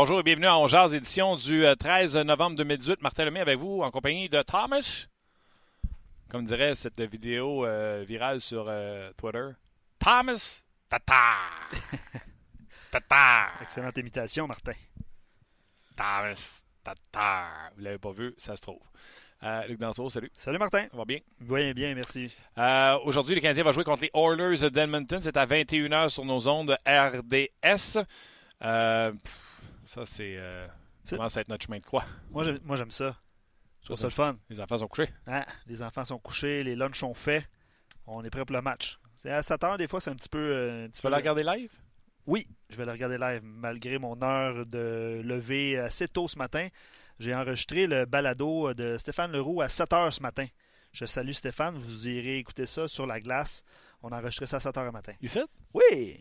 [0.00, 3.02] Bonjour et bienvenue à Ongears, édition du 13 euh, novembre 2018.
[3.02, 5.08] Martin Lemay avec vous en compagnie de Thomas.
[6.28, 9.48] Comme dirait cette vidéo euh, virale sur euh, Twitter.
[9.98, 11.34] Thomas Tata!
[12.92, 13.48] Tata!
[13.60, 14.74] Excellente imitation, Martin.
[15.96, 17.72] Thomas Tata!
[17.76, 18.82] Vous l'avez pas vu, ça se trouve.
[19.66, 20.30] Luc Danseau, salut.
[20.36, 20.86] Salut Martin.
[20.92, 21.18] Ça va bien?
[21.40, 22.32] Bien, bien, merci.
[23.04, 25.18] Aujourd'hui, les Canadiens vont jouer contre les Oilers d'Edmonton.
[25.20, 27.98] C'est à 21h sur nos ondes RDS.
[29.88, 30.36] Ça, c'est.
[30.36, 30.66] Euh,
[31.02, 32.04] ça commence à être notre chemin de croix.
[32.30, 33.16] Moi, j'aime ça.
[33.80, 34.36] Je trouve ça le fun.
[34.50, 35.08] Les enfants sont couchés.
[35.26, 37.48] Ah, les enfants sont couchés, les lunchs sont faits.
[38.06, 38.98] On est prêt pour le match.
[39.16, 40.38] C'est à 7 heures, des fois, c'est un petit peu.
[40.38, 41.72] Euh, tu vas la regarder live?
[42.26, 43.40] Oui, je vais la regarder live.
[43.42, 46.68] Malgré mon heure de lever assez tôt ce matin,
[47.18, 50.46] j'ai enregistré le balado de Stéphane Leroux à 7 heures ce matin.
[50.92, 53.64] Je salue Stéphane, vous irez écouter ça sur la glace.
[54.02, 55.14] On a enregistré ça à 7 heures le matin.
[55.22, 55.40] Ici?
[55.72, 56.20] Oui!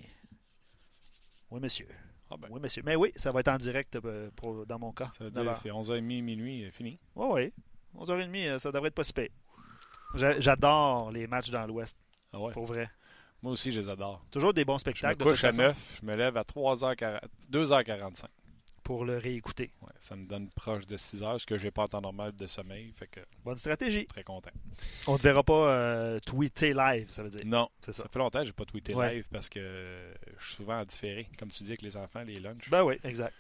[1.52, 1.90] Oui, monsieur.
[2.30, 2.48] Ah ben.
[2.52, 2.82] Oui, monsieur.
[2.86, 4.30] Mais oui, ça va être en direct euh,
[4.68, 5.10] dans mon cas.
[5.18, 6.98] Ça veut dire c'est 11h30, minuit, euh, fini.
[7.16, 7.54] Oui, oui.
[8.04, 9.14] 11h30, euh, ça devrait être pas si
[10.16, 11.98] J'adore les matchs dans l'Ouest.
[12.34, 12.54] Ah ouais.
[12.54, 12.90] Pour vrai.
[13.42, 14.26] Moi aussi, je les adore.
[14.32, 15.18] Toujours des bons spectacles.
[15.20, 17.20] Je me couche à 9, je me lève à 3h40,
[17.52, 18.26] 2h45
[18.88, 19.70] pour le réécouter.
[19.82, 22.32] Ouais, ça me donne proche de 6 heures, ce que j'ai pas en temps normal
[22.34, 22.94] de sommeil.
[22.96, 24.06] Fait que Bonne stratégie.
[24.06, 24.52] Très content.
[25.08, 27.42] On ne te verra pas euh, tweeter live, ça veut dire.
[27.44, 28.04] Non, c'est ça.
[28.04, 29.60] Ça fait longtemps que je n'ai pas tweeté live parce que
[30.40, 32.70] je suis souvent différé, comme tu dis, avec les enfants, les lunchs.
[32.70, 33.34] Ben oui, exact.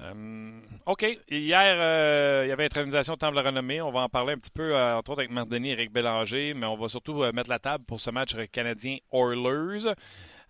[0.00, 1.02] Euh, OK.
[1.28, 3.82] Hier, euh, il y avait intronisation de Temple de renommée.
[3.82, 6.64] On va en parler un petit peu, entre autres, avec Mardini et Eric Bélanger, mais
[6.64, 9.92] on va surtout mettre la table pour ce match canadien Oilers.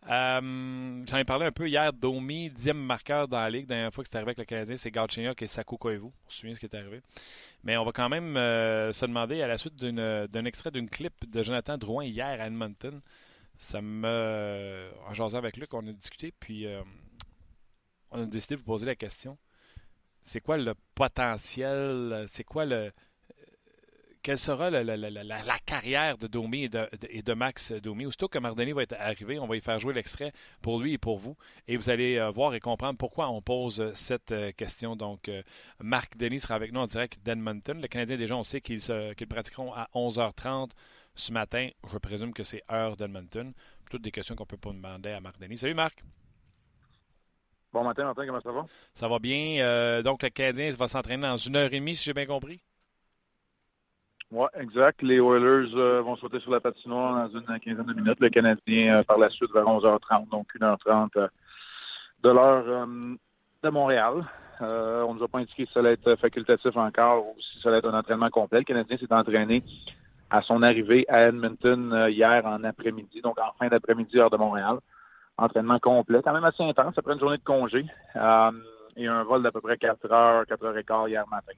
[0.09, 1.93] Euh, j'en ai parlé un peu hier.
[1.93, 3.66] Domi, dixième marqueur dans la ligue.
[3.66, 6.06] Dernière fois que c'est arrivé avec le Canadien, c'est Galchenyuk et Sakou Koivu.
[6.06, 7.03] On se souvient ce qui est arrivé.
[7.65, 11.31] Mais on va quand même euh, se demander, à la suite d'un extrait d'une clip
[11.31, 13.00] de Jonathan Drouin hier à Edmonton,
[13.59, 14.91] ça me.
[15.06, 16.82] En jasant avec Luc, on a discuté, puis euh,
[18.11, 19.37] on a décidé de vous poser la question.
[20.22, 22.25] C'est quoi le potentiel?
[22.27, 22.91] C'est quoi le
[24.22, 26.69] quelle sera la, carrière de Domi et
[27.22, 28.06] de, Max Domi?
[28.06, 30.98] Aussitôt que Mardoni va être arrivé, on va y faire jouer l'extrait pour lui et
[30.98, 31.36] pour vous.
[31.66, 34.97] Et vous allez euh, voir et comprendre pourquoi on pose euh, cette euh, question.
[34.97, 35.31] Donc,
[35.81, 37.81] Marc Denis sera avec nous en direct d'Edmonton.
[37.81, 38.81] Le Canadien, déjà, on sait qu'ils
[39.28, 40.70] pratiqueront à 11h30
[41.14, 41.69] ce matin.
[41.91, 43.52] Je présume que c'est heure d'Edmonton.
[43.91, 45.58] Toutes des questions qu'on peut pas demander à Marc Denis.
[45.58, 46.04] Salut Marc.
[47.72, 48.64] Bon matin, Martin, comment ça va?
[48.94, 50.02] Ça va bien.
[50.02, 52.60] donc, le Canadien va s'entraîner dans une heure et demie, si j'ai bien compris?
[54.33, 55.03] Oui, exact.
[55.03, 58.21] Les Oilers euh, vont sauter sur la patinoire dans une quinzaine de minutes.
[58.21, 61.29] Le Canadien, euh, par la suite, vers 11h30, donc 1h30 euh,
[62.23, 62.87] de l'heure
[63.65, 64.25] de Montréal.
[64.61, 67.71] on ne nous a pas indiqué si ça allait être facultatif encore ou si ça
[67.71, 68.61] allait être un entraînement complet.
[68.61, 69.65] Le Canadien s'est entraîné
[70.31, 74.79] à son arrivée à Edmonton hier en après-midi, donc en fin d'après-midi, heure de Montréal.
[75.39, 77.85] Entraînement complet, quand même assez intense, après une journée de congé
[78.97, 81.53] et un vol d'à peu près 4 h 4 h 15 hier matin.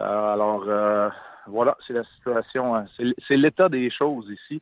[0.00, 1.12] Alors,
[1.46, 2.86] voilà, c'est la situation, hein.
[2.96, 4.60] c'est l'état des choses ici.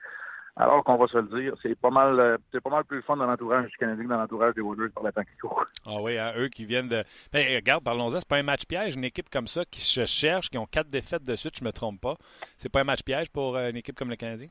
[0.60, 3.16] Alors qu'on va se le dire, c'est pas mal, euh, c'est pas mal plus fun
[3.16, 5.65] dans l'entourage du Canadien que dans l'entourage des Oilers par la temps qui court.
[5.87, 7.04] Ah oui, hein, eux qui viennent de.
[7.32, 10.50] Ben, regarde, parlons-en, c'est pas un match piège, une équipe comme ça qui se cherche,
[10.50, 12.16] qui ont quatre défaites de suite, je me trompe pas.
[12.56, 14.48] C'est pas un match piège pour euh, une équipe comme le Canadien?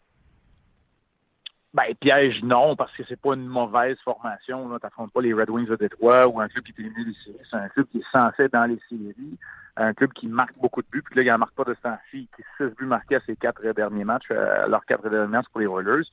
[1.74, 4.66] Ben, piège, non, parce que c'est pas une mauvaise formation.
[4.66, 7.18] Tu n'affrontes pas les Red Wings de Détroit ou un club qui est éliminé des
[7.26, 7.46] séries.
[7.52, 9.38] C'est un club qui est censé être dans les séries
[9.78, 11.82] un club qui marque beaucoup de buts, puis là, il n'en marque pas de ce
[11.82, 15.48] temps-ci, qui six buts marqués à ses quatre derniers matchs, euh, leurs quatre derniers matchs
[15.52, 16.08] pour les Oilers.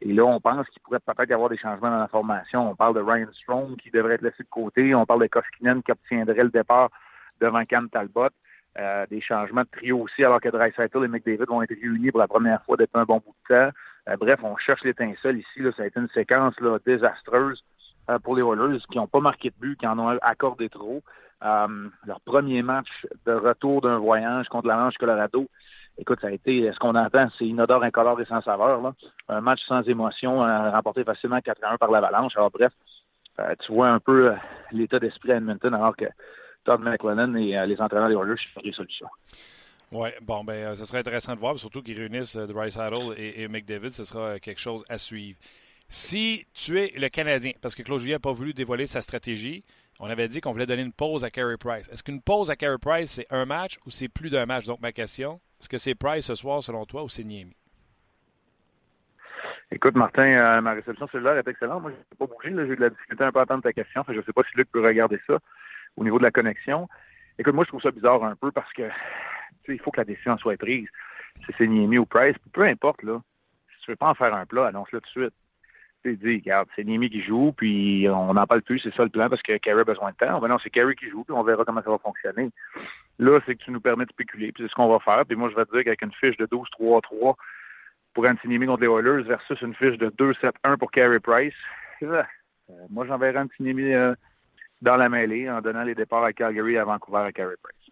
[0.00, 2.70] Et là, on pense qu'il pourrait peut-être y avoir des changements dans la formation.
[2.70, 4.94] On parle de Ryan Strong qui devrait être laissé de côté.
[4.94, 6.90] On parle de Koskinen qui obtiendrait le départ
[7.40, 8.30] devant Cam Talbot.
[8.78, 12.20] Euh, des changements de trio aussi, alors que Dreisaitl et McDavid vont être réunis pour
[12.20, 13.76] la première fois depuis un bon bout de temps.
[14.08, 15.60] Euh, bref, on cherche l'étincelle ici.
[15.60, 17.62] Là, ça a été une séquence là, désastreuse
[18.22, 21.02] pour les Oilers qui n'ont pas marqué de but, qui en ont accordé trop.
[21.44, 22.88] Euh, leur premier match
[23.26, 25.48] de retour d'un voyage contre la Colorado.
[25.98, 28.80] Écoute, ça a été, ce qu'on entend, c'est inodore, incolore et sans saveur.
[28.80, 28.92] Là.
[29.28, 32.32] Un match sans émotion, euh, remporté facilement 4-1 par l'Avalanche.
[32.36, 32.72] Alors bref,
[33.40, 34.32] euh, tu vois un peu
[34.70, 36.04] l'état d'esprit à Edmonton, alors que
[36.64, 39.08] Todd McLennan et les entraîneurs des Oilers cherchent des solutions.
[39.90, 43.48] Oui, bon, ben, ce serait intéressant de voir, surtout qu'ils réunissent Bryce Saddle et, et
[43.48, 45.38] McDavid, ce sera quelque chose à suivre.
[45.94, 49.62] Si tu es le Canadien, parce que Claude Julien n'a pas voulu dévoiler sa stratégie,
[50.00, 51.86] on avait dit qu'on voulait donner une pause à Carey Price.
[51.90, 54.64] Est-ce qu'une pause à Carey Price, c'est un match ou c'est plus d'un match?
[54.64, 57.54] Donc, ma question, est-ce que c'est Price ce soir, selon toi, ou c'est Niemi?
[59.70, 61.82] Écoute, Martin, euh, ma réception cellulaire est excellente.
[61.82, 62.48] Moi, je n'ai pas bougé.
[62.48, 64.02] J'ai eu de la difficulté un peu à entendre ta question.
[64.08, 65.40] je ne sais pas si Luc peut regarder ça
[65.98, 66.88] au niveau de la connexion.
[67.38, 68.88] Écoute, moi, je trouve ça bizarre un peu parce que
[69.68, 70.88] il faut que la décision soit prise.
[71.44, 73.20] Si c'est Niemi ou Price, peu importe, là.
[73.74, 75.34] Si tu ne veux pas en faire un plat, annonce-le tout de suite
[76.04, 79.08] Tu dis, regarde, c'est Niemi qui joue, puis on n'en parle plus, c'est ça le
[79.08, 80.40] plan, parce que Carey a besoin de temps.
[80.40, 82.50] Ben non, c'est Carey qui joue, puis on verra comment ça va fonctionner.
[83.18, 85.24] Là, c'est que tu nous permets de spéculer, puis c'est ce qu'on va faire.
[85.26, 87.34] Puis moi, je vais te dire qu'avec une fiche de 12-3-3
[88.14, 91.54] pour Anthony Niemi contre les Oilers versus une fiche de 2-7-1 pour Carey Price,
[92.02, 92.22] euh,
[92.90, 94.14] moi, j'enverrai Anthony Niemi euh,
[94.80, 97.82] dans la mêlée en donnant les départs à Calgary et à Vancouver à Carey Price.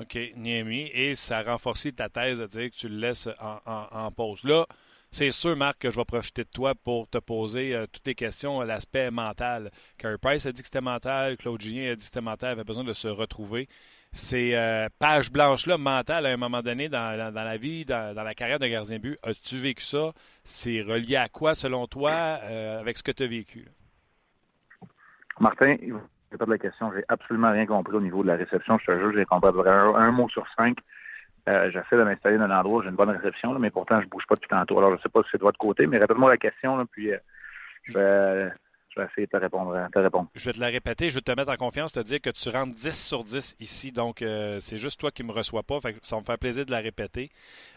[0.00, 0.90] OK, Niemi.
[0.92, 4.42] Et ça renforce ta thèse de dire que tu le laisses en, pause.
[4.44, 4.66] Là,
[5.14, 8.16] c'est sûr, Marc, que je vais profiter de toi pour te poser euh, toutes les
[8.16, 9.70] questions à l'aspect mental.
[9.96, 12.64] Carey Price a dit que c'était mental, Claude Julien a dit que c'était mental, avait
[12.64, 13.68] besoin de se retrouver.
[14.10, 18.58] Ces euh, pages blanches-là, mentales, à un moment donné dans, la vie, dans, la carrière
[18.58, 20.10] de gardien but, as-tu vécu ça?
[20.42, 23.68] C'est relié à quoi, selon toi, euh, avec ce que tu as vécu?
[25.38, 25.76] Martin,
[26.36, 26.90] pas de la question.
[26.92, 28.78] J'ai absolument rien compris au niveau de la réception.
[28.78, 30.76] Je te jure, j'ai compris un, un, mot sur cinq.
[31.48, 34.06] Euh, j'essaie de m'installer dans un endroit où j'ai une bonne réception, mais pourtant, je
[34.06, 34.78] bouge pas depuis tantôt.
[34.78, 37.12] Alors, je sais pas si c'est de votre côté, mais répète-moi la question, puis
[37.96, 38.48] euh,
[38.94, 39.76] je vais essayer de te répondre,
[40.34, 42.48] Je vais te la répéter, je vais te mettre en confiance, te dire que tu
[42.48, 45.80] rentres 10 sur 10 ici, donc euh, c'est juste toi qui me reçois pas.
[46.02, 47.30] ça va me faire plaisir de la répéter.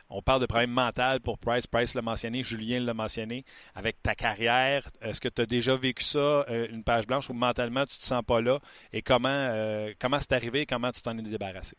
[0.09, 1.67] On parle de problème mental pour Price.
[1.67, 3.43] Price l'a mentionné, Julien l'a mentionné.
[3.75, 7.33] Avec ta carrière, est-ce que tu as déjà vécu ça, euh, une page blanche, ou
[7.33, 8.59] mentalement tu te sens pas là?
[8.93, 10.61] Et comment euh, comment c'est arrivé?
[10.61, 11.75] Et comment tu t'en es débarrassé?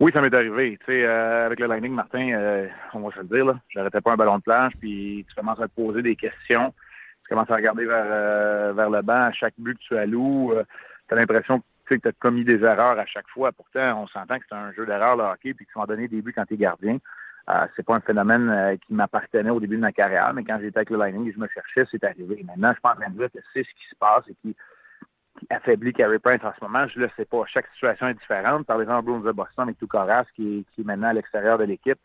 [0.00, 0.78] Oui, ça m'est arrivé.
[0.84, 4.16] Tu sais, avec le Lightning, Martin, on va se le dire, là, j'arrêtais pas un
[4.16, 6.72] ballon de planche, puis tu commences à te poser des questions
[7.30, 10.52] commences à regarder vers, euh, vers le banc à chaque but que tu alloues.
[10.52, 10.64] Euh,
[11.08, 13.52] tu as l'impression que tu as commis des erreurs à chaque fois.
[13.52, 16.20] Pourtant, on s'entend que c'est un jeu d'erreur, le hockey, puis qu'ils sont donné des
[16.20, 16.98] buts quand tu es gardien.
[17.48, 20.58] Euh, c'est pas un phénomène euh, qui m'appartenait au début de ma carrière, mais quand
[20.60, 22.44] j'étais avec le Lightning et je me cherchais, c'est arrivé.
[22.44, 24.54] Maintenant, je pense en train de dire que c'est ce qui se passe et qui,
[25.48, 26.86] affaiblit Carey Price en ce moment.
[26.88, 27.42] Je le sais pas.
[27.46, 28.66] Chaque situation est différente.
[28.66, 31.98] Par exemple, Bruins de Boston avec Toucaras, qui, qui est maintenant à l'extérieur de l'équipe.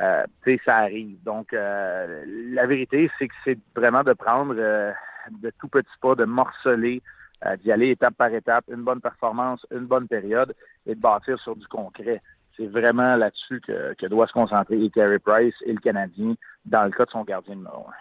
[0.00, 0.24] Euh,
[0.64, 1.22] ça arrive.
[1.24, 4.92] Donc, euh, la vérité, c'est que c'est vraiment de prendre euh,
[5.30, 7.02] de tout petits pas, de morceler,
[7.46, 10.54] euh, d'y aller étape par étape, une bonne performance, une bonne période,
[10.86, 12.22] et de bâtir sur du concret.
[12.56, 16.34] C'est vraiment là-dessus que, que, doit se concentrer et Carey Price et le Canadien
[16.64, 17.92] dans le cas de son gardien numéro un.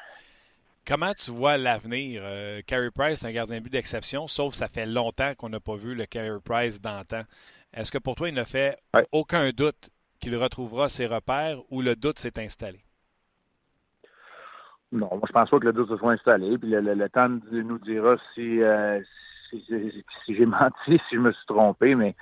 [0.89, 2.23] Comment tu vois l'avenir?
[2.25, 5.75] Euh, Carey Price est un gardien but d'exception, sauf ça fait longtemps qu'on n'a pas
[5.75, 7.21] vu le Carey Price d'antan.
[7.71, 8.75] Est-ce que pour toi, il ne fait
[9.11, 12.79] aucun doute qu'il retrouvera ses repères ou le doute s'est installé?
[14.91, 16.57] Non, moi, je pense pas que le doute se soit installé.
[16.57, 19.01] Puis le, temps nous dira euh,
[19.51, 22.15] si, si, j'ai menti, si je me suis trompé, mais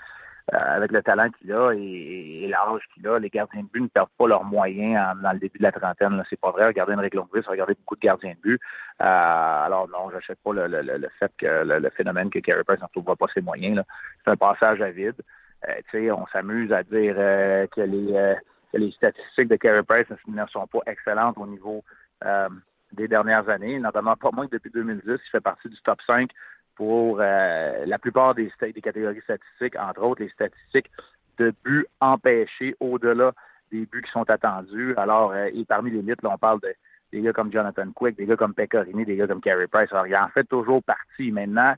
[0.52, 4.10] avec le talent qu'il a et, l'âge qu'il a, les gardiens de but ne perdent
[4.18, 6.24] pas leurs moyens dans le début de la trentaine.
[6.30, 6.68] C'est pas vrai.
[6.68, 8.62] Regardez Henrik Lundqvist, regardez beaucoup de gardiens de but.
[9.02, 13.16] Euh, alors non, j'achète pas le, fait que le, phénomène que Carey Price ne retrouvera
[13.16, 13.84] pas ses moyens.
[14.24, 15.22] C'est un passage à vide.
[15.68, 18.36] Euh, on s'amuse à dire euh, que, les, euh,
[18.72, 21.84] que les statistiques de Carey Price ne sont pas excellentes au niveau
[22.94, 26.30] des dernières années, notamment pas moins que depuis 2010, il fait partie du top 5
[26.78, 28.52] pour la plupart des,
[28.82, 30.90] catégories statistiques, entre autres les statistiques
[31.38, 33.34] de buts empêchés au-delà
[33.72, 34.96] des buts qui sont attendus.
[34.96, 36.74] Alors, et parmi les mythes, on parle de
[37.12, 39.92] des gars comme Jonathan Quick, des gars comme Pecorini, des gars comme Carey Price.
[39.92, 41.32] Alors, il en fait toujours partie.
[41.32, 41.74] Maintenant,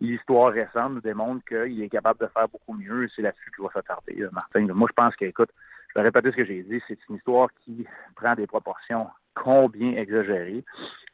[0.00, 3.08] l'histoire récente nous démontre qu'il est capable de faire beaucoup mieux.
[3.14, 4.66] C'est là-dessus qu'il va s'attarder, Martin.
[4.74, 5.50] Moi, je pense que, écoute,
[5.88, 9.92] je vais répéter ce que j'ai dit, c'est une histoire qui prend des proportions combien
[9.92, 10.64] exagérées.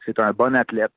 [0.05, 0.91] C'est un bon athlète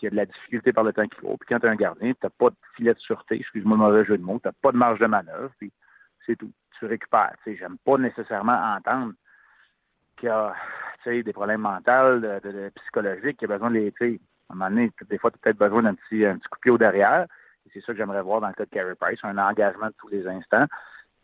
[0.00, 1.36] qui a de la difficulté par le temps qu'il faut.
[1.36, 3.82] Puis quand tu es un gardien, tu n'as pas de filet de sûreté, excuse-moi le
[3.82, 5.70] mauvais jeu de mots, tu n'as pas de marge de manœuvre, puis
[6.26, 6.50] c'est tout.
[6.78, 7.34] Tu récupères.
[7.44, 9.12] Sais, j'aime pas nécessairement entendre
[10.16, 10.54] qu'il y a
[11.22, 14.90] des problèmes mentaux, de, psychologiques, qu'il y a besoin de les à un moment donné,
[15.08, 17.26] des fois, tu as peut-être besoin d'un petit, un petit coup de pied au derrière.
[17.72, 20.08] C'est ça que j'aimerais voir dans le cas de Carey Price, un engagement de tous
[20.08, 20.66] les instants.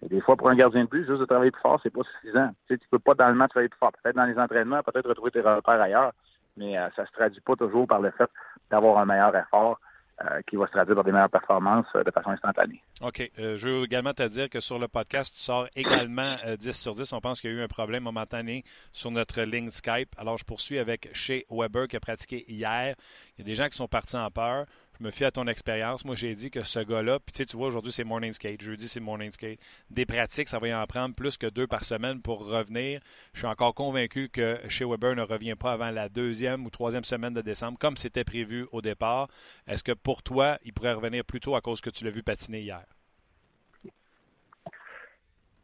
[0.02, 2.02] Et des fois, pour un gardien de but, juste de travailler plus fort, c'est pas
[2.04, 2.50] suffisant.
[2.68, 3.90] Tu sais, tu peux pas dans le match travailler plus fort.
[3.92, 6.12] Peut-être dans les entraînements, peut-être retrouver tes repères ailleurs,
[6.56, 8.30] mais euh, ça se traduit pas toujours par le fait
[8.70, 9.78] d'avoir un meilleur effort.
[10.25, 12.82] Euh, qui va se traduire par des meilleures performances euh, de façon instantanée.
[13.02, 13.30] OK.
[13.36, 17.12] je veux également te dire que sur le podcast, tu sors également 10 sur 10.
[17.12, 20.08] On pense qu'il y a eu un problème momentané sur notre ligne Skype.
[20.16, 22.94] Alors, je poursuis avec Shea Weber qui a pratiqué hier.
[23.36, 24.64] Il y a des gens qui sont partis en peur
[24.98, 26.04] je me fie à ton expérience.
[26.04, 28.62] Moi, j'ai dit que ce gars-là, puis tu vois, aujourd'hui, c'est morning skate.
[28.62, 29.58] Jeudi, c'est morning skate.
[29.90, 33.00] Des pratiques, ça va y en prendre plus que deux par semaine pour revenir.
[33.32, 37.04] Je suis encore convaincu que chez Weber ne revient pas avant la deuxième ou troisième
[37.04, 39.28] semaine de décembre, comme c'était prévu au départ.
[39.66, 42.22] Est-ce que pour toi, il pourrait revenir plus tôt à cause que tu l'as vu
[42.22, 42.84] patiner hier?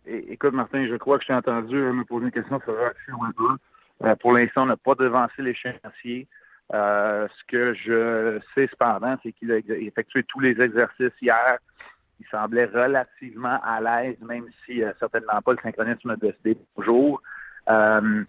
[0.04, 3.56] Écoute, Martin, je crois que je t'ai entendu me poser une question sur Weber.
[4.04, 6.26] Euh, pour l'instant, on n'a pas devancé l'échéancier.
[6.74, 11.58] Euh, ce que je sais cependant, c'est qu'il a effectué tous les exercices hier.
[12.20, 17.20] Il semblait relativement à l'aise, même si euh, certainement pas le synchronisme de ce toujours.
[17.68, 18.24] Euh,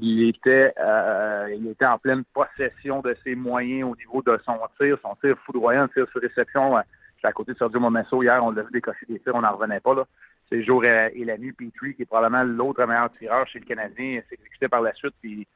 [0.00, 4.58] il était, euh, il était en pleine possession de ses moyens au niveau de son
[4.78, 6.76] tir, son tir foudroyant, tir sur réception.
[7.16, 9.52] J'étais à côté de Sergio Momesso hier, on l'a vu décocher des tirs, on n'en
[9.52, 9.94] revenait pas.
[9.94, 10.04] Là.
[10.50, 14.20] C'est Joe Elami Petrie, qui est probablement l'autre meilleur tireur chez le Canadien.
[14.28, 15.46] s'est par la suite, puis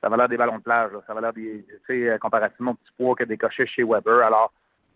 [0.00, 0.92] ça va l'air des ballons de plage.
[1.06, 4.24] Ça va l'air des, tu sais, comparativement au petit poids que décoché chez Weber.
[4.24, 4.52] Alors,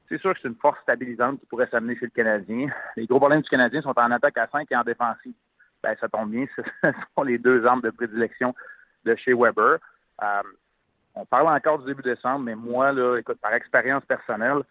[0.08, 2.68] c'est sûr que c'est une force stabilisante qui pourrait s'amener chez le Canadien.
[2.96, 5.34] Les gros problèmes du Canadien sont en attaque à 5 et en défensive.
[5.82, 8.54] Ben, ça tombe bien, ce sont les deux armes de prédilection
[9.04, 9.78] de chez Weber.
[10.23, 10.42] Euh,
[11.14, 14.62] on parle encore du début décembre, mais moi, là, écoute, par expérience personnelle,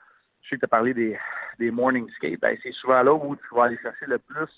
[0.42, 1.18] je sais que tu as parlé des,
[1.60, 2.40] des morning skates.
[2.40, 4.50] Ben, c'est souvent là où tu vas aller chercher le plus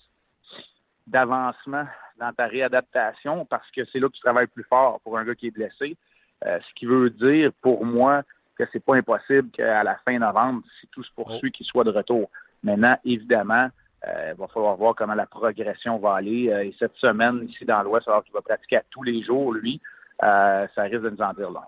[1.07, 1.85] d'avancement
[2.17, 5.35] dans ta réadaptation parce que c'est là que tu travailles plus fort pour un gars
[5.35, 5.97] qui est blessé.
[6.45, 8.23] Euh, ce qui veut dire pour moi
[8.57, 11.91] que c'est pas impossible qu'à la fin novembre, si tout se poursuit, qu'il soit de
[11.91, 12.29] retour.
[12.63, 13.67] Maintenant, évidemment,
[14.07, 16.49] euh, il va falloir voir comment la progression va aller.
[16.49, 19.53] Euh, et cette semaine, ici dans l'Ouest, alors qu'il va pratiquer à tous les jours,
[19.53, 19.81] lui,
[20.19, 21.59] ça risque de nous en dire long.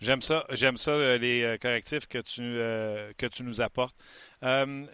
[0.00, 3.96] J'aime ça, j'aime ça euh, les euh, correctifs que tu euh, que tu nous apportes.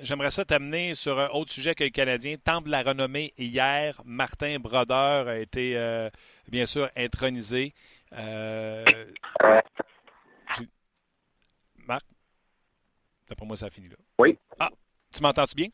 [0.00, 2.36] J'aimerais ça t'amener sur un autre sujet que le Canadien.
[2.42, 6.08] Temple de la renommée hier, Martin Brodeur a été
[6.48, 7.74] bien sûr intronisé.
[11.86, 12.06] Marc,
[13.28, 13.96] d'après moi ça a fini là.
[14.18, 14.38] Oui.
[14.58, 14.70] Ah,
[15.12, 15.68] tu m'entends-tu bien?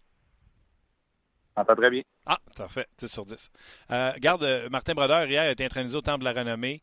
[1.57, 2.03] M'entends très bien.
[2.27, 3.53] Ah, ça fait 10 sur 10.
[4.19, 6.83] garde, Martin Brodeur hier a été intronisé au Temple de la renommée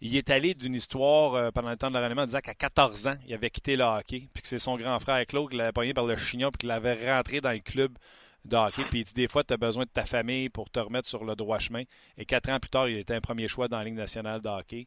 [0.00, 3.08] il est allé d'une histoire euh, pendant le temps de l'entraînement en disant qu'à 14
[3.08, 5.72] ans, il avait quitté le hockey, puis que c'est son grand frère Claude qui l'avait
[5.72, 7.98] pogné par le chignon, puis qu'il l'avait rentré dans le club
[8.44, 8.84] de hockey.
[8.90, 11.24] Puis il dit des fois, tu as besoin de ta famille pour te remettre sur
[11.24, 11.82] le droit chemin.
[12.16, 14.48] Et quatre ans plus tard, il était un premier choix dans la Ligue nationale de
[14.48, 14.86] hockey.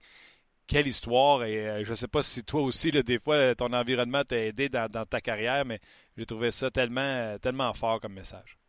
[0.68, 1.44] Quelle histoire!
[1.44, 4.70] Et euh, je ne sais pas si toi aussi, des fois, ton environnement t'a aidé
[4.70, 5.80] dans, dans, ta carrière, mais
[6.18, 8.61] j'ai trouvé ça tellement, euh, tellement fort comme message.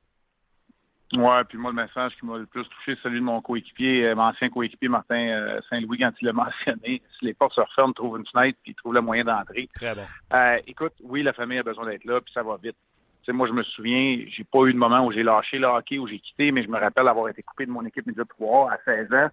[1.12, 4.06] Ouais, puis moi, le message qui m'a le plus touché, c'est celui de mon coéquipier,
[4.06, 7.02] euh, mon ancien coéquipier Martin euh, Saint-Louis, quand il l'a mentionné.
[7.18, 9.68] Si les portes se referment, trouve une fenêtre, puis trouve le moyen d'entrer.
[9.74, 10.06] Très bon.
[10.32, 12.76] Euh, écoute, oui, la famille a besoin d'être là, puis ça va vite.
[13.22, 15.66] Tu sais, moi, je me souviens, j'ai pas eu de moment où j'ai lâché le
[15.66, 18.24] hockey, où j'ai quitté, mais je me rappelle avoir été coupé de mon équipe Média
[18.24, 19.28] 3 à 16 ans.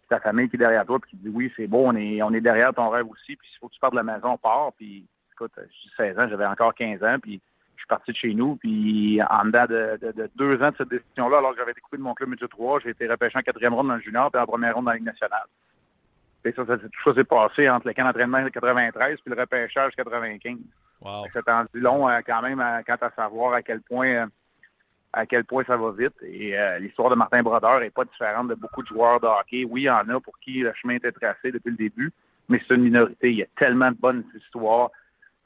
[0.00, 2.22] Puis ta famille qui est derrière toi, puis qui dit oui, c'est beau, on est,
[2.22, 4.30] on est derrière ton rêve aussi, puis s'il faut que tu partes de la maison,
[4.30, 4.72] on part.
[4.76, 7.40] Puis écoute, j'ai 16 ans, j'avais encore 15 ans, puis
[7.80, 11.38] je suis parti de chez nous, puis en dedans de, deux ans de cette décision-là,
[11.38, 13.72] alors que j'avais été coupé de mon club Média 3, j'ai été repêché en quatrième
[13.72, 15.46] ronde dans le junior, puis en première ronde dans la Ligue nationale.
[16.44, 19.40] Et ça, ça, tout ça s'est passé entre le camp d'entraînement de 93 puis le
[19.40, 20.58] repêchage 95.
[21.00, 21.24] Wow.
[21.32, 24.26] C'est un long euh, quand même euh, quant à savoir à quel point euh,
[25.12, 26.14] à quel point ça va vite.
[26.22, 29.64] Et l'histoire de Martin Brodeur n'est pas différente de beaucoup de joueurs de hockey.
[29.64, 32.12] Oui, il y en a pour qui le chemin était tracé depuis le début,
[32.48, 33.32] mais c'est une minorité.
[33.32, 34.90] Il y a tellement de bonnes histoires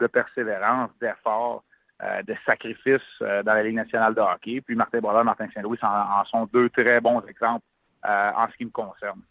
[0.00, 1.64] de persévérance, d'effort.
[2.02, 4.60] Euh, de sacrifice euh, dans la Ligue nationale de hockey.
[4.60, 7.64] Puis Martin Brodeur, Martin Saint-Louis en, sont deux très bons exemples
[8.04, 9.22] euh, en ce qui me concerne.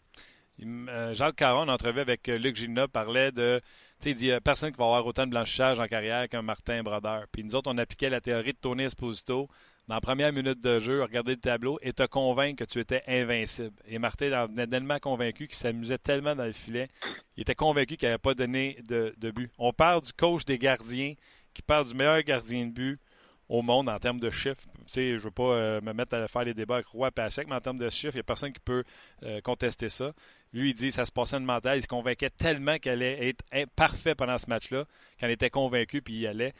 [1.12, 3.60] Jacques Caron, en entrevue avec Luc Gina, parlait de.
[3.60, 3.64] Tu
[3.98, 7.24] sais, il dit personne qui va avoir autant de blanchissage en carrière qu'un Martin Brodeur.
[7.30, 9.46] Puis nous autres, on appliquait la théorie de Tony Esposito
[9.86, 13.02] dans la première minute de jeu, regarder le tableau et te convaincre que tu étais
[13.06, 13.76] invincible.
[13.86, 16.88] Et Martin en tellement convaincu qu'il s'amusait tellement dans le filet.
[17.36, 19.50] Il était convaincu qu'il n'avait pas donné de, de but.
[19.58, 21.12] On parle du coach des gardiens
[21.54, 23.00] qui parle du meilleur gardien de but
[23.48, 24.62] au monde en termes de chiffres.
[24.94, 27.54] Je ne veux pas euh, me mettre à faire les débats avec Roy Passek, mais
[27.54, 28.84] en termes de chiffres, il n'y a personne qui peut
[29.22, 30.12] euh, contester ça.
[30.52, 31.78] Lui, il dit que ça se passait de mental.
[31.78, 34.84] Il se convainquait tellement qu'elle allait être parfait pendant ce match-là,
[35.18, 36.52] qu'il était convaincu, puis il allait.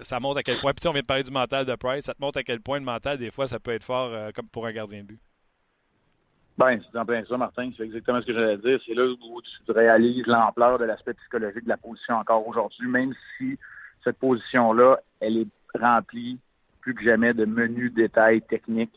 [0.00, 0.72] ça montre à quel point.
[0.74, 2.04] Puis on vient de parler du mental de Price.
[2.04, 4.30] Ça te montre à quel point le mental, des fois, ça peut être fort euh,
[4.34, 5.20] comme pour un gardien de but.
[6.58, 7.70] Ben, c'est en plein ça, Martin.
[7.76, 8.78] C'est exactement ce que j'allais dire.
[8.86, 13.12] C'est là où tu réalises l'ampleur de l'aspect psychologique de la position encore aujourd'hui, même
[13.36, 13.58] si
[14.04, 16.38] cette position-là, elle est remplie
[16.80, 18.94] plus que jamais de menus détails techniques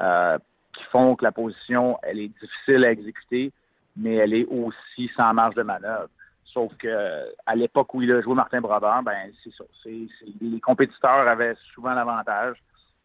[0.00, 0.38] euh,
[0.72, 3.52] qui font que la position, elle est difficile à exécuter,
[3.96, 6.08] mais elle est aussi sans marge de manœuvre.
[6.44, 9.64] Sauf que à l'époque où il a joué Martin Brodeur, ben c'est ça.
[9.84, 12.56] les compétiteurs avaient souvent l'avantage.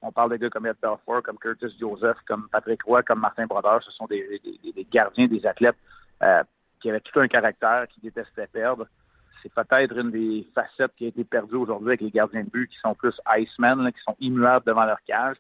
[0.02, 3.48] On parle de gars comme Ed Belfour, comme Curtis Joseph, comme Patrick Roy, comme Martin
[3.48, 3.84] Brodeur.
[3.84, 4.40] Ce sont des,
[4.92, 5.76] gardiens, des athlètes
[6.22, 6.44] euh,
[6.80, 8.88] qui avaient tout un caractère, qui détestaient perdre
[9.42, 12.70] c'est peut-être une des facettes qui a été perdue aujourd'hui avec les gardiens de but
[12.70, 15.38] qui sont plus Iceman, qui sont immuables devant leur cage.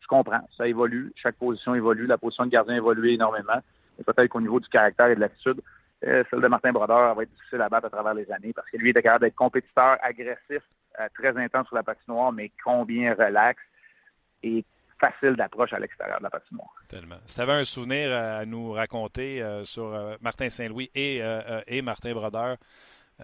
[0.00, 3.60] Je comprends, ça évolue, chaque position évolue, la position de gardien évolue énormément.
[3.98, 5.60] Et peut-être qu'au niveau du caractère et de l'attitude,
[6.04, 8.68] euh, celle de Martin Brodeur va être difficile à battre à travers les années parce
[8.68, 10.62] que lui est capable d'être compétiteur, agressif,
[11.00, 13.60] euh, très intense sur la patinoire, mais combien relax
[14.42, 14.64] et
[14.98, 16.74] facile d'approche à l'extérieur de la patinoire.
[16.88, 17.16] Tellement.
[17.26, 21.20] Si tu avais un souvenir à nous raconter euh, sur Martin Saint-Louis et,
[21.66, 22.56] et Martin Brodeur,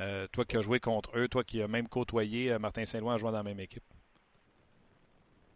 [0.00, 3.11] euh, toi qui as joué contre eux, toi qui as même côtoyé euh, Martin Saint-Louis
[3.11, 3.83] en jouant dans la même équipe.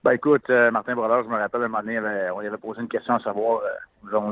[0.05, 2.01] Ben écoute, euh, Martin Brodeur, je me rappelle un moment donné,
[2.35, 3.63] on lui avait posé une question à savoir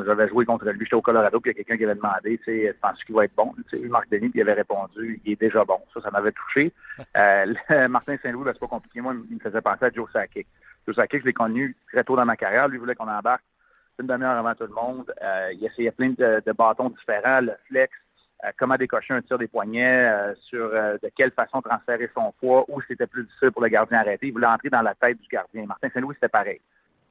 [0.04, 2.38] j'avais joué contre lui, j'étais au Colorado, puis il y a quelqu'un qui avait demandé,
[2.38, 3.54] tu sais, penses qu'il va être bon?
[3.70, 5.78] Tu sais, Marc Denis, puis il avait répondu, il est déjà bon.
[5.94, 6.72] Ça, ça m'avait touché.
[7.88, 9.00] Martin Saint-Louis, ben, c'est pas compliqué.
[9.00, 10.48] Moi, il me faisait penser à Joe Sakic.
[10.88, 12.66] Joe Sakic, je l'ai connu très tôt dans ma carrière.
[12.66, 13.44] Lui voulait qu'on embarque
[14.00, 15.12] une demi-heure avant tout le monde.
[15.22, 17.92] Euh, il essayait plein de, de, bâtons différents, le flex,
[18.58, 22.64] comment décocher un tir des poignets, euh, sur euh, de quelle façon transférer son poids,
[22.68, 24.28] où c'était plus difficile pour le gardien arrêté.
[24.28, 25.66] Il voulait entrer dans la tête du gardien.
[25.66, 26.60] Martin Saint-Louis, c'était pareil.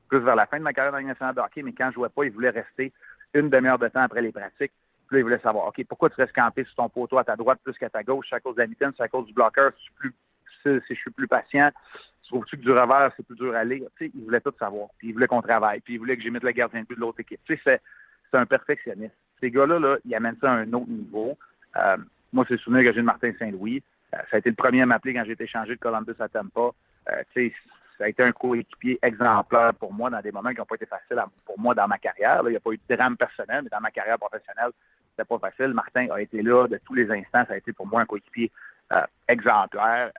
[0.07, 2.09] Plus vers la fin de ma carrière dans nationale de hockey, mais quand je jouais
[2.09, 2.91] pas, il voulait rester
[3.33, 4.73] une demi-heure de temps après les pratiques.
[5.07, 7.35] Puis là, il voulait savoir, OK, pourquoi tu restes campé sur ton poteau à ta
[7.35, 8.27] droite plus qu'à ta gauche?
[8.29, 10.13] C'est à cause de la mitaine, c'est à cause du bloqueur, si je suis
[10.63, 11.69] plus, suis plus patient.
[12.27, 13.83] Trouves-tu que du revers, c'est plus dur à aller?
[13.97, 14.89] Tu il voulait tout savoir.
[14.99, 15.79] Puis il voulait qu'on travaille.
[15.79, 17.39] Puis il voulait que j'imite le gardien de de l'autre équipe.
[17.43, 17.81] Tu sais,
[18.29, 19.15] c'est un perfectionniste.
[19.39, 21.37] Ces gars-là, là, ils amènent ça à un autre niveau.
[21.77, 21.97] Euh,
[22.33, 23.83] moi, c'est le souvenir que j'ai de Martin Saint-Louis.
[24.13, 26.27] Euh, ça a été le premier à m'appeler quand j'ai été changé de Columbus à
[26.27, 26.71] Tampa.
[27.09, 27.23] Euh,
[27.97, 30.85] ça a été un coéquipier exemplaire pour moi dans des moments qui n'ont pas été
[30.85, 32.41] faciles pour moi dans ma carrière.
[32.45, 34.71] il n'y a pas eu de drame personnel, mais dans ma carrière professionnelle,
[35.11, 35.73] c'était pas facile.
[35.73, 37.43] Martin a été là de tous les instants.
[37.45, 38.51] Ça a été pour moi un coéquipier
[39.27, 40.11] exemplaire,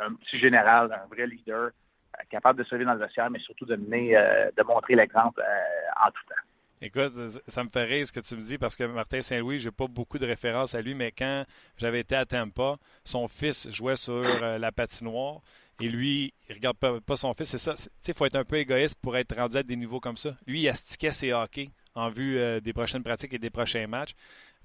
[0.00, 1.70] un petit général, un vrai leader,
[2.28, 4.14] capable de se lever dans le vestiaire, mais surtout de mener,
[4.54, 5.42] de montrer l'exemple
[6.04, 6.42] en tout temps.
[6.82, 7.14] Écoute,
[7.48, 9.86] ça me fait rire ce que tu me dis parce que Martin Saint-Louis, j'ai pas
[9.86, 11.44] beaucoup de références à lui, mais quand
[11.78, 15.40] j'avais été à Tampa, son fils jouait sur la patinoire
[15.80, 17.50] et lui, il regarde pas, son fils.
[17.50, 17.74] C'est ça.
[18.06, 20.30] Il faut être un peu égoïste pour être rendu à des niveaux comme ça.
[20.46, 24.14] Lui, il astiquait ses hockey en vue euh, des prochaines pratiques et des prochains matchs.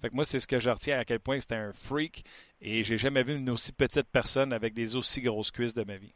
[0.02, 2.24] Fait que moi, c'est ce que je retiens à quel point c'était un freak.
[2.62, 5.98] Et j'ai jamais vu une aussi petite personne avec des aussi grosses cuisses de ma
[5.98, 6.14] vie.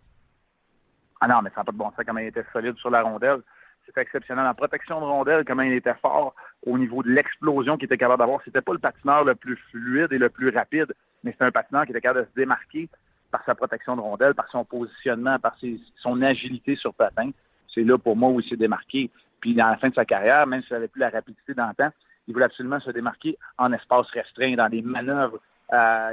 [1.20, 3.02] Ah non, mais ça n'a pas de bon sens comment il était solide sur la
[3.02, 3.42] rondelle.
[3.86, 4.46] C'était exceptionnel.
[4.46, 6.34] En protection de rondelle, comment il était fort
[6.66, 8.42] au niveau de l'explosion qu'il était capable d'avoir.
[8.44, 10.94] C'était pas le patineur le plus fluide et le plus rapide,
[11.24, 12.90] mais c'était un patineur qui était capable de se démarquer
[13.32, 15.56] par sa protection de rondelle, par son positionnement, par
[15.98, 17.32] son agilité sur patin.
[17.74, 19.12] C'est là pour moi où il s'est démarqué.
[19.40, 21.90] Puis dans la fin de sa carrière, même s'il n'avait plus la rapidité d'antan,
[22.28, 25.40] il voulait absolument se démarquer en espace restreint, dans des manœuvres,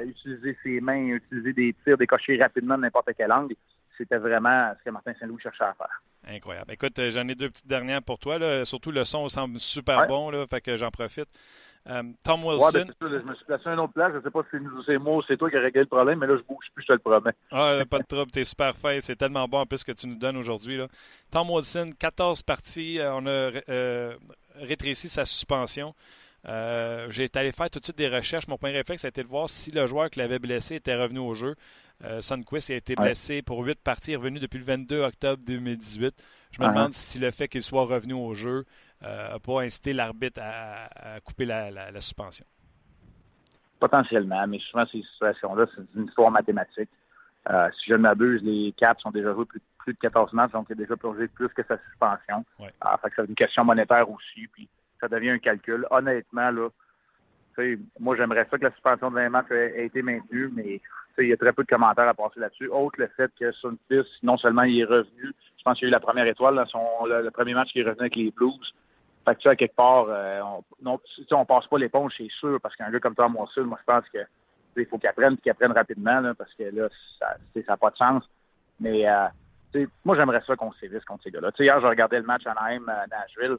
[0.04, 3.54] utiliser ses mains, utiliser des tirs, décocher rapidement de n'importe quel angle.
[3.96, 6.02] C'était vraiment ce que Martin Saint-Louis cherchait à faire.
[6.26, 6.72] Incroyable.
[6.72, 8.38] Écoute, euh, j'en ai deux petites dernières pour toi.
[8.38, 8.64] Là.
[8.64, 11.28] Surtout le son semble super bon, là, fait que j'en profite.
[11.88, 12.86] Euh, Tom Wilson.
[13.00, 14.12] je me suis placé à une autre place.
[14.12, 14.56] Je ne sais pas si
[14.86, 16.82] c'est moi ou c'est toi qui as réglé le problème, mais là, je bouge plus,
[16.82, 17.32] je te le promets.
[17.50, 18.30] Ah, pas de trouble.
[18.36, 18.98] es super fin.
[19.00, 20.80] C'est tellement bon en plus ce que tu nous donnes aujourd'hui.
[21.30, 23.00] Tom Wilson, 14 parties.
[23.00, 24.14] Euh, on a euh,
[24.56, 25.94] rétréci sa suspension.
[26.44, 28.48] J'ai été allé faire tout de suite des recherches.
[28.48, 31.20] Mon de réflexe a été de voir si le joueur qui l'avait blessé était revenu
[31.20, 31.54] au jeu.
[32.04, 36.14] Euh, Sunquist a été blessé pour huit parties, revenu depuis le 22 octobre 2018.
[36.50, 38.64] Je me demande si le fait qu'il soit revenu au jeu
[39.00, 42.44] n'a euh, pas incité l'arbitre à, couper la, suspension.
[43.78, 46.90] Potentiellement, mais souvent ces situations-là, c'est une histoire mathématique.
[47.50, 50.66] Euh, si je ne m'abuse, les Caps ont déjà joué plus, de 14 matchs, donc
[50.70, 52.44] il a déjà plongé plus que sa suspension.
[52.60, 52.72] Ouais.
[52.80, 54.68] Ah, fait que c'est une question monétaire aussi, puis
[55.02, 55.86] ça devient un calcul.
[55.90, 56.68] Honnêtement, là,
[57.98, 60.80] moi j'aimerais ça que la suspension de 20 matchs ait été maintenue, mais
[61.18, 62.68] il y a très peu de commentaires à passer là-dessus.
[62.68, 65.92] Autre le fait que Sunfils, non seulement il est revenu, je pense qu'il a eu
[65.92, 68.74] la première étoile dans son le, premier match qu'il est revenu avec les Blues.
[69.24, 71.00] Fait que à quelque part, euh, on, non,
[71.32, 74.08] on passe pas l'éponge, c'est sûr, parce qu'un gars comme Tom Wilson, moi je pense
[74.08, 74.18] que
[74.76, 76.88] il faut qu'il apprenne qu'il apprenne rapidement, parce que là,
[77.18, 77.36] ça
[77.68, 78.24] n'a pas de sens.
[78.80, 81.50] Mais euh, moi j'aimerais ça qu'on sévisse contre ces gars-là.
[81.58, 83.58] Hier, je regardais le match Anaheim à Nashville.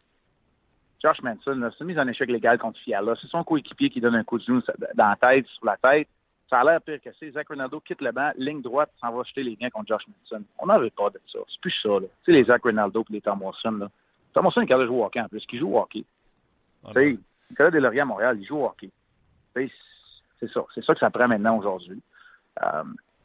[1.03, 3.13] Josh Manson, c'est mis en échec légal contre Fiala.
[3.21, 4.61] C'est son coéquipier qui donne un coup de genou
[4.95, 6.07] dans la tête, sur la tête.
[6.49, 7.31] Ça a l'air pire que c'est.
[7.31, 10.45] Zach Ronaldo quitte le banc, ligne droite, s'en va jeter les liens contre Josh Manson.
[10.59, 11.39] On n'en veut pas de ça.
[11.49, 12.07] C'est plus ça, là.
[12.23, 13.89] Tu sais, les Zach Ronaldo et les Tom Wilson, là.
[14.33, 15.45] Tom Wilson, il est capable de jouer au hockey en plus.
[15.45, 16.05] Qui joue au hockey.
[16.85, 18.89] Ah tu sais, Nicolas Deslauriers à Montréal, il joue au hockey.
[19.55, 19.69] C'est
[20.53, 20.65] ça.
[20.73, 22.01] C'est ça que ça prend maintenant aujourd'hui.
[22.61, 22.83] Euh,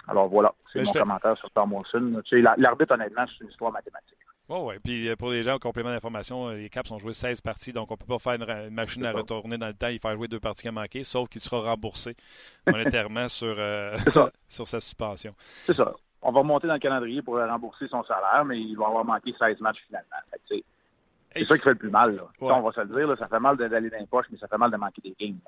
[0.09, 2.23] alors voilà, c'est mon commentaire sur Tom Wilson.
[2.25, 4.19] Tu sais, l'arbitre, honnêtement, c'est une histoire mathématique.
[4.49, 4.75] Oui, oui.
[4.83, 7.73] Puis euh, pour les gens, au complément d'information, euh, les Caps ont joué 16 parties,
[7.73, 10.15] donc on ne peut pas faire une, machine à retourner dans le temps et faire
[10.15, 12.17] jouer deux parties qui ont manqué, sauf qu'il sera remboursé
[12.67, 13.97] monétairement sur, euh,
[14.49, 15.35] sur sa suspension.
[15.39, 15.93] C'est ça.
[16.23, 19.35] On va remonter dans le calendrier pour rembourser son salaire, mais il va avoir manqué
[19.39, 20.17] 16 matchs finalement.
[20.49, 22.17] C'est ça qui fait le plus mal.
[22.17, 22.23] Là.
[22.41, 24.59] On va se le dire, ça fait mal d'aller dans les poches, mais ça fait
[24.59, 25.39] mal de manquer des games.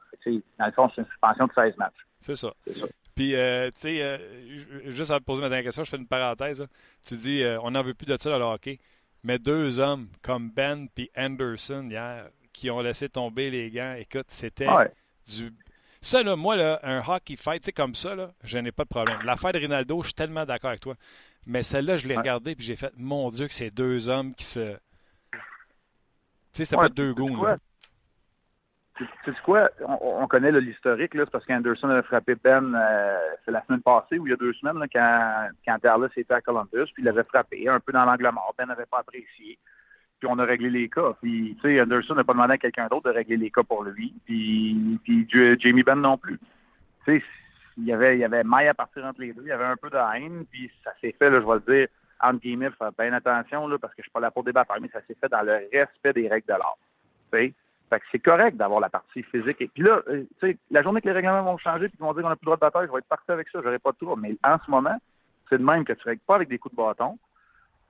[0.58, 2.06] Dans le fond, c'est une suspension de 16 matchs.
[2.20, 2.52] C'est ça.
[3.20, 4.18] Puis, tu sais,
[4.86, 6.66] juste à poser ma dernière question, je fais une parenthèse.
[7.06, 8.78] Tu dis, on n'en veut plus de ça dans le hockey.
[9.24, 14.24] Mais deux hommes comme Ben et Anderson hier qui ont laissé tomber les gants, écoute,
[14.28, 14.66] c'était
[15.28, 15.52] du.
[16.00, 18.84] Ça, là, moi, là, un hockey fight, tu sais, comme ça, là, je n'ai pas
[18.84, 19.18] de problème.
[19.22, 20.94] L'affaire de Rinaldo, je suis tellement d'accord avec toi.
[21.46, 24.44] Mais celle-là, je l'ai regardée puis j'ai fait, mon Dieu, que c'est deux hommes qui
[24.44, 24.72] se.
[24.72, 25.38] Tu
[26.52, 27.44] sais, c'était pas deux goûts,
[29.24, 29.70] sais quoi?
[29.80, 34.30] On, connaît l'historique, c'est parce qu'Anderson a frappé Ben, euh, la semaine passée ou il
[34.30, 37.80] y a deux semaines, quand, quand Dallas était à Columbus, puis il l'avait frappé un
[37.80, 38.54] peu dans l'angle mort.
[38.56, 39.58] Ben n'avait pas apprécié.
[40.18, 41.14] puis on a réglé les cas.
[41.22, 43.84] Puis, tu sais, Anderson n'a pas demandé à quelqu'un d'autre de régler les cas pour
[43.84, 46.38] lui, puis, puis Jamie Benn non plus.
[47.04, 47.24] Tu sais,
[47.76, 49.64] il y avait, il y avait maille à partir entre les deux, il y avait
[49.64, 51.88] un peu de haine, puis ça s'est fait, je vais le dire,
[52.20, 54.90] entre guillemets, faire bien attention, là, parce que je suis pas là pour débattre, mais
[54.92, 56.78] ça s'est fait dans le respect des règles de l'art.
[57.32, 57.54] Tu sais?
[57.90, 59.60] Fait que c'est correct d'avoir la partie physique.
[59.60, 62.06] Et puis là, euh, tu sais, la journée que les règlements vont changer puis qu'ils
[62.06, 63.58] vont dire qu'on n'a plus le droit de bataille, je vais être parti avec ça,
[63.62, 64.22] j'aurai pas de trouble.
[64.22, 64.96] Mais en ce moment,
[65.48, 67.18] c'est de même que tu règles pas avec des coups de bâton,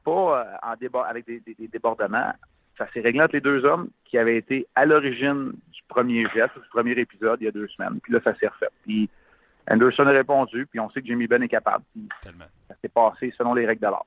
[0.02, 2.32] pas euh, en débat avec des, débordements.
[2.78, 6.54] Ça s'est réglé entre les deux hommes qui avaient été à l'origine du premier geste,
[6.54, 8.00] du premier épisode, il y a deux semaines.
[8.02, 8.70] Puis là, ça s'est refait.
[8.86, 9.10] Puis
[9.68, 11.84] Anderson a répondu, puis on sait que Jimmy Ben est capable.
[12.22, 12.46] Tellement.
[12.68, 14.06] Ça s'est passé selon les règles de l'art.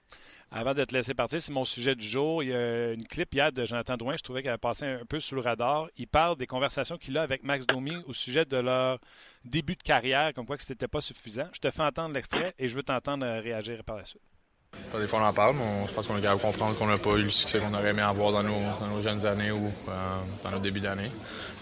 [0.56, 2.44] Avant de te laisser partir, c'est mon sujet du jour.
[2.44, 5.04] Il y a une clip hier de Jonathan Drouin, je trouvais qu'elle avait passé un
[5.04, 5.88] peu sous le radar.
[5.98, 9.00] Il parle des conversations qu'il a avec Max Domi au sujet de leur
[9.44, 11.48] début de carrière, comme quoi que ce n'était pas suffisant.
[11.54, 14.22] Je te fais entendre l'extrait et je veux t'entendre réagir par la suite.
[14.96, 16.98] Des fois, on en parle, mais je pense qu'on est capable de comprendre qu'on n'a
[16.98, 20.52] pas eu le succès qu'on aurait aimé avoir dans nos, jeunes années ou euh, dans
[20.52, 21.10] nos débuts d'année.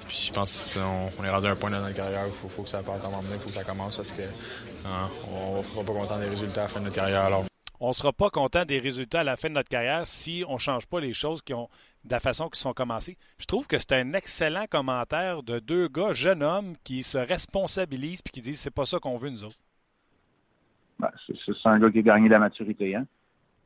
[0.06, 2.64] Puis je pense qu'on est rendu à un point dans notre carrière où il faut,
[2.64, 5.64] que ça parte un moment donné, il faut que ça commence parce qu'on euh, ne
[5.64, 7.42] sera pas content des résultats à la fin de notre carrière.
[7.82, 10.54] On ne sera pas content des résultats à la fin de notre carrière si on
[10.54, 11.68] ne change pas les choses qui ont,
[12.06, 13.18] de la façon qui sont commencées.
[13.40, 18.22] Je trouve que c'est un excellent commentaire de deux gars, jeunes hommes, qui se responsabilisent
[18.24, 19.58] et qui disent c'est pas ça qu'on veut nous autres.
[21.00, 22.96] Ben, c'est un gars qui a gagné la maturité.
[22.96, 23.08] Hein?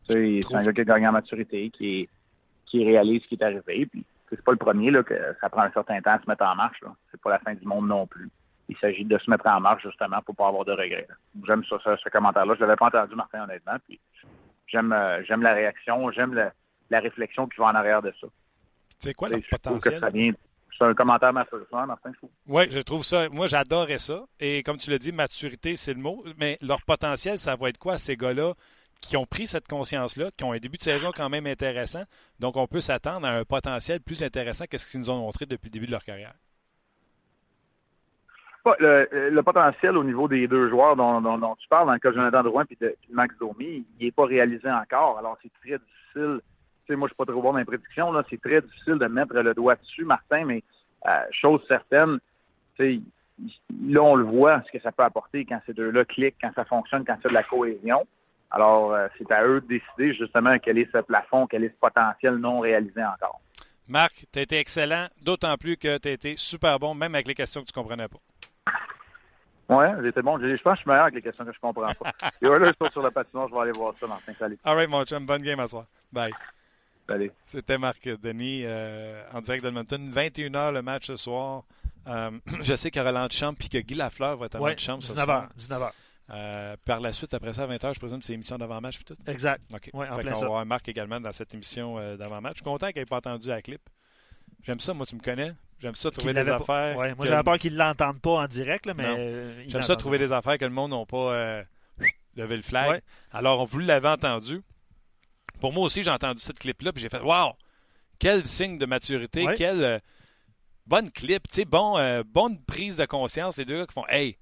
[0.08, 2.08] C'est un gars qui a gagné la maturité, qui,
[2.68, 3.86] qui réalise ce qui est arrivé.
[3.86, 6.46] Puis c'est pas le premier là, que ça prend un certain temps à se mettre
[6.46, 6.82] en marche.
[7.12, 8.30] C'est pas la fin du monde non plus
[8.68, 11.08] il s'agit de se mettre en marche justement pour pas avoir de regrets.
[11.46, 12.56] J'aime ça, ce, commentaire-là.
[12.56, 13.78] Je l'avais pas entendu, Martin, honnêtement.
[13.88, 14.00] Puis
[14.68, 16.34] j'aime euh, j'aime la réaction, j'aime
[16.90, 18.28] la réflexion qui va en arrière de ça.
[18.98, 20.02] C'est quoi le potentiel?
[20.78, 22.28] C'est un commentaire mature, Martin, je.
[22.48, 23.30] Oui, je trouve ça.
[23.30, 24.26] Moi, j'adorais ça.
[24.42, 26.26] Et comme tu l'as dit, maturité, c'est le mot.
[26.38, 28.54] Mais leur potentiel, ça va être quoi, ces gars-là
[29.02, 32.04] qui ont pris cette conscience-là, qui ont un début de saison quand même intéressant?
[32.40, 35.46] Donc, on peut s'attendre à un potentiel plus intéressant que ce qu'ils nous ont montré
[35.46, 36.34] depuis le début de leur carrière
[38.80, 42.44] le, potentiel au niveau des deux joueurs dont, tu parles, dans le cas de Jonathan
[42.44, 45.18] Drouin et de, Max Domi, il n'est pas réalisé encore.
[45.20, 46.42] Alors, c'est très difficile.
[46.86, 48.12] Tu sais, moi, je suis pas trop bon dans prédictions.
[48.12, 50.64] Là, c'est très difficile de mettre le doigt dessus, Martin, mais
[51.08, 52.20] euh, chose certaine,
[52.78, 53.02] tu sais,
[53.88, 56.66] là, on le voit, ce que ça peut apporter quand ces deux-là cliquent, quand ça
[56.66, 58.06] fonctionne, quand c'est de la cohésion.
[58.52, 61.80] Alors, euh, c'est à eux de décider justement quel est ce plafond, quel est ce
[61.80, 63.42] potentiel non réalisé encore.
[63.88, 67.28] Marc, tu as été excellent, d'autant plus que tu as été super bon, même avec
[67.28, 68.18] les questions que tu ne comprenais pas.
[69.68, 70.38] Ouais, j'étais bon.
[70.40, 72.12] Je pense que je suis meilleur avec les questions que je comprends pas.
[72.42, 74.34] Et voilà, je suis sur la patinoire, je vais aller voir ça, Martin.
[74.38, 74.58] Salut.
[74.64, 75.26] All right, mon chum.
[75.26, 75.86] Bonne game à soir.
[76.12, 76.34] Bye.
[77.08, 77.32] Salut.
[77.46, 80.12] C'était Marc Denis euh, en direct d'Edmonton.
[80.12, 81.64] 21h le match ce soir.
[82.08, 85.04] Euh, je sais qu'il y aura chambre puis que Guy Lafleur va être en chambre
[85.04, 85.50] 19h.
[85.58, 85.92] 19h.
[86.32, 89.06] Euh, par la suite, après ça, à 20h, je présume que c'est émission d'avant-match puis
[89.06, 89.16] tout.
[89.28, 89.62] Exact.
[89.72, 89.92] OK.
[89.94, 92.54] Ouais, en fait on va avoir Marc également dans cette émission euh, d'avant-match.
[92.54, 93.82] Je suis content qu'il n'ait pas entendu la clip.
[94.64, 95.52] J'aime ça, moi, tu me connais.
[95.80, 96.98] J'aime ça trouver des affaires.
[96.98, 99.68] Ouais, moi, j'avais peur qu'ils ne l'entendent pas en direct, là, mais.
[99.68, 101.64] J'aime ça trouver des affaires que le monde n'a pas euh,
[102.36, 103.02] levé le flag.
[103.32, 104.62] Alors, vous l'avez entendu.
[105.60, 107.54] Pour moi aussi, j'ai entendu cette clip-là, puis j'ai fait Waouh!
[108.20, 110.00] Quel signe de maturité, quelle euh,
[110.86, 114.08] bonne clip, tu sais, bon, euh, bonne prise de conscience, les deux gars qui font
[114.08, 114.38] Hey,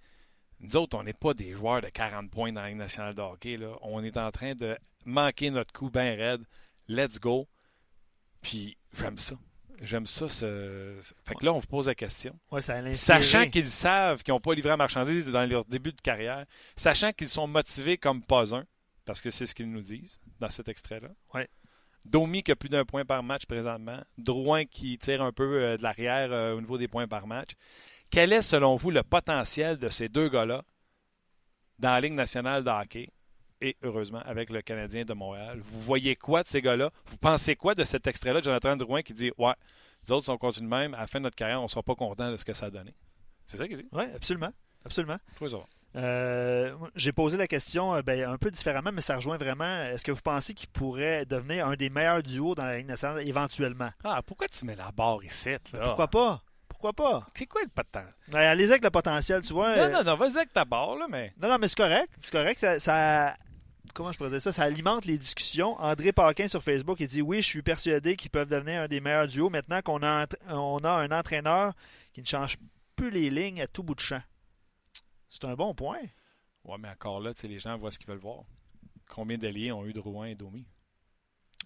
[0.59, 3.21] nous autres, on n'est pas des joueurs de 40 points dans la Ligue nationale de
[3.21, 3.57] hockey.
[3.57, 3.75] Là.
[3.81, 6.43] On est en train de manquer notre coup bien raide.
[6.87, 7.47] Let's go.
[8.41, 9.35] Puis j'aime ça.
[9.83, 10.29] J'aime ça.
[10.29, 10.97] Ce...
[11.25, 12.39] Fait que là, on vous pose la question.
[12.93, 16.45] sachant qu'ils savent qu'ils n'ont pas livré la marchandise dans leur début de carrière,
[16.77, 18.63] sachant qu'ils sont motivés comme pas un,
[19.05, 21.09] parce que c'est ce qu'ils nous disent dans cet extrait-là.
[21.33, 21.49] Ouais.
[22.05, 24.01] Domi qui a plus d'un point par match présentement.
[24.17, 27.51] Drouin qui tire un peu euh, de l'arrière euh, au niveau des points par match.
[28.09, 30.63] Quel est, selon vous, le potentiel de ces deux gars-là
[31.79, 33.09] dans la Ligue nationale de hockey?
[33.63, 35.61] Et heureusement avec le Canadien de Montréal.
[35.63, 36.91] Vous voyez quoi de ces gars-là?
[37.05, 39.53] Vous pensez quoi de cet extrait-là de Jonathan Drouin qui dit Ouais,
[40.07, 41.81] nous autres, si on continue même, à la fin de notre carrière, on ne sera
[41.81, 42.93] pas content de ce que ça a donné?
[43.47, 43.87] C'est ça qu'il dit?
[43.93, 44.51] Oui, absolument.
[44.85, 45.17] Absolument.
[45.95, 49.83] Euh, j'ai posé la question euh, ben, un peu différemment, mais ça rejoint vraiment.
[49.83, 53.25] Est-ce que vous pensez qu'il pourrait devenir un des meilleurs duos dans la Ligue nationale
[53.25, 53.91] éventuellement?
[54.03, 55.51] Ah, pourquoi tu mets la barre ici?
[55.51, 55.85] Là?
[55.85, 56.41] Pourquoi pas?
[56.67, 57.27] Pourquoi pas?
[57.35, 58.13] C'est quoi le potentiel?
[58.27, 59.77] Ben, allez avec le potentiel, tu vois.
[59.77, 61.33] Non, non, non, vas-y avec ta barre, là, mais.
[61.41, 62.09] Non, non, mais c'est correct.
[62.19, 62.59] C'est correct.
[62.79, 63.35] ça,
[63.93, 65.79] comment je pourrais dire ça, ça alimente les discussions.
[65.79, 68.99] André Paquin sur Facebook, il dit oui, je suis persuadé qu'ils peuvent devenir un des
[68.99, 71.73] meilleurs duos maintenant qu'on a, on a un entraîneur
[72.13, 72.57] qui ne change
[72.95, 74.21] plus les lignes à tout bout de champ.
[75.29, 76.01] C'est un bon point.
[76.63, 78.43] Ouais, mais encore là, les gens voient ce qu'ils veulent voir.
[79.09, 80.65] Combien d'alliés ont eu Drouin et Domi?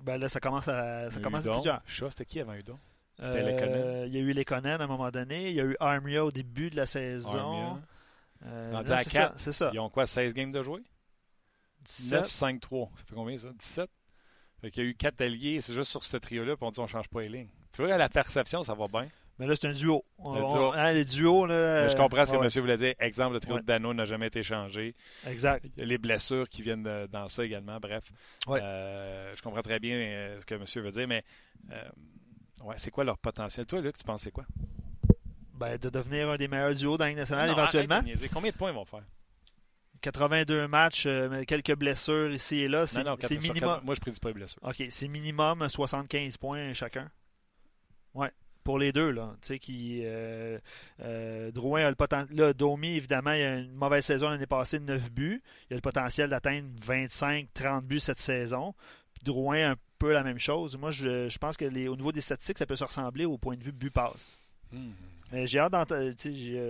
[0.01, 2.11] Ben là, ça commence à, ça commence à plusieurs.
[2.11, 2.77] c'était qui avant Udon?
[3.19, 5.49] C'était euh, Il y a eu Lekonen à un moment donné.
[5.49, 7.81] Il y a eu Armia au début de la saison.
[8.45, 9.39] Euh, à 4.
[9.39, 9.71] C'est ça.
[9.73, 10.83] Ils ont quoi, 16 games de jouer?
[12.11, 12.89] 9, 5, 3.
[12.95, 13.49] Ça fait combien ça?
[13.53, 13.89] 17?
[14.61, 16.79] Fait qu'il y a eu quatre alliés, c'est juste sur ce trio-là, puis on dit
[16.79, 17.49] on change pas les lignes.
[17.73, 19.07] Tu vois, à la perception, ça va bien.
[19.39, 20.03] Mais là, c'est un duo.
[20.17, 21.83] On- on- hein, les duos, là.
[21.83, 22.95] Mais je comprends ce que ouais, monsieur voulait dire.
[22.99, 23.61] Exemple, le trio Ouais.
[23.61, 24.95] de Dano n'a jamais été changé.
[25.27, 25.63] Exact.
[25.75, 27.79] Il y a les blessures qui viennent de- dans ça également.
[27.79, 28.11] Bref,
[28.47, 28.59] Ouais.
[28.63, 31.23] Euh, je comprends très bien euh, ce que monsieur veut dire, mais
[31.71, 31.83] euh,
[32.63, 33.67] ouais, c'est quoi leur potentiel?
[33.67, 34.45] Toi, Luc, tu penses c'est quoi?
[35.53, 37.95] Ben, de devenir un des meilleurs duos dans la Ligue nationale, Non, éventuellement.
[37.97, 38.29] arrête.
[38.33, 39.03] Combien de points ils vont faire?
[40.01, 42.85] 82 matchs, euh, quelques blessures ici et là.
[42.87, 43.03] C'est
[43.41, 43.81] minimum.
[43.83, 44.61] moi, je prédis pas les blessures.
[44.63, 47.09] OK, c'est minimum 75 points chacun.
[48.13, 48.31] Ouais.
[48.63, 49.33] Pour les deux, là.
[49.41, 50.01] Tu sais, qui.
[50.03, 50.59] Euh,
[51.01, 52.37] euh, Drouin a le potentiel.
[52.37, 55.41] Là, Domi, évidemment, il a une mauvaise saison l'année passée, 9 buts.
[55.69, 58.73] Il a le potentiel d'atteindre 25-30 buts cette saison.
[59.13, 60.77] Puis Drouin, un peu la même chose.
[60.77, 63.37] Moi, je, je pense que les, au niveau des statistiques, ça peut se ressembler au
[63.37, 64.37] point de vue but-passe.
[64.73, 64.91] Hmm.
[65.45, 66.11] J'ai hâte d'entendre.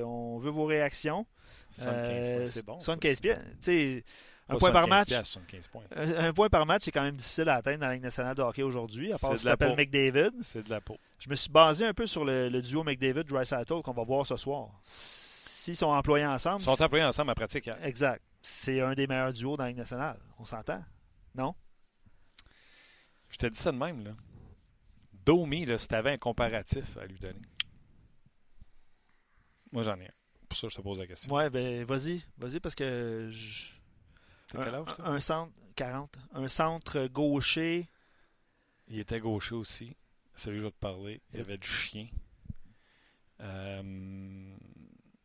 [0.05, 1.25] On veut vos réactions.
[1.71, 2.79] 75 Euh, points, c'est bon.
[2.79, 3.33] ça, 75 c'est pieds.
[3.35, 3.41] bon.
[3.41, 4.03] Tu sais,
[4.49, 5.07] un point par 75 match.
[5.07, 5.83] piastres, 75 points.
[5.95, 8.41] Un point par match, c'est quand même difficile à atteindre dans la Ligue nationale de
[8.41, 9.75] hockey aujourd'hui, à part de si peau.
[9.75, 10.31] McDavid.
[10.41, 10.97] C'est de la peau.
[11.19, 14.37] Je me suis basé un peu sur le, le duo McDavid-Dreisaitl qu'on va voir ce
[14.37, 14.69] soir.
[14.83, 17.67] S'ils sont employés ensemble, Ils sont employés ensemble en pratique.
[17.67, 17.77] hein.
[17.83, 18.23] exact.
[18.41, 20.17] C'est un des meilleurs duos dans la Ligue nationale.
[20.39, 20.81] On s'entend?
[21.35, 21.53] Non?
[23.29, 24.05] Je te dis ça de même.
[24.05, 24.11] Là.
[25.25, 27.41] Domi, là, si tu avais un comparatif à lui donner.
[29.73, 30.11] Moi, j'en ai un.
[30.49, 31.33] Pour ça, je te pose la question.
[31.33, 32.21] Ouais, ben vas-y.
[32.37, 33.73] Vas-y parce que je-
[34.47, 35.07] T'as quel âge, un, toi?
[35.09, 36.17] un centre 40.
[36.33, 37.87] Un centre gaucher.
[38.87, 39.95] Il était gaucher aussi.
[40.35, 41.21] Celui que je vais te parler.
[41.33, 42.07] Il avait du chien.
[43.41, 44.55] Euh,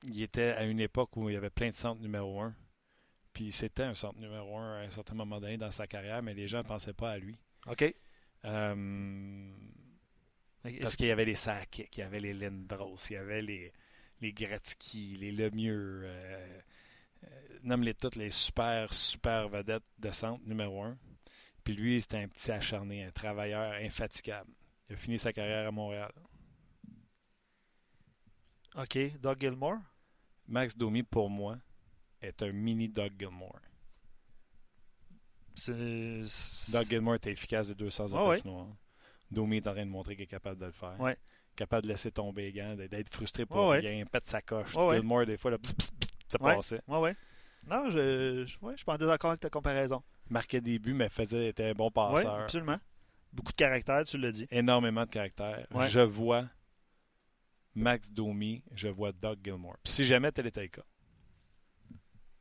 [0.04, 2.54] il était à une époque où il y avait plein de centres numéro un.
[3.32, 6.34] Puis c'était un centre numéro un à un certain moment donné dans sa carrière, mais
[6.34, 7.38] les gens ne pensaient pas à lui.
[7.66, 7.94] OK.
[8.44, 9.50] Euh,
[10.80, 13.72] parce qu'il y avait les Sakic, il y avait les Lindros, il y avait les,
[14.22, 16.02] les Gretzky, les Lemieux.
[16.04, 16.60] Euh,
[17.24, 20.96] euh, Nomme-les toutes les super, super vedettes de centre numéro un.
[21.64, 24.50] Puis lui, c'était un petit acharné, un travailleur infatigable.
[24.88, 26.12] Il a fini sa carrière à Montréal.
[28.76, 28.98] OK.
[29.20, 29.78] Doug Gilmore.
[30.48, 31.58] Max Domi, pour moi,
[32.20, 33.60] est un mini Doug Gilmore.
[35.66, 38.36] Doug Gilmore était efficace de 200 Ah ans ouais?
[38.36, 38.68] patinoire.
[39.30, 40.98] Domi est en train de montrer qu'il est capable de le faire.
[41.00, 41.16] Ouais.
[41.56, 43.78] Capable de laisser tomber les gants, d'être frustré pour Ah ouais.
[43.80, 44.74] rien, pète sa coche.
[44.74, 44.96] Ouais.
[44.96, 46.80] Gilmore, des fois, là, pss, pss, pss, ça passait.
[46.88, 47.16] Ouais, ouais.
[47.68, 50.02] Non, je, je, ouais, je suis pas en désaccord avec ta comparaison.
[50.30, 52.34] Marquait des buts, mais faisait, était un bon Oui, passeur.
[52.40, 52.78] absolument.
[53.32, 54.46] Beaucoup de caractère, tu l'as dit.
[54.50, 55.66] Énormément de caractère.
[55.88, 56.46] Je vois
[57.74, 59.76] Max Domi, je vois Doug Gilmore.
[59.84, 60.82] Puis si jamais tel était le cas,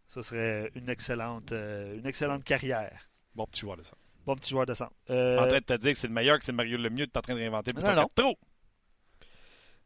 [0.07, 3.09] Ce serait une excellente, euh, une excellente carrière.
[3.35, 3.93] bon petit joueur de ça.
[4.25, 4.91] Bon petit joueur de centre.
[5.09, 6.89] Euh, en train de te dire que c'est le meilleur, que c'est le Mario le
[6.89, 8.09] mieux, tu es en train de réinventer le Non, non.
[8.13, 8.37] trop.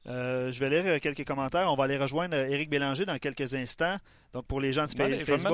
[0.08, 1.72] Euh, je vais lire euh, quelques commentaires.
[1.72, 3.98] On va aller rejoindre euh, Éric Bélanger dans quelques instants.
[4.34, 5.52] Donc, pour les gens de Fa- Allez, Facebook.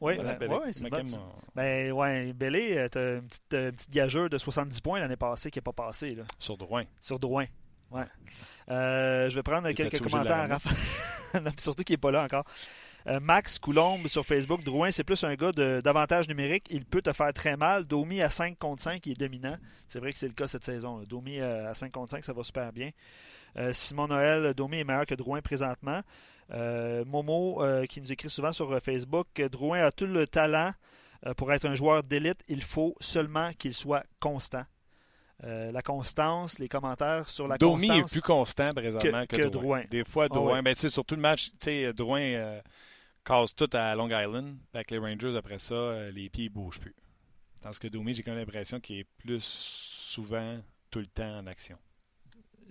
[0.00, 1.06] Oui, ben, ouais, c'est une bonne-
[1.54, 5.62] Ben, ouais, euh, t'as une petite, euh, gageure de 70 points l'année passée qui n'est
[5.62, 6.84] pas passée, là, Sur Drouin.
[7.00, 7.46] sur Drouin.
[7.90, 8.02] Ouais.
[8.70, 10.58] Euh, je vais prendre quelques commentaires.
[11.58, 12.44] Surtout qu'il n'est pas là encore.
[13.22, 14.64] Max Coulombe sur Facebook.
[14.64, 16.66] Drouin, c'est plus un gars d'avantage numérique.
[16.70, 17.84] Il peut te faire très mal.
[17.84, 19.56] Domi à 5 contre 5, il est dominant.
[19.86, 20.98] C'est vrai que c'est le cas cette saison.
[20.98, 21.04] là.
[21.06, 22.90] Domi à 5 contre 5, ça va super bien.
[23.58, 26.00] Euh, Simon Noël, Domi est meilleur que Drouin présentement.
[26.52, 30.72] Euh, Momo, euh, qui nous écrit souvent sur Facebook, Drouin a tout le talent
[31.36, 32.44] pour être un joueur d'élite.
[32.46, 34.64] Il faut seulement qu'il soit constant.
[35.44, 38.10] Euh, la constance, les commentaires sur la Domi est constance.
[38.12, 39.62] plus constant présentement que- que, que Drouin.
[39.80, 39.82] Drouin.
[39.90, 40.62] Des fois, Drouin, ouais.
[40.62, 41.50] ben, surtout le match,
[41.94, 42.60] Drouin euh,
[43.24, 44.56] casse tout à Long Island.
[44.72, 46.94] Avec les Rangers, après ça, euh, les pieds ne bougent plus.
[47.60, 50.58] Tandis que Domi, j'ai quand même l'impression qu'il est plus souvent
[50.90, 51.76] tout le temps en action.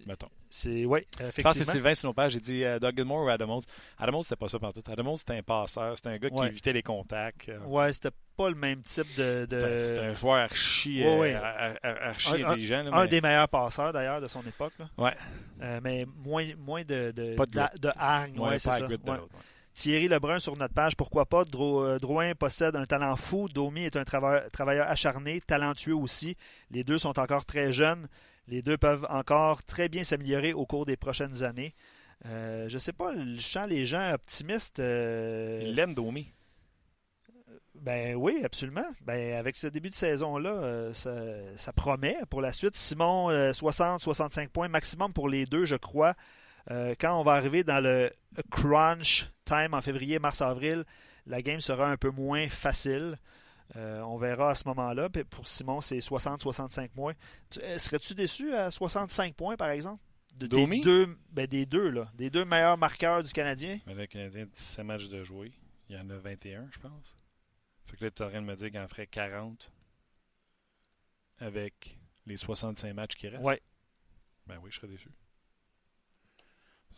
[0.06, 0.30] Mettons.
[0.50, 1.72] C'est oui, Je pense que c'est effectivement.
[1.74, 2.34] Sylvain sur nos pages.
[2.34, 3.62] J'ai dit euh, Doug Gilmore ou Adamos.
[3.98, 4.84] Adamos, c'était pas ça partout.
[4.88, 5.96] Adamos, c'était un passeur.
[5.96, 6.48] C'était un gars qui Ouais.
[6.48, 7.50] évitait les contacts.
[7.50, 9.46] Euh, Ouais, c'était pas le même type de.
[9.50, 11.34] de- C'était c'était un joueur archi, Ouais, euh, ouais.
[11.34, 12.84] ar- ar- archi Un- un- intelligent.
[12.84, 14.74] là, un mais- des meilleurs passeurs d'ailleurs de son époque.
[14.78, 14.90] là.
[14.98, 15.14] Ouais.
[15.62, 18.38] Euh, mais moins, moins de, de, Pas de d'a- de hargne.
[18.40, 18.88] Ouais, ouais, c'est pas ça.
[18.88, 18.98] de.
[19.74, 21.44] Thierry Lebrun sur notre page, pourquoi pas?
[21.44, 23.50] Dro- euh, Drouin possède un talent fou.
[23.50, 26.38] Domi est un travailleur, travailleur acharné, talentueux aussi.
[26.72, 28.08] Les deux sont encore très jeunes.
[28.48, 31.74] Les deux peuvent encore très bien s'améliorer au cours des prochaines années.
[32.26, 34.80] Euh, je sais pas, je sens les gens optimistes.
[34.80, 36.32] euh, Il l'aime, Domi.
[37.76, 38.86] Ben oui, absolument.
[39.02, 41.12] Ben, avec ce début de saison-là, euh, ça,
[41.58, 42.76] ça promet pour la suite.
[42.76, 46.14] Simon, 60-65 points maximum pour les deux, je crois.
[46.72, 48.10] Euh, quand on va arriver dans le
[48.50, 50.84] crunch time en février, mars, avril,
[51.28, 53.18] la game sera un peu moins facile.
[53.76, 55.10] Euh, on verra à ce moment-là.
[55.30, 57.14] Pour Simon, c'est 60-65 points.
[57.50, 60.02] Tu- euh, Serais-tu déçu à 65 points, par exemple?
[60.36, 60.82] De tes Domi?
[60.82, 62.12] deux, ben, des deux, là.
[62.14, 63.80] Des deux meilleurs marqueurs du Canadien?
[63.88, 65.54] Mais le Canadien a 17 matchs de jouer.
[65.90, 67.16] Il y en a 21, je pense.
[67.86, 69.72] Fait que là, tu es en train de me dire qu'il en ferait 40.
[71.40, 73.44] avec les 65 matchs qui restent?
[73.46, 73.62] Ouais.
[74.48, 75.10] Ben oui, je serais déçu.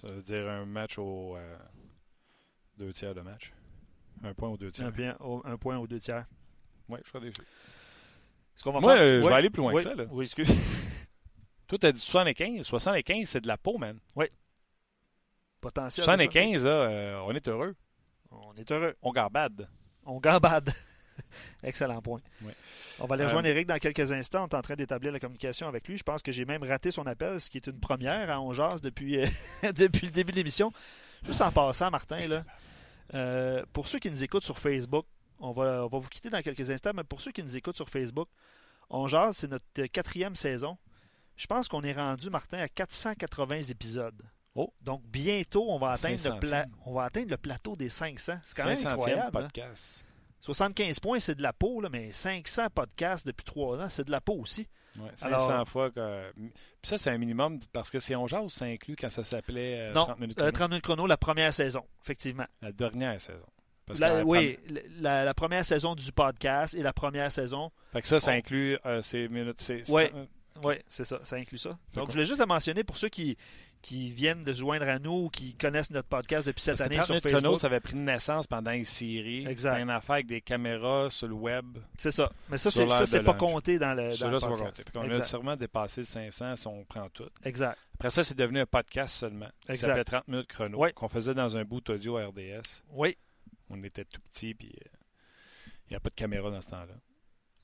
[0.02, 1.58] Ça veut dire un match au euh,
[2.78, 3.52] deux tiers de match.
[4.24, 4.88] Un point aux deux tiers.
[4.88, 6.26] Un, point, au- un point aux deux tiers.
[6.90, 7.42] Oui, je serais déçu.
[8.56, 9.96] Ce qu'on va Moi, faire- euh, je Ouais, vais aller plus loin oui, que ça.
[9.96, 10.06] Là.
[10.10, 10.48] Oui, excuse.
[11.68, 12.66] Toi, t'as dit 75.
[12.66, 14.00] 75, c'est de la peau, man.
[15.62, 16.04] Potentiel.
[16.06, 17.76] 75, là, euh, on est heureux.
[18.32, 18.96] On est heureux.
[19.02, 19.68] On garbade.
[20.06, 20.72] On gambade.
[21.64, 22.22] Excellent point.
[22.44, 22.54] Ouais.
[23.00, 24.44] On va aller Euh, rejoindre Eric dans quelques instants.
[24.46, 25.98] On est en train d'établir la communication avec lui.
[25.98, 28.54] Je pense que j'ai même raté son appel, ce qui est une première à On
[28.54, 29.28] Jase depuis, euh,
[29.76, 30.72] depuis le début de l'émission.
[31.26, 32.44] Juste en passant, Martin, là,
[33.16, 35.06] euh, pour ceux qui nous écoutent sur Facebook,
[35.40, 37.76] on va, on va vous quitter dans quelques instants, mais pour ceux qui nous écoutent
[37.78, 38.28] sur Facebook,
[38.90, 40.78] On Jase, c'est notre quatrième saison.
[41.36, 44.22] Je pense qu'on est rendu, Martin, à 480 épisodes.
[44.56, 44.74] Oh.
[44.82, 46.40] Donc, bientôt, on va, atteindre le, 500e.
[46.40, 48.34] pla- on va atteindre le plateau des 500.
[48.46, 49.22] C'est quand même 500e incroyable.
[49.28, 49.32] hein?
[49.32, 50.06] podcast.
[50.40, 54.12] 75 points, c'est de la peau, là, mais 500 podcasts depuis 3 ans, c'est de
[54.12, 54.68] la peau aussi.
[54.98, 55.92] Ouais, 500 Alors- fois.
[55.92, 56.32] Que...
[56.34, 59.90] Puis ça, c'est un minimum parce que si on jase, ça inclut quand ça s'appelait
[59.90, 60.38] euh, non, 30 minutes.
[60.40, 60.52] euh, chrono?
[60.54, 62.46] 30 minutes chrono, la première saison, effectivement.
[62.62, 63.46] La dernière saison.
[63.88, 64.60] Parce La- que la oui,
[65.00, 67.72] la, la première saison du podcast et la première saison.
[67.94, 69.72] Fait que ça, ça On- inclut euh, ces minutes.
[69.90, 70.12] Ouais.
[70.64, 71.70] Oui, c'est ça, ça inclut ça.
[71.94, 73.38] Fait Donc, je voulais juste le mentionner pour ceux qui,
[73.84, 76.90] qui viennent de se joindre à nous ou qui connaissent notre podcast depuis cette Parce
[76.90, 77.42] que année 30 sur Facebook.
[77.44, 79.46] chrono, ça avait pris naissance pendant une série.
[79.46, 79.70] Exact.
[79.70, 81.78] C'était une affaire avec des caméras sur le web.
[81.96, 82.32] C'est ça.
[82.50, 83.40] Mais ça, c'est, ça, c'est pas lunch.
[83.40, 84.50] compté dans le, dans le podcast.
[84.60, 84.84] compter.
[84.84, 87.30] Fait qu'on a sûrement dépassé le 500 si on prend tout.
[87.46, 87.78] exact.
[87.94, 89.48] Après ça, c'est devenu un podcast seulement.
[89.68, 90.78] Ça s'appelait 30 minutes chrono.
[90.80, 90.92] Ouais.
[90.94, 92.82] Qu'on faisait dans un bout audio RDS.
[92.94, 93.16] Oui.
[93.70, 94.90] On était tout petit, puis euh,
[95.88, 96.94] il n'y a pas de caméra dans ce temps-là.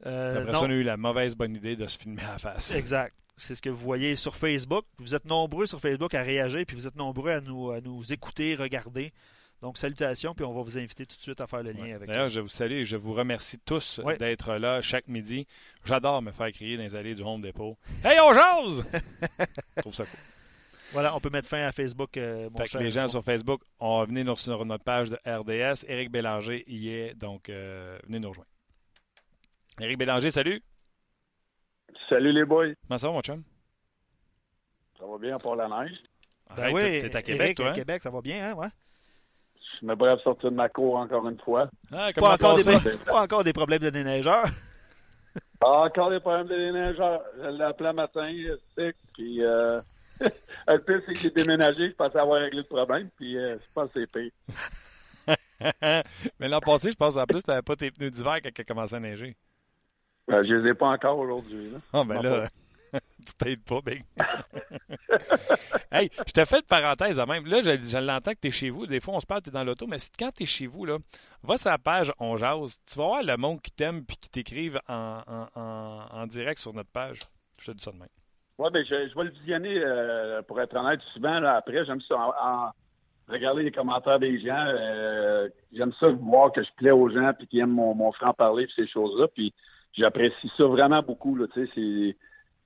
[0.05, 0.59] Euh, Après non.
[0.59, 2.75] ça, on a eu la mauvaise bonne idée de se filmer à la face.
[2.75, 3.15] Exact.
[3.37, 4.85] C'est ce que vous voyez sur Facebook.
[4.99, 8.11] Vous êtes nombreux sur Facebook à réagir, puis vous êtes nombreux à nous, à nous
[8.13, 9.11] écouter, regarder.
[9.61, 11.93] Donc, salutations, puis on va vous inviter tout de suite à faire le lien Ouais.
[11.93, 14.17] avec D'ailleurs, je vous salue et je vous remercie tous Ouais.
[14.17, 15.47] d'être là chaque midi.
[15.85, 17.77] J'adore me faire crier dans les allées du Home Depot.
[18.03, 18.83] Hey, on jase!
[19.77, 20.19] Je trouve ça cool.
[20.93, 23.23] Voilà, on peut mettre fin à Facebook, euh, mon Fait que cher les gens sur
[23.23, 25.85] Facebook, on va venir nous- sur notre page de RDS.
[25.89, 28.49] Éric Bélanger y est, donc euh, venez nous rejoindre.
[29.81, 30.61] Éric Bélanger, salut!
[32.09, 32.73] Salut les boys.
[32.87, 33.43] Comment ça va, mon chum?
[34.99, 35.97] Ça va bien pour la neige?
[36.55, 37.65] Ben oui, t'es- à Québec, Éric, toi?
[37.67, 37.73] à hein?
[37.73, 38.53] Québec, ça va bien, hein?
[38.53, 38.67] Ouais.
[39.81, 41.67] Je me bref sortir de ma cour encore une fois.
[41.91, 42.63] Ah, Pas encore, des,
[43.05, 44.45] pas encore des problèmes de déneigeurs.
[45.61, 47.21] Ah, encore des problèmes de déneigeurs.
[47.41, 48.31] Je l'ai appelé un matin,
[48.77, 49.81] sec, puis euh,
[50.67, 53.65] le pire, c'est que j'ai déménagé, je pensais avoir réglé le problème, puis euh, je
[53.73, 54.31] pense que c'est pire.
[56.39, 58.61] Mais l'an passé, je pense en plus, tu n'avais pas tes pneus d'hiver quand il
[58.61, 59.35] a commencé à neiger.
[60.29, 61.69] Euh, je les ai pas encore aujourd'hui.
[61.71, 61.77] là.
[61.93, 62.47] Ah, ben là,
[63.25, 64.03] tu t'aides pas, Big.
[65.91, 67.45] hey, je te fais une parenthèse de même.
[67.45, 68.85] Là, je, je l'entends que tu es chez vous.
[68.85, 70.85] Des fois, on se parle, tu es dans l'auto, mais quand tu es chez vous,
[70.85, 70.97] là,
[71.43, 72.77] va sur la page On Jase.
[72.85, 76.59] Tu vas voir le monde qui t'aime et qui t'écrive en, en, en- en direct
[76.59, 77.19] sur notre page.
[77.59, 78.07] Je te dis ça de même.
[78.59, 81.85] Oui, mais je, je vais le visionner, euh, pour être honnête, souvent là, après.
[81.85, 82.71] J'aime ça en, en-
[83.27, 84.65] regarder les commentaires des gens.
[84.67, 88.65] euh, j'aime ça voir que je plais aux gens puis qu'ils aiment mon, mon franc-parler
[88.65, 89.27] puis ces choses-là.
[89.33, 89.53] Puis
[89.93, 91.35] j'apprécie ça vraiment beaucoup.
[91.35, 92.17] Là, tu sais, c'est,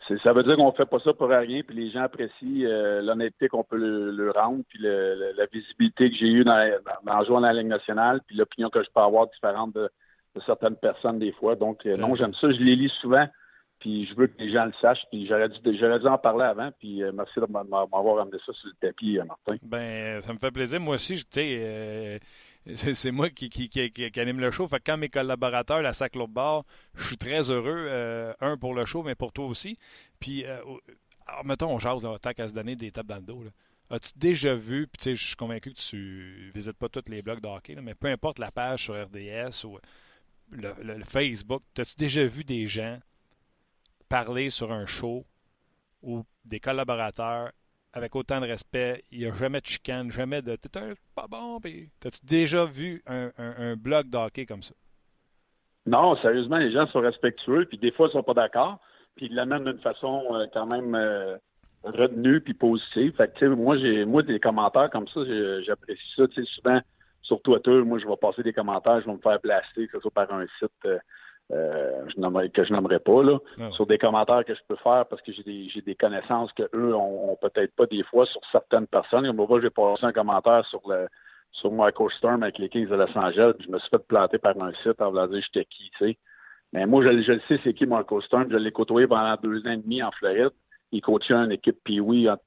[0.07, 3.01] c'est- ça veut dire qu'on fait pas ça pour rien, puis les gens apprécient euh,
[3.01, 6.69] l'honnêteté qu'on peut le, le rendre, puis le- le- la visibilité que j'ai eue dans,
[7.05, 9.89] dans, en jouant dans la Ligue nationale, puis l'opinion que je peux avoir différente de,
[10.35, 11.55] de certaines personnes des fois.
[11.55, 12.51] Donc, euh, non, j'aime ça.
[12.51, 13.27] Je les lis souvent.
[13.79, 15.05] Puis je veux que les gens le sachent.
[15.11, 16.71] Puis j'aurais dû, dû en parler avant.
[16.79, 19.55] Puis euh, merci de m'a- m'avoir amené ça sur le tapis, euh, Martin.
[19.63, 20.79] Ben, ça me fait plaisir.
[20.79, 22.17] Moi aussi, tu sais, euh,
[22.73, 23.49] c'est moi qui,
[24.19, 24.67] anime le show.
[24.67, 27.85] Fait que quand mes collaborateurs la sac l'autre bord, je suis très heureux.
[27.89, 29.77] euh, un pour le show, mais pour toi aussi.
[30.19, 30.57] Puis, euh,
[31.27, 33.43] alors, mettons, on jase, là, tant qu'à se donner des tapes dans le dos.
[33.89, 37.21] As-tu déjà vu, puis tu sais, je suis convaincu que tu visites pas tous les
[37.21, 39.77] blogs de hockey, mais peu importe la page sur RDS ou
[40.51, 42.97] le, le- le Facebook, as-tu déjà vu des gens
[44.09, 45.25] parler sur un show
[46.01, 47.51] ou des collaborateurs
[47.93, 50.69] avec autant de respect, il n'y a jamais de chicane, jamais de t'es
[51.15, 51.59] pas bon.
[51.99, 54.75] T'as-tu déjà vu un, blog de hockey comme ça?
[55.85, 58.79] Non, sérieusement, les gens sont respectueux, puis des fois, ils sont pas d'accord,
[59.15, 61.37] puis ils l'amènent d'une façon euh, quand même euh,
[61.83, 63.15] retenue puis positive.
[63.15, 65.21] Fait que, moi, j'ai, moi, des commentaires comme ça,
[65.65, 66.27] j'apprécie ça.
[66.27, 66.81] Tu sais, souvent,
[67.21, 70.01] sur Twitter, moi, je vais passer des commentaires, je vais me faire blaster, que ce
[70.01, 70.99] soit par un site euh,
[71.51, 73.71] euh, je nommerai- que je nommerai pas, là, Non.
[73.71, 76.63] sur des commentaires que je peux faire parce que j'ai des, j'ai des connaissances que
[76.75, 79.25] eux ont, ont peut-être pas des fois sur certaines personnes.
[79.25, 81.07] Comme moi, j'ai passé un commentaire sur le
[81.53, 84.37] sur Michael Storm avec les Kings de Los Angeles, puis je me suis fait planter
[84.37, 86.17] par un site en voulant dire j'étais qui, tu sais.
[86.73, 88.47] Mais moi, je, je le sais, c'est qui Michael Storm.
[88.51, 90.51] Je l'ai côtoyé pendant deux ans et demi en Floride.
[90.91, 92.37] Il coachait une équipe Pee-Wee, en-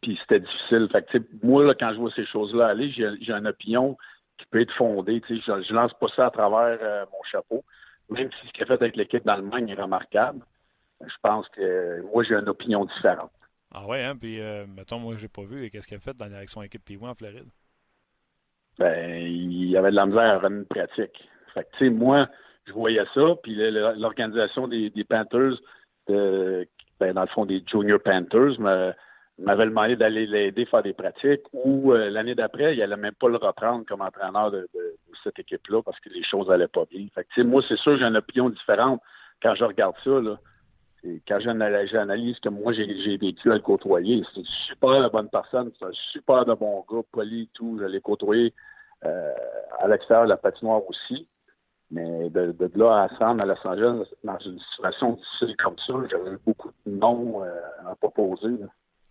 [0.00, 0.88] puis c'était difficile.
[0.90, 3.96] Fait que, moi, là, quand je vois ces choses-là aller, j'ai j'ai une opinion
[4.38, 5.22] qui peut être fondée.
[5.28, 7.62] Je, je lance pas ça à travers euh, mon chapeau.
[8.10, 10.40] Même si ce qu'il a fait avec l'équipe d'Allemagne est remarquable.
[11.00, 13.32] je pense que moi, j'ai une opinion différente.
[13.74, 14.16] Ah ouais, hein?
[14.16, 15.64] Puis, euh, mettons, moi, j'ai pas vu.
[15.64, 17.48] Et qu'est-ce qu'il a fait dans, avec son équipe p en Floride?
[18.78, 21.28] Ben, il avait de la misère à revenir une pratique.
[21.54, 22.28] Fait que, tu sais, moi,
[22.66, 25.54] je voyais ça, puis l'organisation des, Panthers,
[26.06, 28.58] ben, dans le fond, des Junior Panthers,
[29.38, 33.28] m'avait demandé d'aller l'aider faire des pratiques ou euh, l'année d'après, il n'allait même pas
[33.28, 34.68] le reprendre comme entraîneur de,
[35.22, 37.06] cette équipe-là parce que les choses n'allaient pas bien.
[37.14, 39.00] Fait que, moi, c'est sûr, j'ai une opinion différente
[39.42, 40.20] quand je regarde ça.
[40.20, 40.38] Là.
[41.04, 45.70] Et quand j'analyse que moi j'ai vécu à le côtoyer, c'est une super bonne personne,
[45.78, 47.78] c'est un super de bon gars, poli et tout.
[47.80, 48.54] Je l'ai côtoyé
[49.04, 49.32] euh,
[49.78, 51.28] à l'extérieur de la patinoire aussi.
[51.92, 55.94] Mais de, de là à San, à Los Angeles, dans une situation difficile comme ça,
[56.10, 58.56] j'avais beaucoup de noms euh, à proposer.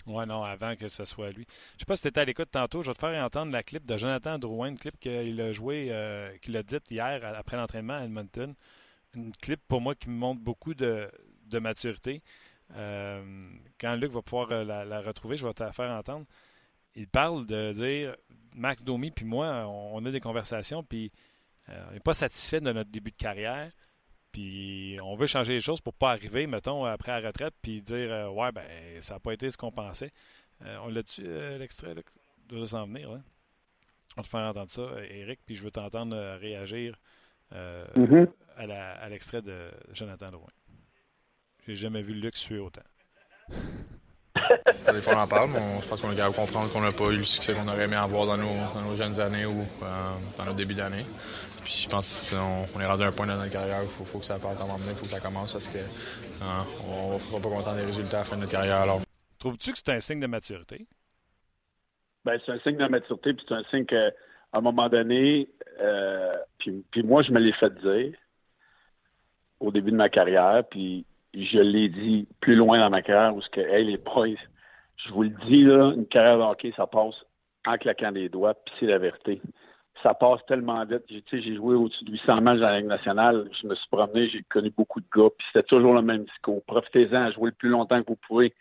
[0.08, 1.46] Oui, non, avant que ce soit lui.
[1.48, 2.84] Je ne sais pas si tu étais à l'écoute tantôt.
[2.84, 5.88] Je vais te faire entendre la clip de Jonathan Drouin, une clip qu'il a joué,
[5.90, 8.54] euh, qu'il a dit hier après l'entraînement à Edmonton.
[9.16, 11.10] Une clip pour moi qui me montre beaucoup de,
[11.48, 12.22] de maturité.
[12.76, 13.50] Euh,
[13.80, 16.26] quand Luc va pouvoir euh, la, retrouver, je vais te la faire entendre.
[16.96, 18.16] Il parle de dire
[18.56, 21.12] Max Domi puis moi, on, a des conversations, puis
[21.70, 23.72] euh, on n'est pas satisfait de notre début de carrière.
[24.36, 28.34] Puis on veut changer les choses pour pas arriver, mettons, après la retraite, puis dire
[28.34, 28.66] Ouais, ben,
[29.00, 30.12] ça n'a pas été ce qu'on pensait.
[30.60, 31.24] on l'a-tu,
[31.58, 31.96] l'extrait,
[32.50, 33.22] de s'en venir, là?
[34.18, 37.00] On va te faire entendre ça, Eric, puis je veux t'entendre réagir
[37.54, 38.28] mm-hmm.
[38.58, 40.52] à, l'extrait de Jonathan Drouin.
[41.66, 42.84] J'ai jamais vu Luc suer autant.
[44.94, 46.92] Des fois, on en parle, mais je pense qu'on est capable de comprendre qu'on n'a
[46.92, 49.62] pas eu le succès qu'on aurait aimé avoir dans nos, dans nos jeunes années ou
[49.62, 49.86] euh,
[50.38, 51.06] dans notre début d'année.
[51.64, 54.20] Puis je pense qu'on est rendu à un point dans notre carrière où il faut,
[54.20, 57.14] que ça parte à un moment donné, il faut que ça commence parce qu'on euh,
[57.14, 58.82] ne sera pas content des résultats à la fin de notre carrière.
[58.82, 59.02] Alors.
[59.40, 60.86] Trouves-tu que c'est un signe de maturité?
[62.24, 64.12] Ben, c'est un signe de maturité, puis c'est un signe qu'à
[64.54, 65.50] un moment donné,
[65.80, 68.14] euh, puis, puis moi, je me l'ai fait dire
[69.60, 73.42] au début de ma carrière, puis je l'ai dit plus loin dans ma carrière où
[73.42, 74.38] ce que, hey, les boys,
[75.08, 77.16] je vous le dis, là, une carrière de hockey, ça passe
[77.66, 79.42] en claquant des doigts, puis c'est la vérité.
[80.04, 81.04] Ça passe tellement vite.
[81.08, 83.50] J'ai, joué au-dessus de 800 matchs dans la Ligue nationale.
[83.62, 86.64] Je me suis promené, j'ai connu beaucoup de gars, puis c'était toujours le même discours.
[86.66, 88.54] Profitez-en, à jouer le plus longtemps que vous pouvez.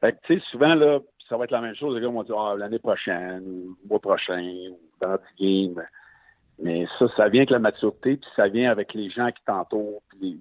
[0.00, 1.94] Fait que, tu sais, souvent, là, ça va être la même chose.
[1.94, 5.84] Les gars vont dire, ah, l'année prochaine, ou le mois prochain, ou dans 10 games.
[6.58, 10.02] Mais ça, ça vient avec la maturité, puis ça vient avec les gens qui t'entourent,
[10.10, 10.38] puis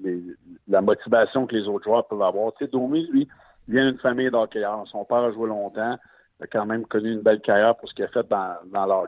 [0.68, 2.52] la motivation que les autres joueurs peuvent avoir.
[2.54, 3.28] Tu sais, Domi, lui,
[3.72, 4.88] vient d'une famille d'hockeyeurs.
[4.88, 5.98] Son père a joué longtemps,
[6.42, 9.06] a quand même connu une belle carrière pour ce qu'il a fait dans, dans.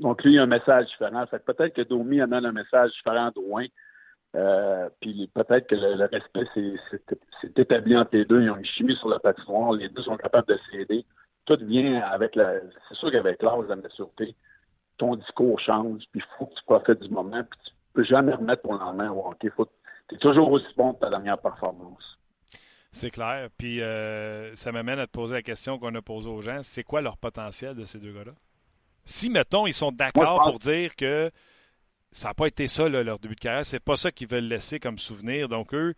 [0.00, 1.26] Donc, lui, il a un message différent.
[1.26, 3.66] Fait peut-être que Domi amène un message différent de loin.
[4.34, 8.42] Euh, puis peut-être que le, respect s'est établi entre les deux.
[8.42, 9.72] Ils ont une chimie sur la patinoire.
[9.72, 11.04] Les deux sont capables de s'aider.
[11.44, 12.60] Tout vient avec la.
[12.88, 14.34] C'est sûr qu'avec l'âge, la maturité,
[14.96, 18.32] ton discours change, puis il faut que tu profites du moment, puis tu peux jamais
[18.32, 19.50] remettre ton lendemain au hockey.
[20.08, 22.18] Tu es toujours aussi bon que ta dernière performance.
[22.92, 23.48] C'est clair.
[23.56, 26.62] Puis euh, ça m'amène à te poser la question qu'on a posée aux gens.
[26.62, 28.32] C'est quoi leur potentiel de ces deux gars-là?
[29.04, 31.30] Si, mettons, ils sont d'accord pour dire que
[32.12, 34.78] ça n'a pas été ça, leur début de carrière, c'est pas ça qu'ils veulent laisser
[34.78, 35.48] comme souvenir.
[35.48, 35.94] Donc, eux,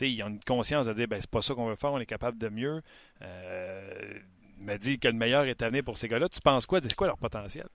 [0.00, 2.06] ils ont une conscience de dire ben, c'est pas ça qu'on veut faire, on est
[2.06, 2.82] capable de mieux.
[3.22, 4.18] Euh,
[4.58, 6.28] m'a dit que le meilleur est à venir pour ces gars-là.
[6.28, 6.80] Tu penses quoi?
[6.82, 7.66] C'est quoi leur potentiel?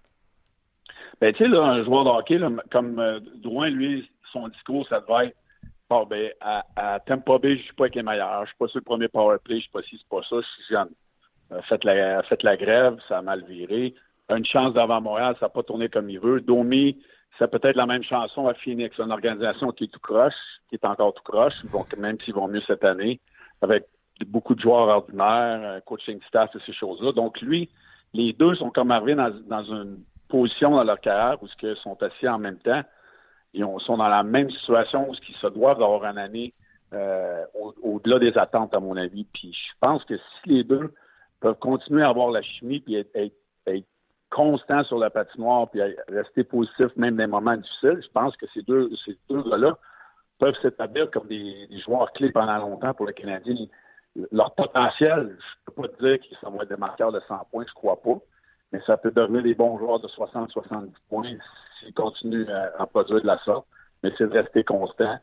[1.22, 2.39] Ben, tu sais, un joueur de hockey,
[2.70, 5.38] comme euh, Drouin, lui, son discours, ça devait être
[5.90, 8.42] bon, ben, à, à Tampa Bay, je suis pas avec les meilleurs.
[8.44, 10.38] Je suis pas sur le premier power play, je suis pas si c'est pas ça,
[10.70, 10.90] jeune.
[11.52, 13.94] Euh, faites, la, faites la grève, ça a mal viré.
[14.30, 16.42] Une chance d'avant Montréal, ça n'a pas tourné comme il veut.
[16.42, 16.98] Domi,
[17.38, 20.34] c'est peut-être la même chanson à Phoenix, une organisation qui est tout croche,
[20.70, 21.54] qui est encore tout croche,
[21.98, 23.22] même s'ils vont mieux cette année,
[23.62, 23.86] avec
[24.26, 27.14] beaucoup de joueurs ordinaires, coaching staff et ces choses-là.
[27.14, 27.70] Donc, lui,
[28.14, 32.28] les deux sont comme arrivés dans une position dans leur carrière où ils sont assis
[32.28, 32.82] en même temps.
[33.58, 36.53] Ils sont dans la même situation où ils se doivent d'avoir une année
[36.93, 37.43] euh,
[37.82, 39.26] au-delà des attentes, à mon avis.
[39.34, 40.93] Puis je pense que si les deux
[41.39, 43.34] peuvent continuer à avoir la chimie puis être,
[44.30, 45.80] constants sur la patinoire puis
[46.10, 49.78] rester positifs même dans les moments difficiles, je pense que ces deux, ces deux gars-là
[50.38, 53.55] peuvent s'établir comme des, joueurs clés pendant longtemps pour le Canadien.
[54.34, 57.74] Leur potentiel, je peux pas te dire qu'ils sont des marqueurs de 100 points, je
[57.74, 58.20] crois pas
[58.72, 61.38] mais ça peut devenir des bons joueurs de 60-70 points
[61.80, 62.47] s'ils continuent
[62.78, 63.65] à, produire de la sorte.
[64.03, 65.18] Mais c'est de rester constant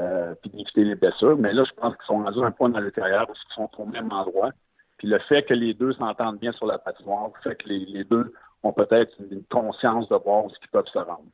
[0.00, 1.36] euh, puis d'éviter les blessures.
[1.36, 3.70] Mais là, je pense qu'ils sont rendus un point dans le carrière parce qu'ils sont
[3.78, 4.50] au même endroit.
[4.98, 8.32] Puis le fait que les deux s'entendent bien sur la patinoire fait que les, deux
[8.62, 11.24] ont peut-être une, conscience de voir où ils peuvent se rendre.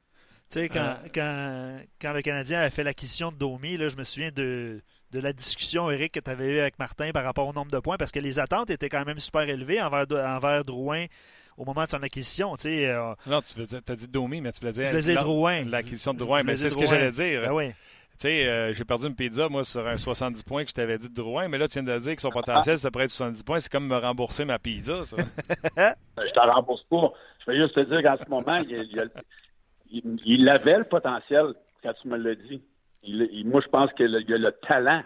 [0.50, 4.02] Tu sais, quand, quand, quand, le Canadien a fait l'acquisition de Domi, là, je me
[4.02, 4.80] souviens de,
[5.12, 7.78] de la discussion, Eric, que tu avais eue avec Martin par rapport au nombre de
[7.78, 11.06] points, parce que les attentes étaient quand même super élevées envers, envers Drouin
[11.60, 12.56] au moment de son acquisition.
[12.56, 14.86] Tu sais, euh, non, tu as dit Domi, mais tu voulais dire.
[14.86, 15.64] Je Drouin.
[15.64, 17.42] L'acquisition de Drouin, mais c'est ce que j'allais dire.
[17.42, 17.70] Ben oui.
[18.16, 21.10] sais, euh, j'ai perdu une pizza, moi, sur un 70 points que je t'avais dit
[21.10, 23.42] de Drouin, mais là, tu viens de dire que son potentiel, ça pourrait être 70
[23.42, 23.60] points.
[23.60, 25.18] C'est comme me rembourser ma pizza, ça.
[25.76, 27.12] je t'en rembourse pas.
[27.44, 29.10] Je vais juste te dire qu'en ce moment, il,
[29.90, 31.52] il, il, avait le potentiel
[31.82, 32.62] quand tu me l'as dit.
[33.44, 35.02] moi, je pense qu'il a le talent.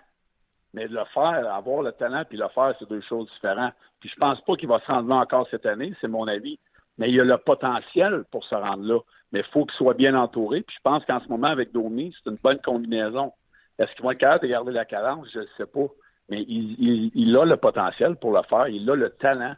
[0.75, 3.73] Mais le faire, avoir le talent puis le faire, c'est deux choses différentes.
[4.01, 6.59] Puis je pense pas qu'il va se rendre là encore cette année, c'est mon avis.
[6.99, 8.99] Mais il a le potentiel pour se rendre là.
[9.33, 10.63] Mais il faut qu'il soit bien entouré.
[10.63, 13.33] Puis je pense qu'en ce moment, avec Domi, c'est une bonne combinaison.
[13.79, 15.27] Est-ce qu'il va être capable de garder la cadence?
[15.33, 15.87] Je ne sais pas.
[16.29, 18.69] Mais il, il, a le potentiel pour le faire.
[18.69, 19.55] Il a le talent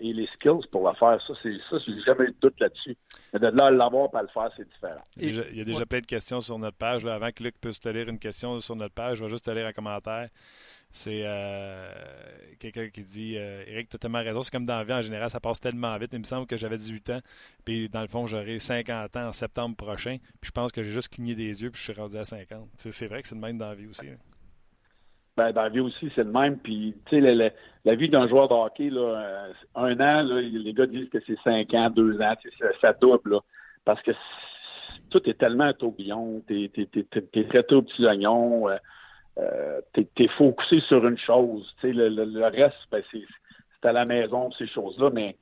[0.00, 1.20] et les skills pour le faire.
[1.26, 2.96] Ça, c'est ça, j'ai jamais eu de doute là-dessus.
[3.32, 5.02] Mais de là à l'avoir pas le faire, c'est différent.
[5.16, 7.04] Il y a déjà, plein de questions sur notre page.
[7.06, 9.50] Avant que Luc puisse te lire une question sur notre page, je vais juste te
[9.50, 10.28] lire un commentaire.
[10.90, 11.92] C'est euh,
[12.58, 14.42] quelqu'un qui dit euh, Eric, tu as tellement raison.
[14.42, 16.10] C'est comme dans la vie en général, ça passe tellement vite.
[16.12, 17.20] Il me semble que j'avais 18 ans,
[17.64, 20.16] puis dans le fond, j'aurai 50 ans en septembre prochain.
[20.40, 22.68] Puis je pense que j'ai juste cligné des yeux, puis je suis rendu à 50.
[22.76, 24.06] C'est vrai que c'est le même dans la vie aussi.
[25.36, 26.58] Ben, dans la vie aussi, c'est le même.
[26.58, 27.52] Puis, tu sais,
[27.84, 31.38] la, vie d'un joueur de hockey, là, euh, un an, les gars disent que c'est
[31.44, 32.34] 5 ans, 2 ans,
[32.80, 33.32] ça, double.
[33.32, 33.40] Là,
[33.84, 34.12] parce que
[35.10, 36.42] tout est tellement un tourbillon.
[36.46, 38.68] T'es es, très tôt au petit oignon.
[39.38, 41.70] Euh, t'es es focusé sur une chose.
[41.82, 45.36] Le, le, le, reste, ben, c'est à la maison, ces choses-là, mais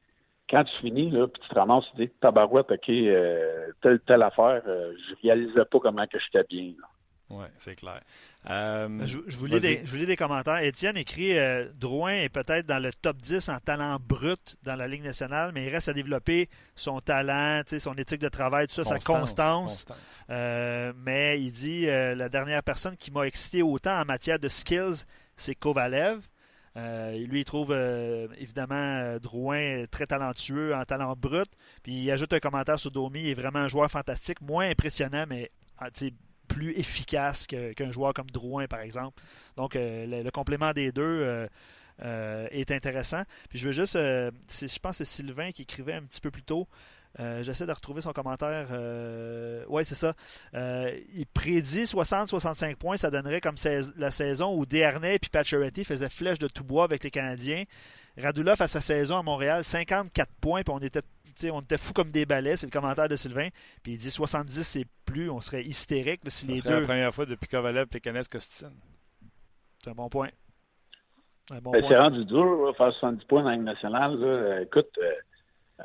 [0.50, 4.22] quand tu finis, là, puis tu te ramasses, tu dis, tabarouette, OK, euh, telle, telle
[4.22, 6.72] affaire, euh, je réalisais pas comment que j'étais bien.
[7.30, 8.00] Oui, c'est clair.
[8.50, 10.58] Euh, je, vous lis des, je, lis des, commentaires.
[10.58, 14.86] Étienne écrit euh, Drouin est peut-être dans le top 10 en talent brut dans la
[14.86, 18.84] Ligue nationale, mais il reste à développer son talent, son éthique de travail, tout ça,
[18.84, 19.86] sa constance.
[20.28, 25.04] Euh, mais il dit la dernière personne qui m'a excité autant en matière de skills,
[25.36, 26.20] c'est Kovalev.
[26.76, 27.72] lui, il trouve
[28.38, 31.50] évidemment Drouin très talentueux en talent brut.
[31.82, 35.24] Puis il ajoute un commentaire sur Domi, il est vraiment un joueur fantastique, moins impressionnant,
[35.26, 35.88] mais ah,
[36.48, 39.22] plus efficace qu'un joueur comme Drouin, par exemple.
[39.56, 41.46] Donc, euh, le, complément des deux euh,
[42.02, 43.22] euh, est intéressant.
[43.48, 46.42] Puis je veux juste, je pense que c'est Sylvain qui écrivait un petit peu plus
[46.42, 46.68] tôt.
[47.42, 48.66] J'essaie de retrouver son commentaire.
[49.68, 50.14] oui, c'est ça.
[50.52, 52.96] il prédit 60-65 points.
[52.96, 53.54] Ça donnerait comme
[53.96, 57.64] la saison où Desharnais et Pacioretty faisaient flèche de tout bois avec les Canadiens.
[58.16, 61.02] Radulov à sa saison à Montréal, 54 points, puis on était,
[61.50, 63.48] on était fous comme des balais, c'est le commentaire de Sylvain.
[63.82, 66.60] Puis il dit 70 c'est plus, on serait hystérique si les deux.
[66.62, 68.70] C'est la première fois depuis Kovalev et Kenneth Costin.
[69.82, 70.28] C'est un bon point.
[71.62, 74.18] Bon c'est rendu dur, faire 70 points dans la Ligue nationale.
[74.18, 74.62] Là.
[74.62, 75.12] Écoute, euh,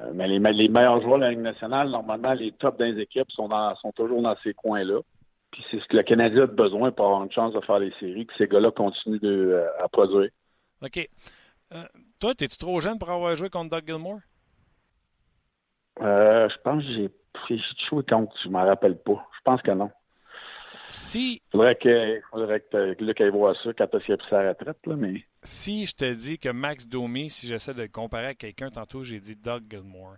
[0.02, 3.32] euh, mais les, les, meilleurs joueurs de la Ligue nationale, normalement, les tops les équipes
[3.32, 5.00] sont, dans, sont toujours dans ces coins-là.
[5.52, 7.92] Puis c'est ce que le Canadien a besoin pour avoir une chance de faire les
[8.00, 10.30] séries, que ces gars-là continuent de, euh, à produire.
[10.84, 11.10] OK.
[11.74, 11.84] Euh,
[12.20, 14.20] toi, es-tu trop jeune pour avoir joué contre Doug Gilmore?
[16.02, 19.28] Euh, je pense que j'ai joué contre, je ne m'en rappelle pas.
[19.38, 19.92] Je pense que non.
[20.92, 21.42] Si.
[21.52, 24.96] Faudrait que, faudrait que Luc aille voir ça quand il a pris sa retraite, là,
[24.96, 25.24] mais.
[25.44, 29.04] Si je te dis que Max Domi, si j'essaie de le comparer à quelqu'un, tantôt
[29.04, 30.16] j'ai dit Doug Gilmore.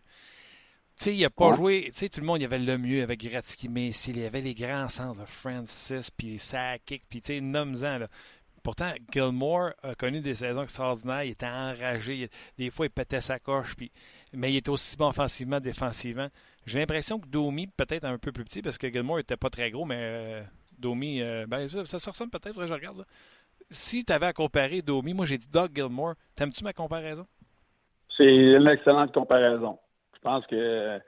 [0.97, 1.85] Tu sais, il n'a pas joué.
[1.87, 4.25] Tu sais, tout le monde, il y avait le mieux avec Gretzky, mais il y
[4.25, 8.07] avait les grands centres, Francis, puis Sakic, puis tu sais, nomme-en, là.
[8.63, 11.23] Pourtant, Gilmore a connu des saisons extraordinaires.
[11.23, 12.29] Il était enragé.
[12.57, 13.75] Des fois, il pétait sa coche.
[13.75, 13.91] Puis...
[14.33, 16.27] Mais il était aussi bon offensivement, défensivement.
[16.65, 19.71] J'ai l'impression que Domi, peut-être un peu plus petit, parce que Gilmore n'était pas très
[19.71, 20.41] gros, mais euh,
[20.77, 23.03] Domi, euh, ben, ça, se ressemble peut-être, je regarde.
[23.69, 26.13] Si tu avais à comparer Domi, moi j'ai dit Doug Gilmore.
[26.35, 27.25] T'aimes-tu ma comparaison?
[28.15, 29.79] C'est une excellente comparaison.
[30.15, 30.55] Je pense que.
[30.55, 30.99] Euh,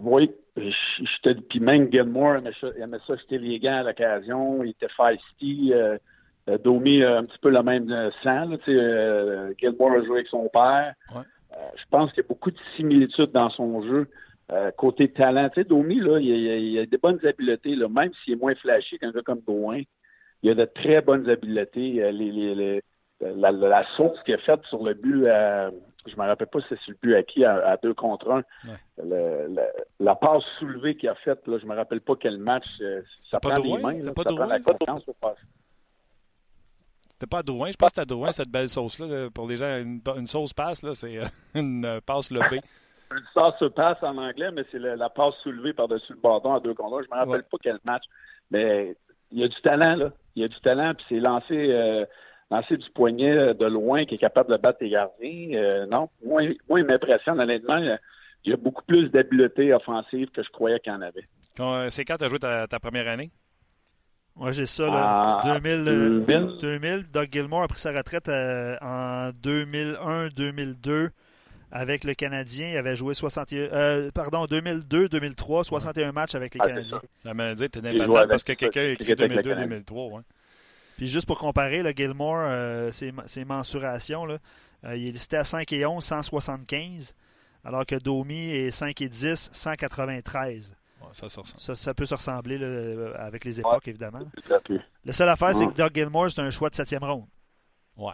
[0.00, 4.62] oui, puis même Gilmore aimait ça, aimait ça jeter les à l'occasion.
[4.62, 5.72] Il était feisty.
[6.48, 8.48] Euh, Domi a un petit peu le même euh, sang.
[8.48, 10.94] Là, euh, Gilmore a joué avec son père.
[11.12, 14.08] je pense qu'il y a beaucoup de similitudes dans son jeu.
[14.76, 18.34] côté talent, tu sais, Domi, là, il, il, a des bonnes habiletés, là, même s'il
[18.34, 19.84] est moins flashy qu'un gars comme Bowen.
[20.42, 22.12] Il a de très bonnes habiletés.
[22.12, 22.82] Les,
[23.20, 26.66] la, la, sauce qu'il a faite sur le but, je ne me rappelle pas si
[26.68, 28.42] c'est sur le but à qui, à, deux contre un.
[29.98, 32.66] la passe soulevée qu'il a faite, je ne me rappelle pas quel match.
[33.28, 34.00] ça prend des mains.
[34.02, 35.40] ça prend la confiance passer.
[37.18, 37.70] C'était pas à Drouin?
[37.70, 39.30] Je pense que à Drouin, cette belle sauce-là.
[39.30, 42.60] Pour les gens, une, sauce passe, là, c'est euh, une euh, passe lobée.
[43.10, 46.74] Une sauce passe en anglais, mais c'est la, passe soulevée par-dessus le bâton à deux
[46.74, 48.02] contre Je ne me rappelle pas quel match.
[48.50, 48.94] Mais
[49.32, 50.10] il y a du talent, là.
[50.34, 52.04] Il y a du talent, puis c'est lancé, euh,
[52.50, 55.86] lancé du poignet de loin qui est capable de battre les gardiens.
[55.86, 57.78] non, moi, moi, il m'impressionne, honnêtement.
[58.44, 61.24] Il y a beaucoup plus d'habileté offensive que je croyais qu'il y en avait.
[61.88, 63.30] C'est quand tu as joué ta première année?
[64.36, 65.42] Moi, j'ai ça, là.
[65.60, 67.06] 2000, ah, 2000.
[67.12, 71.08] Doug Gilmore a pris sa retraite euh, en 2001-2002.
[71.72, 72.68] avec le Canadien.
[72.68, 77.00] Il avait joué 61, euh, pardon, 2002-2003, 61 matchs avec les Ah, Canadiens.
[77.24, 80.12] La maladie était impatente parce que quelqu'un a écrit il était avec le 2002-2003.
[80.12, 80.22] Ouais.
[80.96, 84.38] Puis juste pour comparer, le Gilmore, euh, ses, ses mensurations, là,
[84.84, 87.14] euh, il est listé à 5 et 11, 175,
[87.64, 90.74] alors que Domi est 5 et 10, 193.
[91.00, 94.20] Ouais, ça, peut se ressembler là, avec les époques, évidemment.
[94.50, 94.54] À.
[95.04, 97.26] La seule affaire, c'est que Doug Gilmore, c'est un choix de septième ronde.
[97.96, 98.12] Ouais.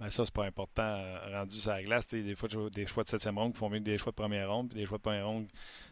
[0.00, 2.08] Mais ça, c'est pas important euh, rendu sur la glace.
[2.08, 3.96] t'sais, Des fois, tu vois des choix de septième ronde qui font mieux que des
[3.96, 5.46] choix de première ronde, puis des choix de première ronde,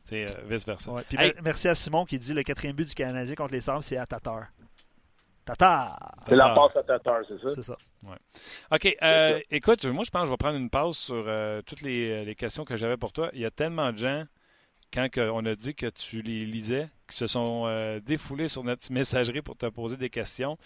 [0.05, 0.91] c'est vice-versa.
[0.91, 1.03] Ouais.
[1.09, 1.33] Puis Hey.
[1.35, 3.97] mer- merci à Simon qui dit le quatrième but du Canadien contre les Sabres, c'est
[3.97, 4.49] à Tatar.
[5.45, 5.99] Tatar!
[6.29, 7.51] C'est la passe à Tatar, c'est ça?
[7.51, 7.77] C'est ça.
[8.71, 8.97] OK.
[9.03, 12.25] euh, écoute, moi, je pense que je vais prendre une pause sur euh, toutes les,
[12.25, 13.31] les questions que j'avais pour toi.
[13.33, 14.25] Il y a tellement de gens,
[14.93, 18.83] quand on a dit que tu les lisais, qui se sont euh, défoulés sur notre
[18.93, 20.57] messagerie pour te poser des questions.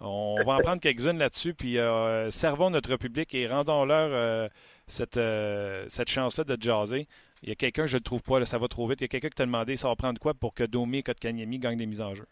[0.00, 4.48] On va en prendre quelques-unes là-dessus, puis euh, servons notre public et rendons-leur euh,
[4.86, 7.08] cette, euh, cette chance-là de jaser.
[7.42, 9.00] Il y a quelqu'un, je ne le trouve pas, là, ça va trop vite.
[9.00, 11.02] Il y a quelqu'un qui t'a demandé ça va prendre quoi pour que Domi et
[11.02, 12.26] Kotkaniemi gagnent des mises en jeu?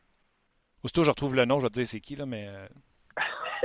[0.83, 2.49] Aussitôt, je retrouve le nom, je vais te dire c'est qui, là, mais.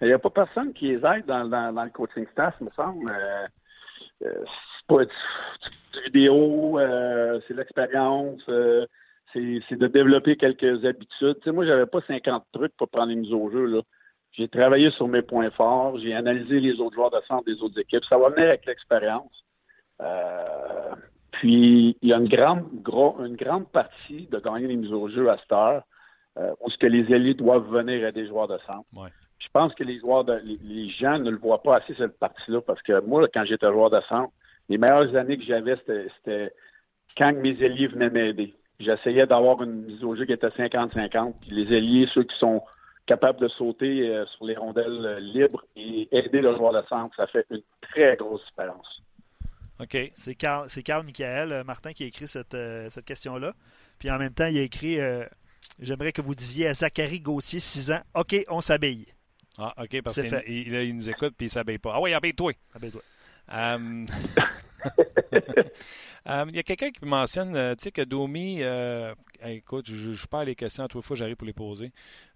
[0.00, 3.10] Il n'y a pas personne qui les aide dans, dans, le coaching staff, me semble.
[4.86, 5.10] Pas du,
[6.06, 8.86] vidéo, euh, c'est l'expérience, euh,
[9.32, 11.36] c'est c'est de développer quelques habitudes.
[11.38, 13.66] Tu sais, moi, j'avais pas 50 trucs pour prendre les mises au jeu.
[13.66, 13.80] Là.
[14.32, 17.78] J'ai travaillé sur mes points forts, j'ai analysé les autres joueurs de centre des autres
[17.78, 18.04] équipes.
[18.08, 19.44] Ça va venir avec l'expérience.
[20.00, 20.94] Euh,
[21.32, 25.08] puis, il y a une grande, gros, une grande partie de gagner les mises au
[25.08, 25.82] jeu à cette heure
[26.60, 28.84] où ce que les élites doivent venir à des joueurs de centre.
[28.96, 29.08] Ouais.
[29.38, 32.18] Je pense que les joueurs, de, les, les gens ne le voient pas assez cette
[32.18, 34.32] partie-là parce que moi, quand j'étais joueur de centre,
[34.68, 36.52] les meilleures années que j'avais, c'était,
[37.16, 38.54] quand mes ailiers venaient m'aider.
[38.80, 41.34] J'essayais d'avoir une mise au jeu qui était 50-50.
[41.40, 42.62] Puis les ailiers, ceux qui sont
[43.06, 47.14] capables de sauter euh, sur les rondelles euh, libres et aider le joueur de centre,
[47.16, 49.02] ça fait une très grosse différence.
[49.80, 49.96] OK.
[50.14, 50.68] C'est Carl,
[51.04, 53.54] Michael euh, Martin qui a écrit cette, euh, cette question-là.
[53.98, 55.24] Puis en même temps, il a écrit euh,
[55.80, 59.06] J'aimerais que vous disiez à Zachary Gauthier, 6 ans, OK, on s'habille.
[59.58, 61.92] Ah, OK, parce qu'il il, il nous écoute puis il ne s'habille pas.
[61.94, 62.52] Ah oui, habille-toi.
[62.74, 63.02] Habille-toi.
[63.52, 64.06] Euh,
[66.28, 69.14] euh, Il y a quelqu'un qui mentionne, euh, tu sais, que Domi, euh,
[69.44, 71.92] écoute, je, je perds les questions à trois fois, j'arrive pour les poser.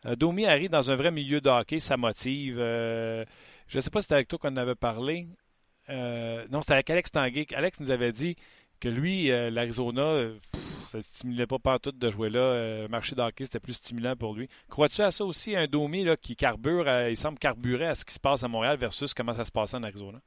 [0.07, 2.57] Euh, Domi arrive dans un vrai milieu de hockey, ça motive.
[2.59, 3.25] Je
[3.75, 5.27] ne sais pas si c'était avec toi qu'on en avait parlé.
[5.89, 7.47] Non, c'était avec Alex Tanguay.
[7.55, 8.37] Alex nous avait dit
[8.81, 10.29] que lui, l'Arizona,
[10.89, 12.87] ça ne stimulait pas partout de jouer là.
[12.89, 14.49] Marché de hockey, c'était plus stimulant pour lui.
[14.69, 18.15] Crois-tu à ça aussi, un Domi là, qui carbure, il semble carburer à ce qui
[18.15, 20.21] se passe à Montréal versus comment ça se passait en Arizona?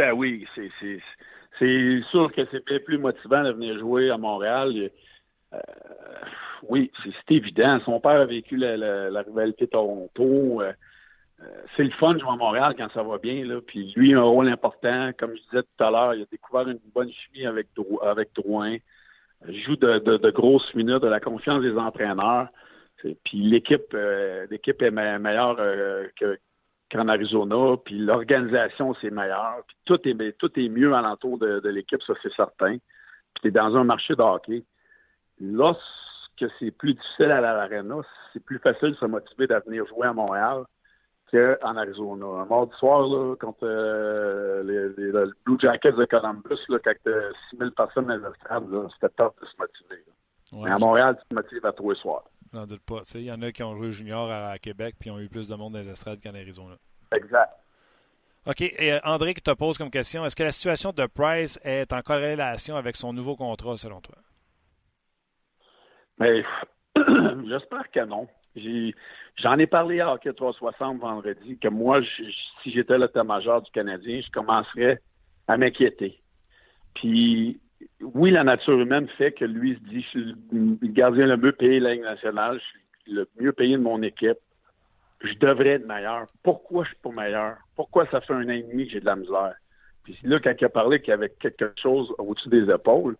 [0.00, 4.88] Ben oui, c'est, sûr que c'est bien plus motivant de venir jouer à Montréal.
[5.52, 5.58] Euh,
[6.70, 7.78] oui, c'est, évident.
[7.84, 10.62] Son père a vécu la, la, la rivalité Toronto.
[10.62, 10.72] Euh,
[11.42, 11.44] euh,
[11.76, 13.44] c'est le fun de jouer à Montréal quand ça va bien.
[13.66, 15.10] Puis lui a un rôle important.
[15.18, 18.30] Comme je disais tout à l'heure, il a découvert une bonne chimie avec, Dro- avec
[18.34, 18.78] Drouin.
[19.46, 22.48] Il joue de, grosses minutes, de la confiance des entraîneurs.
[22.96, 25.56] Puis l'équipe, est me- meilleure
[26.18, 26.38] que,
[26.90, 29.58] qu'en Arizona, puis l'organisation, c'est meilleur.
[29.66, 32.76] Puis tout est, tout est mieux alentour de, de l'équipe, ça c'est certain.
[33.34, 34.64] Puis tu es dans un marché de hockey.
[35.40, 37.96] Lorsque c'est plus difficile à l'Arena,
[38.32, 40.64] c'est plus facile de se motiver de venir jouer à Montréal
[41.30, 42.26] qu'en Arizona.
[42.26, 46.92] Un mardi soir, là, contre euh, les, les- le Blue Jackets de Columbus, là, quand
[47.04, 47.12] tu
[47.50, 48.64] 6000 personnes dans le stade,
[48.94, 50.04] c'était top de se motiver.
[50.52, 52.24] Ouais, Mais à Montréal, tu te motives à tous les soirs.
[52.52, 53.02] J'en doute pas.
[53.14, 55.46] Il y en a qui ont joué junior à, à Québec puis ont eu plus
[55.46, 56.76] de monde dans les estrades qu'en Arizona.
[57.12, 57.52] Exact.
[58.46, 58.60] OK.
[58.62, 61.92] Et, euh, André qui te pose comme question est-ce que la situation de Price est
[61.92, 64.16] en corrélation avec son nouveau contrat, selon toi?
[66.18, 66.42] Mais
[67.46, 68.26] j'espère que non.
[69.36, 72.24] J'en ai parlé à Hockey 360 vendredi que moi, je-
[72.62, 75.00] si j'étais l'état-major du Canadien, je commencerais
[75.46, 76.20] à m'inquiéter.
[76.94, 77.60] Puis,
[78.00, 81.52] oui, la nature humaine fait que lui se dit, je suis le gardien le mieux
[81.52, 84.38] payé de la Ligue nationale, je suis le mieux payé de mon équipe.
[85.22, 86.26] Je devrais être meilleur.
[86.42, 87.58] Pourquoi je suis pas meilleur?
[87.76, 89.54] Pourquoi ça fait un an et demi que j'ai de la misère?
[90.02, 93.16] Puis là, quand il a parlé qu'il y avait quelque chose au-dessus des épaules,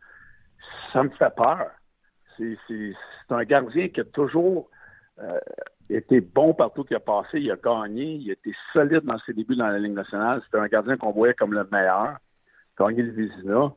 [0.92, 1.70] ça me fait peur.
[2.38, 2.96] C'est
[3.28, 4.70] un gardien qui a toujours
[5.18, 5.38] euh,
[5.90, 7.38] été bon partout qu'il a passé.
[7.38, 8.14] Il a gagné.
[8.14, 10.40] Il a été solide dans ses débuts dans la Ligue nationale.
[10.46, 12.16] C'était un gardien qu'on voyait comme le meilleur.
[12.78, 13.74] Gagné le Vizina.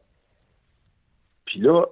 [1.54, 1.86] Puis là,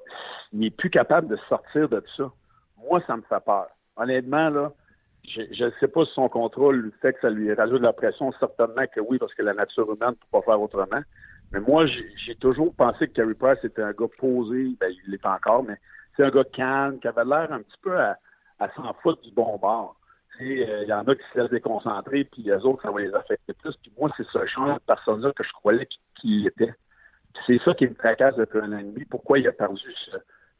[0.53, 2.31] il n'est plus capable de sortir de ça.
[2.77, 3.67] Moi, ça me fait peur.
[3.95, 4.71] Honnêtement, là,
[5.23, 7.93] je ne sais pas si son contrat le fait que ça lui rajoute de la
[7.93, 8.33] pression.
[8.39, 11.01] Certainement que oui, parce que la nature humaine ne peut pas faire autrement.
[11.51, 14.75] Mais moi, j'ai toujours pensé que Carey Price était un gars posé.
[14.79, 15.77] Ben, il l'est encore, mais
[16.17, 18.17] c'est un gars calme, qui avait l'air un petit peu à,
[18.75, 19.95] s'en foutre du bon bord.
[20.41, 23.13] Euh, Il y en a qui se laissent déconcentrer, puis les autres, ça va les
[23.13, 23.75] affecter plus.
[23.83, 26.73] Puis moi, c'est ce genre de personne-là que je croyais qui, qui il était.
[27.47, 29.05] C'est ça qui me tracasse depuis un an et demi.
[29.05, 30.17] Pourquoi il a perdu ce,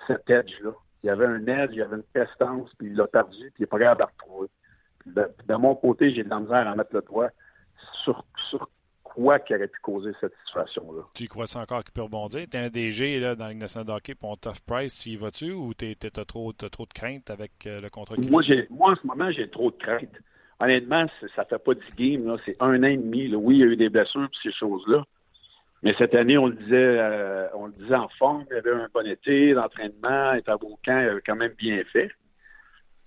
[0.08, 0.72] cet edge-là?
[1.04, 3.60] Il y avait un edge, il y avait une prestance, puis il l'a perdu, puis
[3.60, 4.48] il n'est pas capable de retrouver.
[5.08, 7.30] De, de, mon côté, j'ai de la misère à mettre le doigt
[8.04, 8.70] sur, sur
[9.04, 11.04] quoi qui aurait pu causer cette situation-là.
[11.14, 12.46] Tu crois-tu encore qu'il peut rebondir?
[12.50, 14.96] Tu es un DG là, dans la Ligue nationale de hockey pour un tough price,
[14.96, 18.44] tu y vas-tu ou tu as trop, trop de crainte avec euh, le contrat moi,
[18.70, 20.16] moi, en ce moment, j'ai trop de crainte.
[20.60, 23.28] Honnêtement, ça fait pas 10 games, c'est un an et demi.
[23.28, 23.38] Là.
[23.38, 25.04] Oui, il y a eu des blessures et ces choses-là.
[25.84, 28.72] Mais cette année, on le disait, euh, on le disait en forme, il y avait
[28.72, 32.12] un bon été d'entraînement, il était à camp, il avait quand même bien fait.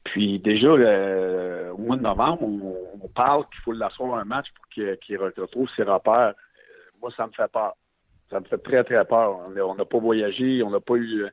[0.02, 4.68] Puis déjà, euh, au mois de novembre, on, parle qu'il faut l'asseoir un match pour
[4.68, 6.34] qu'il retrouve ses repères.
[6.34, 7.74] Euh, moi, ça me fait peur.
[8.28, 9.38] Ça me fait très, très peur.
[9.46, 11.26] On n'a pas voyagé, on n'a pas eu.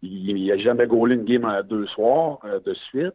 [0.00, 3.14] Il n'a jamais gaulé une game à deux soirs de suite.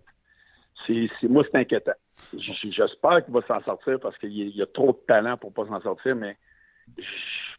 [0.86, 1.94] C'est, moi, c'est inquiétant.
[2.38, 5.82] J'espère qu'il va s'en sortir parce qu'il y a trop de talent pour pas s'en
[5.82, 6.38] sortir, mais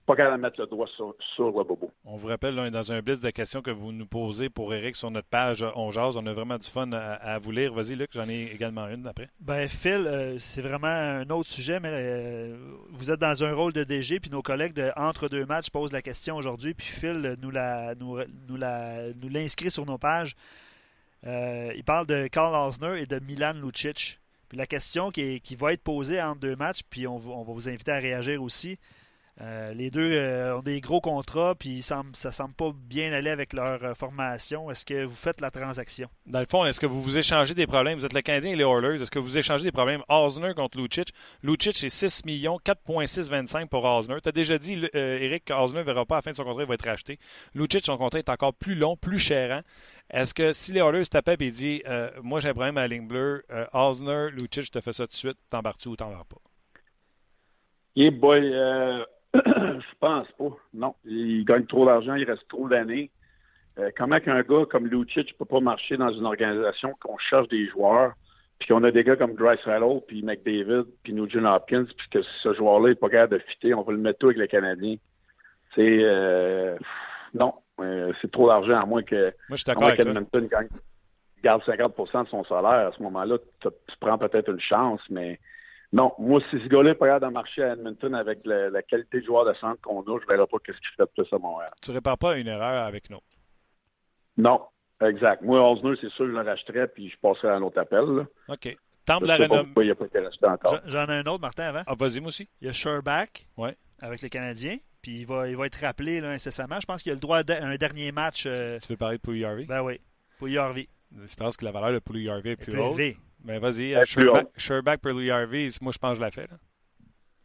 [0.06, 1.90] pas capable de mettre le doigt sur, le bobo.
[2.04, 4.96] On vous rappelle, là, dans un blitz de questions que vous nous posez pour Eric
[4.96, 7.72] sur notre page On Jase, on a vraiment du fun à, vous lire.
[7.72, 9.28] Vas-y, Luc, j'en ai également une après.
[9.40, 12.56] Ben, Phil, euh, c'est vraiment un autre sujet, mais euh,
[12.90, 15.92] vous êtes dans un rôle de DG, puis nos collègues de Entre deux matchs posent
[15.92, 20.36] la question aujourd'hui, puis Phil nous l'a nous, nous nous l'inscrit sur nos pages.
[21.26, 24.20] Euh, il parle de Carl Osner et de Milan Lucic.
[24.48, 27.52] Puis la question qui, qui, va être posée entre deux matchs, puis on, on va
[27.52, 28.78] vous inviter à réagir aussi,
[29.40, 33.30] euh, les deux euh, ont des gros contrats, puis ça ne semble pas bien aller
[33.30, 34.70] avec leur euh, formation.
[34.70, 36.08] Est-ce que vous faites la transaction?
[36.26, 37.98] Dans le fond, est-ce que vous vous échangez des problèmes?
[37.98, 39.02] Vous êtes le Canadien et les Oilers.
[39.02, 40.02] Est-ce que vous échangez des problèmes?
[40.08, 41.12] Osner contre Lucic?
[41.42, 44.20] Lucic, c'est 6 millions, 4,625 pour Osner.
[44.22, 46.62] Tu as déjà dit, Eric, qu'Osner ne verra pas à la fin de son contrat,
[46.62, 47.18] il va être racheté.
[47.54, 49.62] Lucic, son contrat est encore plus long, plus chérant.
[50.10, 51.82] Est-ce que si les Oilers tapaient et disent
[52.22, 55.12] Moi, j'ai un problème à la ligne bleue, Osner, Lucic, je te fais ça tout
[55.12, 56.36] de suite, t'embarques-tu ou t'embarques pas?
[57.96, 58.40] Yeah, boy.
[59.46, 60.56] je pense pas.
[60.72, 60.94] Non.
[61.04, 63.10] Il gagne trop d'argent, il reste trop d'années.
[63.78, 67.48] Euh, comment qu'un gars comme Lucic ne peut pas marcher dans une organisation qu'on cherche
[67.48, 68.12] des joueurs,
[68.58, 72.22] puis qu'on a des gars comme Dry Saddle, puis McDavid, puis Nugent Hopkins, puis que
[72.42, 74.96] ce joueur-là n'est pas capable de fitter, on va le mettre tout avec les Canadiens.
[75.74, 76.76] C'est euh,
[77.34, 79.64] non, euh, c'est trop d'argent à moins que Moi, je suis
[81.42, 82.88] garde 50% de son salaire.
[82.88, 83.68] À ce moment-là, tu
[84.00, 85.38] prends peut-être une chance, mais
[85.94, 89.20] non, moi, si ce gars-là est pas capable de marcher à Edmonton avec la, qualité
[89.20, 91.32] de joueur de centre qu'on a, je ne verrai pas qu'est-ce qu'il fait de plus
[91.32, 91.70] à Montréal.
[91.80, 93.20] Tu ne répares pas une erreur avec nous?
[94.36, 94.60] Non,
[95.00, 95.42] exact.
[95.42, 98.04] Moi, Osner, c'est sûr, je le rachèterais puis je passerais à un autre appel.
[98.06, 98.24] Là.
[98.48, 98.76] OK.
[99.06, 99.70] Temple la renommée.
[99.76, 100.18] Il a pas été
[100.48, 100.80] encore.
[100.86, 101.82] J'en ai un autre, Martin, avant.
[101.86, 102.48] Ah, vas-y, moi aussi.
[102.60, 103.76] Il y a Sherback ouais.
[104.02, 104.78] avec les Canadiens.
[105.00, 106.80] Puis il va, il va être rappelé là, incessamment.
[106.80, 108.46] Je pense qu'il a le droit à un dernier match.
[108.46, 109.66] Euh, tu veux parler de Pouilly Harvey?
[109.66, 110.00] Ben oui.
[110.38, 110.88] Pouilly Harvey.
[111.12, 113.16] Je pense que la valeur de Pouilly Harvey est plus, plus haute.
[113.44, 113.94] Ben vas-y,
[114.56, 116.50] Sherback, pour Louis Harvey, moi je pense que je l'ai fait.
[116.50, 116.56] Là.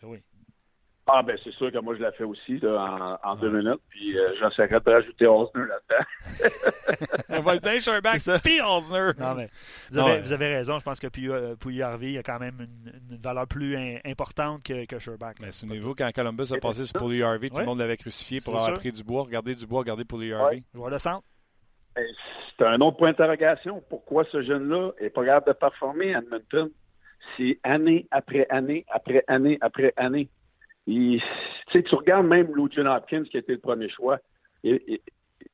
[0.01, 0.23] Ben oui.
[1.11, 4.15] Ah ben c'est sûr que moi je l'ai fait aussi là, en, deux minutes, puis
[4.15, 7.25] euh, j'essaierai de rajouter Osner là-dedans.
[7.29, 9.11] On va le dire Sherback puis Osner.
[9.19, 9.49] Non mais
[9.89, 11.07] vous avez, vous avez, raison, je pense que
[11.55, 13.75] Pouilly Harvey a quand même une, valeur plus
[14.05, 15.37] importante que, que Sherback.
[15.41, 18.55] Mais souvenez-vous quand Columbus a passé sur Pouilly Harvey, tout le monde l'avait crucifié pour
[18.55, 19.23] avoir pris du bois.
[19.23, 20.63] Regardez du bois, regardez Pouilly Harvey.
[20.73, 21.23] Je vois le centre.
[21.95, 22.05] Ben,
[22.57, 23.81] c'est un autre point d'interrogation.
[23.89, 26.69] Pourquoi ce jeune-là n'est pas capable de performer à Edmonton?
[27.37, 30.29] C'est année après année, après année, après année.
[30.85, 34.19] tu regardes même Lou Hopkins, qui a été le premier choix.
[34.63, 34.99] Il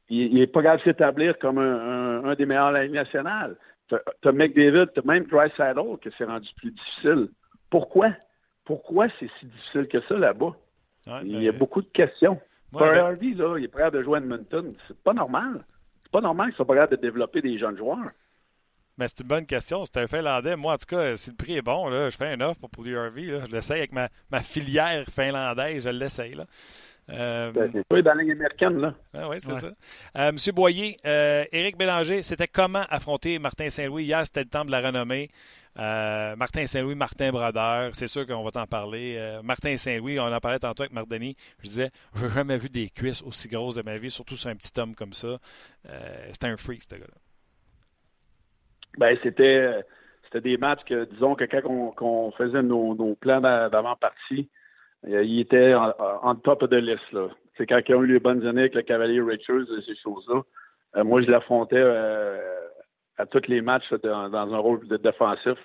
[0.10, 3.56] n'est pas capable de s'établir comme un, des meilleurs de la Ligue nationale.
[3.88, 7.30] Tu as, McDavid, tu as même Dry Saddle qui s'est rendu plus difficile.
[7.70, 8.12] Pourquoi?
[8.64, 10.56] Pourquoi c'est si difficile que ça là-bas?
[11.24, 12.40] il y a ben, beaucoup de questions.
[12.74, 14.74] Ouais, ben Harvey, là, il est prêt de jouer à Edmonton.
[14.88, 15.64] C'est pas normal
[16.12, 18.12] pas normal qu'ils soient pas capables de développer des jeunes joueurs.
[18.98, 19.84] Mais c'est une bonne question.
[19.86, 20.56] C'est un Finlandais.
[20.56, 22.70] Moi, en tout cas, si le prix est bon, là, je fais un offre pour
[22.70, 23.28] Poulier Harvey.
[23.28, 25.84] Je l'essaye avec ma, ma, filière finlandaise.
[25.84, 26.38] Je l'essaye.
[27.12, 28.96] Euh, ben, c'est pas dans la ligne américaine, là.
[29.14, 29.70] Ah oui, c'est ça.
[30.18, 34.06] Euh, Monsieur Boyer, euh, Éric Bélanger, c'était comment affronter Martin Saint-Louis?
[34.06, 35.30] Hier, c'était le temps de la renommée.
[35.78, 39.18] Euh, Martin Saint-Louis, Martin Brodeur, c'est sûr qu'on va t'en parler.
[39.18, 41.36] Euh, Martin Saint-Louis, on en parlait tantôt avec Mardoni.
[41.60, 44.50] Je disais, je n'ai jamais vu des cuisses aussi grosses de ma vie, surtout sur
[44.50, 45.38] un petit homme comme ça.
[45.90, 47.14] Euh, c'était un freak, ce gars-là.
[48.98, 49.84] Ben, c'était,
[50.24, 54.50] c'était des matchs que, disons que quand on, faisait nos, plans d'avant-partie,
[55.08, 57.18] il était en, top de liste.
[57.58, 61.04] C'est quand ils ont eu les bonnes années avec le Cavalier Richards et ces choses-là.
[61.04, 61.82] moi, je l'affrontais
[63.18, 65.58] à tous les matchs dans, un rôle de défensif.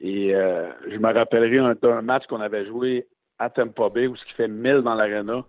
[0.00, 3.06] Et euh, je me rappellerai un, match qu'on avait joué
[3.38, 5.44] à Tampa Bay où ce qui fait 1000 dans l'arena.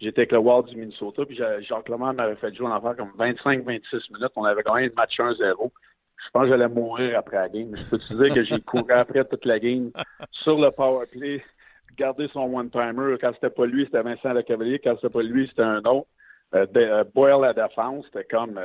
[0.00, 3.12] J'étais avec le Wild du Minnesota, puis Jacques Lemar m'avait fait jouer en affaire comme
[3.18, 4.32] 25-26 minutes.
[4.34, 5.36] On avait gagné le match 1-0.
[5.36, 7.76] Je pense que j'allais mourir après la game.
[7.76, 9.90] Je peux te dire que j'ai couru après toute la game
[10.30, 11.42] sur le power play
[11.96, 13.16] garder son one-timer.
[13.20, 14.78] Quand c'était pas lui, c'était Vincent Lecavalier.
[14.78, 16.08] Quand c'était pas lui, c'était un autre.
[16.54, 18.58] Euh, Boyle à défense, c'était comme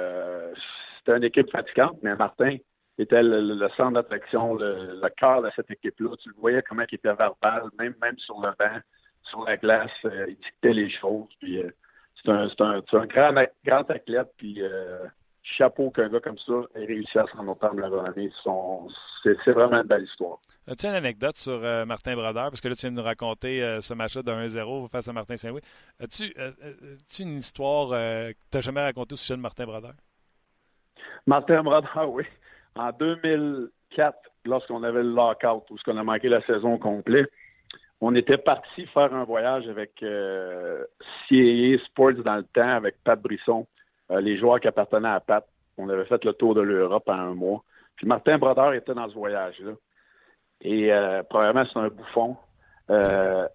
[0.97, 2.57] c'était une équipe fatigante, mais Martin
[2.97, 6.15] était le, centre d'attraction, le, cœur de cette équipe-là.
[6.23, 8.79] Tu le voyais comment il était verbal, même, même sur le banc,
[9.23, 11.27] sur la glace, il dictait les choses.
[11.39, 11.61] Puis
[12.23, 14.61] c'est un, un, un, grand, grand athlète, puis
[15.45, 18.31] chapeau qu'un gars comme ça ait réussi à se rendre au de la renommée.
[19.23, 20.39] C'est vraiment une belle histoire.
[20.67, 22.49] As-tu une anecdote sur euh, Martin Brodeur?
[22.49, 25.13] Parce que là, tu viens de nous raconter euh, ce match-là de 1-0 face à
[25.13, 25.61] Martin Saint-Louis.
[25.99, 26.51] As-tu euh,
[27.19, 29.93] une histoire que tu n'as jamais racontée au sujet de Martin Brodeur?
[31.27, 32.23] Martin Brodeur, oui.
[32.75, 37.31] En 2004, lorsqu'on avait le lockout, où on a manqué la saison complète,
[38.01, 43.65] on était parti faire un voyage avec CAA Sports dans le temps, avec Pat Brisson,
[44.09, 45.45] les joueurs qui appartenaient à Pat.
[45.77, 47.63] On avait fait le tour de l'Europe en un mois.
[47.95, 49.73] Puis Martin Brodeur était dans ce voyage-là.
[50.61, 52.37] Et euh, probablement, c'est un bouffon.
[52.89, 53.47] Euh,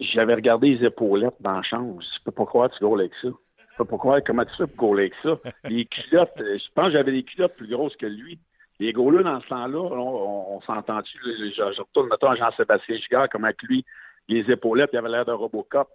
[0.00, 2.00] J'avais regardé les épaulettes dans la chambre.
[2.00, 3.28] Je sais pas pourquoi tu gaules avec ça.
[3.28, 5.50] Je sais pas pourquoi, comment tu fais pour gauler avec ça.
[5.64, 8.38] Les culottes, euh, je pense que j'avais des culottes plus grosses que lui.
[8.78, 11.18] Les gauleux dans ce temps-là, on, s'entend-tu?
[11.24, 13.86] Je, je, retourne, mettons, Jean-Sébastien Gigard, comme avec lui,
[14.28, 15.88] les épaulettes, il avait l'air d'un Robocop.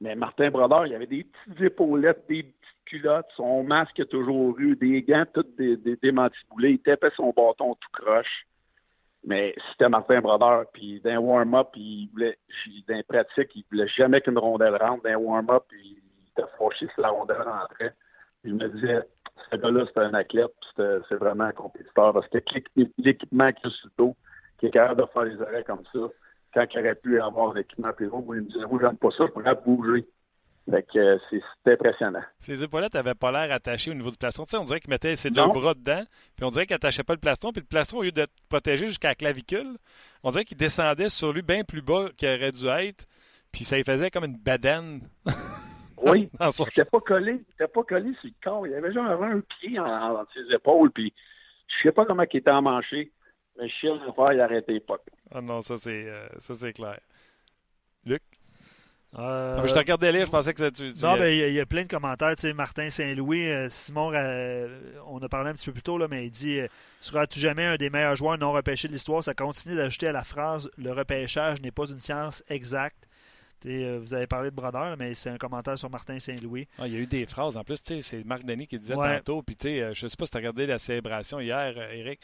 [0.00, 2.44] Mais Martin Brodeur, il avait des petites épaulettes, des
[2.86, 7.74] culottes, son masque a toujours eu, des gants toutes des, des, il tapait son bâton
[7.74, 8.46] tout croche.
[9.24, 12.38] Mais c'était Martin Brodeur, puis d'un warm-up, il voulait,
[12.86, 15.02] d'un pratique, il voulait jamais qu'une rondelle rentre.
[15.02, 15.98] D'un warm-up, il
[16.30, 17.92] était fâché si la rondelle rentrait.
[18.44, 19.00] je me disais,
[19.50, 22.38] ce gars-là, c'est un athlète, c'est vraiment un compétiteur, parce que
[22.98, 24.16] l'équipement qu'il a sur le dos,
[24.58, 25.98] qui est capable de faire les arrêts comme ça,
[26.54, 29.26] quand il aurait pu avoir l'équipement plus haut, il me disait, moi, j'aime pas ça,
[29.26, 30.06] je pourrais bouger.
[30.68, 32.22] Fait que euh, c'est impressionnant.
[32.40, 34.44] Ses épaulettes n'avaient pas l'air attachées au niveau du plastron.
[34.44, 36.02] Tu sais, on dirait qu'il mettait ses deux bras dedans,
[36.34, 38.88] puis on dirait qu'il n'attachait pas le plastron, puis le plastron, au lieu d'être protégé
[38.88, 39.76] jusqu'à la clavicule,
[40.24, 43.06] on dirait qu'il descendait sur lui bien plus bas qu'il aurait dû être,
[43.52, 45.02] puis ça lui faisait comme une badane.
[46.04, 48.66] oui, il n'était pas collé, pas collé sur le corps.
[48.66, 51.12] Il avait genre un pied en, ses épaules, puis
[51.68, 53.12] je sais pas comment il était emmanché,
[53.56, 53.68] mais
[54.16, 54.96] pas, il arrêtait pas.
[55.32, 56.98] Ah non, ça c'est euh, ça c'est clair.
[59.18, 60.92] Euh, je te regardais lire, je pensais que tu.
[61.00, 62.36] non, mais ben, il y, a plein de commentaires.
[62.36, 64.68] Tu sais, Martin Saint-Louis, euh, Simon, euh,
[65.06, 66.60] on a parlé un petit peu plus tôt, là, mais il dit
[67.00, 70.24] Seras-tu jamais un des meilleurs joueurs non repêchés de l'histoire Ça continue d'ajouter à la
[70.24, 73.08] phrase Le repêchage n'est pas une science exacte.
[73.64, 76.68] vous avez parlé de Brodeur, mais c'est un commentaire sur Martin Saint-Louis.
[76.78, 77.56] Ah, il y a eu des phrases.
[77.56, 79.42] En plus, c'est Marc Denis qui disait tantôt.
[79.42, 82.20] Puis, je ne sais pas si tu as regardé la célébration hier, Eric.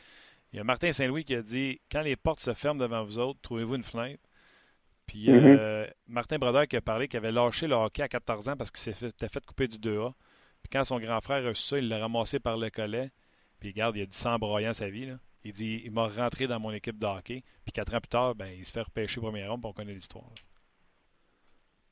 [0.53, 3.16] Il y a Martin Saint-Louis qui a dit Quand les portes se ferment devant vous
[3.16, 4.20] autres, trouvez-vous une fenêtre
[5.12, 5.58] puis mm-hmm.
[5.60, 8.70] euh, Martin Brodeur qui a parlé qu'il avait lâché le hockey à 14 ans parce
[8.70, 10.12] qu'il s'était fait, couper du 2A.
[10.62, 13.10] Puis quand son grand frère a reçu ça, il l'a ramassé par le collet.
[13.60, 15.04] Puis regarde, il a dit sans broyant sa vie.
[15.04, 15.16] Là.
[15.44, 17.42] Il dit il m'a rentré dans mon équipe de hockey.
[17.62, 19.74] Puis quatre ans plus tard, ben, il se fait repêcher au premier rond, puis on
[19.74, 20.30] connaît l'histoire.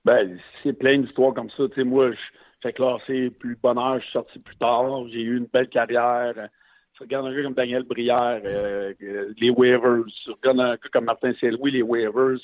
[0.06, 1.68] Ben, c'est plein d'histoires comme ça.
[1.68, 2.18] Tu sais, moi, je
[2.62, 5.06] fais classer plus bonheur, je suis sorti plus tard.
[5.08, 6.48] J'ai eu une belle carrière.
[6.94, 8.94] Tu regardes un gars comme Daniel Brière, euh,
[9.36, 10.04] les waivers.
[10.24, 12.38] Tu regardes un gars comme Martin Saint-Louis, les waivers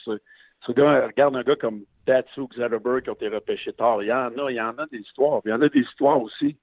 [0.66, 4.02] regarde un gars comme Datsuk Zetterberg qui a été repêché tard.
[4.02, 5.40] Il y en a, il y en a des histoires.
[5.44, 6.56] Il y en a des histoires aussi.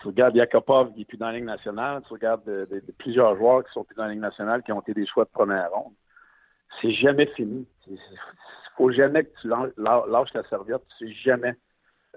[0.00, 2.02] Tu regardes Yakupov qui n'est plus dans la Ligue nationale.
[2.06, 2.68] Tu regardes
[2.98, 5.30] plusieurs joueurs qui sont plus dans la Ligue nationale qui ont été des choix de
[5.30, 5.92] première ronde.
[6.80, 7.66] C'est jamais fini.
[7.88, 7.98] Il
[8.76, 10.82] faut jamais que tu lâches la serviette.
[10.98, 11.54] Tu sais jamais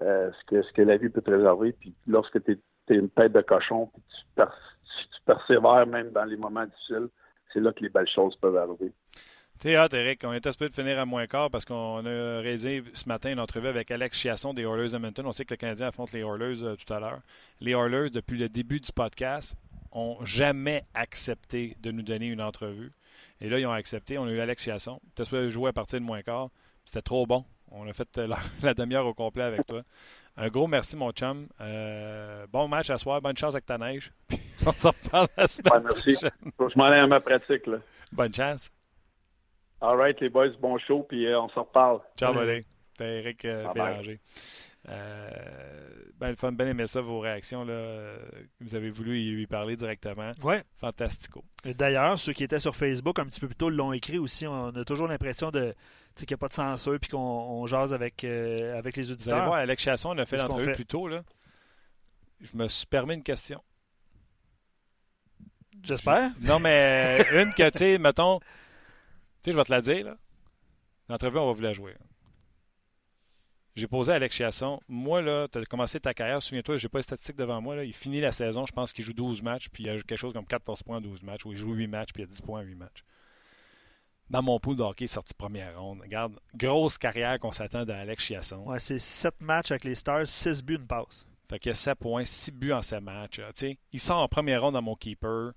[0.02, 1.72] euh, ce, que, ce que la vie peut te réserver.
[1.72, 6.36] Puis lorsque tu es, une tête de cochon, puis tu, tu persévères même dans les
[6.36, 7.08] moments difficiles,
[7.52, 8.92] c'est là que les belles choses peuvent arriver.
[9.58, 10.22] T'es hâte, Eric.
[10.22, 13.40] On est espéré de finir à moins quart parce qu'on a réalisé ce matin une
[13.40, 15.26] entrevue avec Alex Chiasson des Oilers Edmonton.
[15.26, 17.20] On sait que le Canadien affronte les Oilers euh, tout à l'heure.
[17.60, 19.56] Les Oilers, depuis le début du podcast,
[19.90, 22.92] ont jamais accepté de nous donner une entrevue.
[23.40, 24.16] Et là, ils ont accepté.
[24.16, 25.00] On a eu Alex Chiasson.
[25.16, 26.50] Tu as jouer à partir de moins quart.
[26.84, 27.44] C'était trop bon.
[27.72, 28.28] On a fait euh,
[28.62, 29.82] la, demi-heure au complet avec toi.
[30.36, 31.48] Un gros merci, mon chum.
[31.60, 33.20] Euh, bon match à soir.
[33.20, 34.12] Bonne chance avec ta neige.
[34.66, 36.14] on s'en reparle la semaine merci.
[36.14, 37.66] Je m'en aller à ma pratique.
[37.66, 37.78] Là.
[38.12, 38.70] Bonne chance.
[39.80, 42.00] All right, les boys, bon show, puis euh, on s'en reparle.
[42.16, 42.62] Ciao, buddy.
[42.90, 44.20] C'était Eric euh, Bélanger.
[44.88, 45.30] Euh,
[46.18, 47.64] ben, le fun, bien aimé ça, vos réactions.
[47.64, 48.16] Là.
[48.60, 50.32] Vous avez voulu lui parler directement.
[50.42, 50.62] Ouais.
[50.78, 51.44] Fantastico.
[51.64, 54.46] D'ailleurs, ceux qui étaient sur Facebook un petit peu plus tôt l'ont écrit aussi.
[54.46, 55.74] On a toujours l'impression de
[56.16, 59.34] qu'il n'y a pas de censure puis qu'on jase avec, avec les auditeurs.
[59.34, 61.06] Vous allez voir, Alex Chasson, on a fait l'entrevue plus tôt.
[61.06, 61.22] Là.
[62.40, 63.62] Je me suis permis une question.
[65.82, 66.32] J'espère.
[66.40, 68.40] Non, mais une que, tu sais, mettons,
[69.44, 70.16] je vais te la dire, là.
[71.08, 71.94] L'entrevue, on va vous la jouer.
[73.76, 74.80] J'ai posé à Alex Chiasson.
[74.88, 76.42] Moi, là, tu as commencé ta carrière.
[76.42, 77.76] Souviens-toi, j'ai pas les statistiques devant moi.
[77.76, 77.84] Là.
[77.84, 78.66] Il finit la saison.
[78.66, 79.68] Je pense qu'il joue 12 matchs.
[79.68, 81.46] Puis il a quelque chose comme 14 points 12 matchs.
[81.46, 82.12] Ou il joue 8 matchs.
[82.12, 83.04] Puis il a 10 points 8 matchs.
[84.30, 86.00] dans mon pool de hockey sorti première ronde.
[86.02, 88.64] Regarde, grosse carrière qu'on s'attend d'Alex Chiasson.
[88.66, 91.24] Ouais, c'est 7 matchs avec les Stars, 6 buts, une passe.
[91.48, 93.40] Fait qu'il y a 7 points, 6 buts en 7 matchs.
[93.92, 95.52] il sort en première ronde dans mon keeper.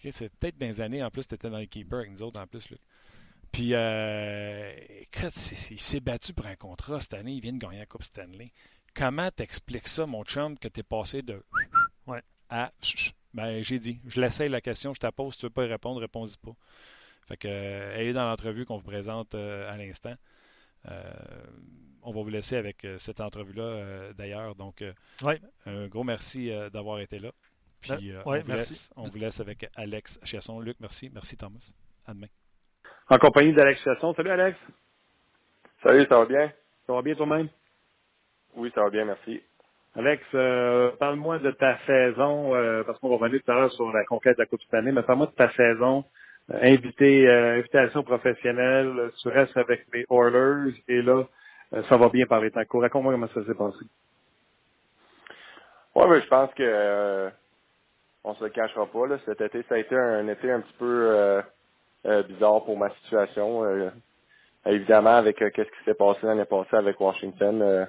[0.00, 2.40] C'est peut-être dans les années, en plus, tu étais dans les keepers avec nous autres,
[2.40, 2.66] en plus.
[3.52, 5.34] Puis, euh, écoute,
[5.70, 7.32] il s'est battu pour un contrat cette année.
[7.32, 8.52] Il vient de gagner la Coupe Stanley.
[8.94, 11.42] Comment t'expliques ça, mon chum, que tu es passé de
[12.06, 12.22] ouais.
[12.50, 12.70] à.
[13.34, 14.00] Ben, j'ai dit.
[14.06, 15.34] Je l'essaye la question, je t'appose.
[15.34, 16.52] Si tu veux pas répondre, réponds-y pas.
[17.28, 20.14] Fait que, euh, elle est dans l'entrevue qu'on vous présente euh, à l'instant.
[20.90, 21.12] Euh,
[22.02, 24.54] on va vous laisser avec cette entrevue-là, d'ailleurs.
[24.54, 24.82] Donc,
[25.66, 27.32] un gros merci d'avoir été là.
[27.80, 30.60] Puis, on, vous Laisse, on, vous laisse, avec Alex Chiasson.
[30.60, 31.10] Luc, merci.
[31.12, 31.72] Merci, Thomas.
[32.06, 32.26] À demain.
[33.08, 34.14] En compagnie d'Alex Chiasson.
[34.14, 34.58] Salut, Alex.
[35.86, 36.52] Salut, ça va bien?
[36.86, 37.48] Ça va bien toi-même?
[38.56, 39.40] Oui, ça va bien, merci.
[39.94, 40.22] Alex,
[40.98, 42.52] parle-moi de ta saison,
[42.84, 44.92] parce qu'on va revenir tout à l'heure sur la conquête de la Coupe cette année,
[44.92, 46.04] mais parle-moi de ta saison
[46.50, 51.24] invité, euh, invitation professionnelle, tu restes avec les Oilers et là,
[51.74, 52.82] euh, ça va bien par les temps courts.
[52.82, 53.84] Raconte-moi comment ça s'est passé.
[55.94, 57.30] Oui, ben, je pense que euh,
[58.28, 59.06] on se le cachera pas.
[59.06, 59.18] Là.
[59.24, 61.42] Cet été, ça a été un été un petit peu
[62.28, 63.64] bizarre pour ma situation.
[64.66, 67.88] évidemment, avec qu'est-ce qui s'est passé l'année passée avec Washington,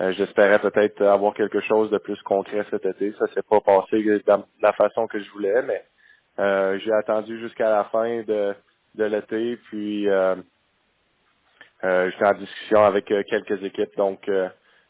[0.00, 3.14] j'espérais peut-être avoir quelque chose de plus concret cet été.
[3.18, 4.22] Ça s'est pas passé de
[4.60, 5.82] la façon que je voulais, mais
[6.38, 8.54] euh, j'ai attendu jusqu'à la fin de,
[8.94, 10.36] de l'été, puis euh,
[11.82, 14.30] euh, j'étais en discussion avec quelques équipes, donc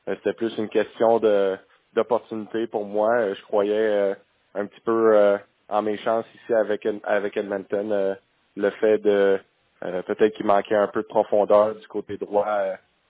[0.06, 1.56] c'était plus une question de
[1.94, 3.32] d'opportunité pour moi.
[3.34, 4.14] Je croyais
[4.58, 5.38] un petit peu
[5.68, 8.16] en mes chances ici avec avec Edmonton.
[8.56, 9.38] le fait de
[9.80, 12.46] peut-être qu'il manquait un peu de profondeur du côté droit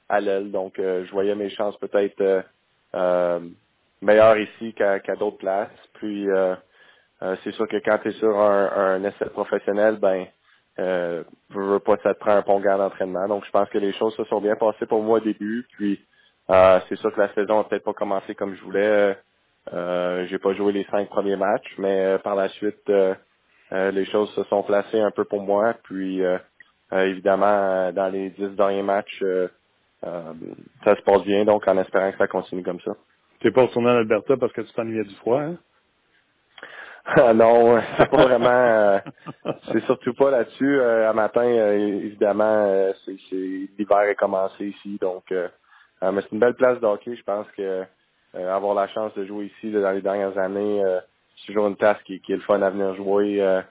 [0.08, 2.44] à l'aile, donc je voyais mes chances peut-être
[4.02, 5.70] meilleures ici qu'à d'autres places.
[5.94, 6.28] Puis
[7.22, 10.26] euh, c'est sûr que quand tu es sur un, un, essai professionnel, ben
[10.78, 13.26] euh, je veux pas ça te prend un bon gars d'entraînement.
[13.26, 15.66] Donc je pense que les choses se sont bien passées pour moi au début.
[15.76, 16.00] Puis
[16.50, 19.18] euh, c'est sûr que la saison n'a peut-être pas commencé comme je voulais.
[19.72, 22.90] Euh, j'ai pas joué les cinq premiers matchs, mais euh, par la suite
[23.70, 25.74] les choses se sont placées un peu pour moi.
[25.84, 26.22] Puis
[26.92, 29.22] évidemment dans les dix derniers matchs,
[30.02, 31.44] ça se passe bien.
[31.44, 32.92] Donc en espérant que ça continue comme ça.
[33.40, 35.56] Tu n'es pas retourné en Alberta parce que tu t'ennuyais du froid, hein?
[37.16, 38.50] Ah non, c'est pas vraiment.
[38.50, 38.98] Euh,
[39.72, 40.78] c'est surtout pas là-dessus.
[40.78, 41.72] Euh, à matin, euh,
[42.04, 45.24] évidemment, c'est, l'hiver est commencé ici, donc.
[45.30, 47.16] mais c'est une belle place de hockey.
[47.16, 47.82] Je pense que
[48.38, 50.82] avoir la chance de jouer ici dans les dernières années,
[51.36, 53.40] c'est toujours une place qui, qui, est le fun à venir jouer.
[53.40, 53.62] Euh,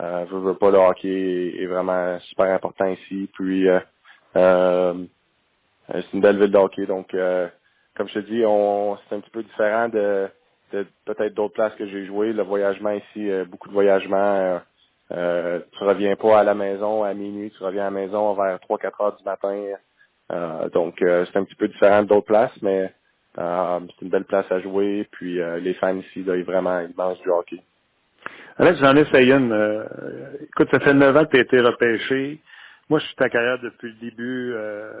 [0.00, 3.28] veux, veux pas le hockey est, vraiment super important ici.
[3.34, 3.68] Puis
[4.34, 4.40] c'est
[6.12, 7.14] une belle ville de hockey, donc
[7.96, 10.28] comme je te dis, on c'est un petit peu différent de
[11.04, 12.32] peut-être d'autres places que j'ai joué.
[12.32, 14.16] Le voyagement ici, euh, beaucoup de voyagement.
[14.16, 14.58] Euh,
[15.12, 18.58] euh, tu reviens pas à la maison à minuit, tu reviens à la maison vers
[18.58, 19.64] 3-4 heures du matin.
[20.32, 22.92] Euh, donc c'est un petit peu différent d'autres places, mais
[23.36, 25.06] c'est une belle place à jouer.
[25.12, 27.60] Puis les fans ici, là, ils vraiment ils mangent du hockey.
[28.58, 29.86] Alex, j'en ai essayé une.
[30.42, 32.40] écoute, ça fait 9 ans que tu as été repêché.
[32.88, 34.92] Moi, je suis ta carrière depuis le début, euh,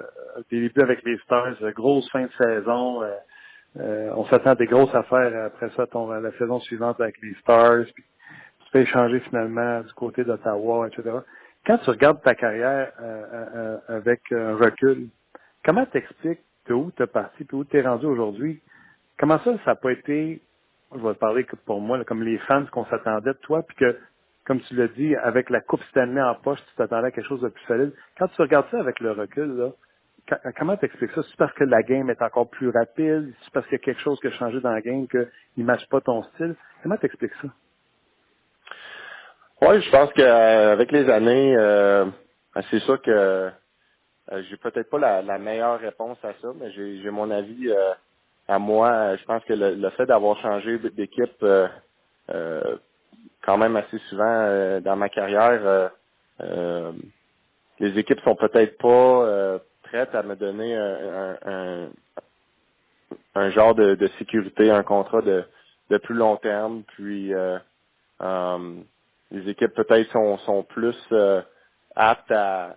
[0.50, 3.02] début avec les Stars, grosse fin de saison.
[3.78, 7.84] Euh, on s'attend à des grosses affaires après ça, la saison suivante avec les Stars.
[7.94, 8.04] Puis
[8.60, 11.18] tu fais échanger finalement du côté d'Ottawa, etc.
[11.66, 13.24] Quand tu regardes ta carrière euh,
[13.54, 15.08] euh, avec un recul,
[15.64, 18.60] comment t'expliques de où t'es parti, puis où t'es rendu aujourd'hui?
[19.18, 20.42] Comment ça, ça n'a pas été,
[20.94, 23.98] je vais parler pour moi, comme les fans qu'on s'attendait de toi, puis que,
[24.44, 27.40] comme tu l'as dit, avec la Coupe Stanley en poche, tu t'attendais à quelque chose
[27.40, 27.92] de plus solide.
[28.18, 29.70] Quand tu regardes ça avec le recul, là,
[30.58, 31.22] comment t'expliques ça?
[31.22, 33.32] C'est parce que la game est encore plus rapide?
[33.42, 35.64] C'est parce qu'il y a quelque chose qui a changé dans la game qu'il ne
[35.64, 36.54] matche pas ton style?
[36.82, 37.48] Comment t'expliques ça?
[39.62, 42.04] Oui, je pense qu'avec les années, euh,
[42.54, 43.50] ben, c'est sûr que
[44.32, 47.92] euh, j'ai peut-être pas la, meilleure réponse à ça, mais j'ai mon avis euh,
[48.48, 49.16] à moi.
[49.16, 51.44] Je pense que le, fait d'avoir changé d'équipe
[53.42, 55.90] quand même assez souvent dans ma carrière,
[57.78, 61.88] les équipes sont peut-être pas prête à me donner un,
[63.34, 65.44] un, genre de, sécurité, un contrat de,
[65.90, 66.82] de plus long terme.
[66.94, 67.58] Puis euh,
[68.22, 68.74] euh,
[69.30, 71.42] les équipes peut-être sont, sont plus euh,
[71.94, 72.76] aptes à,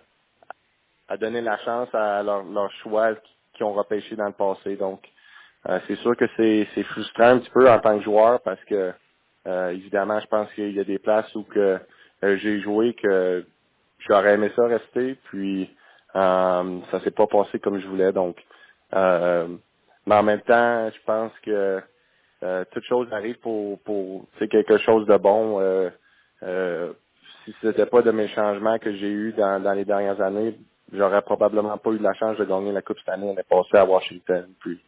[1.10, 3.10] à donner la chance à leurs leur choix
[3.54, 4.76] qui ont repêché dans le passé.
[4.76, 5.02] Donc
[5.86, 8.92] c'est sûr que c'est, frustrant un petit peu en tant que joueur parce que
[9.44, 11.78] évidemment je pense qu'il y a des places où que
[12.22, 13.44] j'ai joué que
[14.08, 15.16] j'aurais aimé ça rester.
[15.24, 15.68] Puis
[16.16, 18.36] euh, ça s'est pas passé comme je voulais, donc.
[18.94, 19.48] Euh,
[20.06, 21.80] mais en même temps, je pense que
[22.42, 25.60] euh, toute chose arrive pour pour quelque chose de bon.
[26.42, 26.92] Euh,
[27.44, 30.58] si ce n'était pas de mes changements que j'ai eus dans, dans les dernières années,
[30.92, 33.26] j'aurais probablement pas eu la chance de gagner la Coupe cette année.
[33.26, 34.48] On est passé à Washington.
[34.60, 34.80] Puis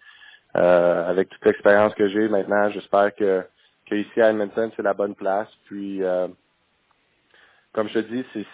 [0.57, 3.45] euh, avec toute l'expérience que j'ai maintenant, j'espère que,
[3.87, 5.49] que ici à Edmonton, c'est la bonne place.
[5.67, 6.29] Puis euh,
[7.73, 8.47] comme je te dis, c'est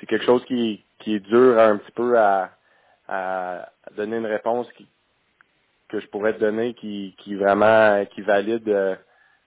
[0.00, 2.50] c'est quelque chose qui, qui est dur un petit peu à,
[3.08, 4.86] à donner une réponse qui,
[5.88, 8.94] que je pourrais te donner qui, qui vraiment qui valide euh,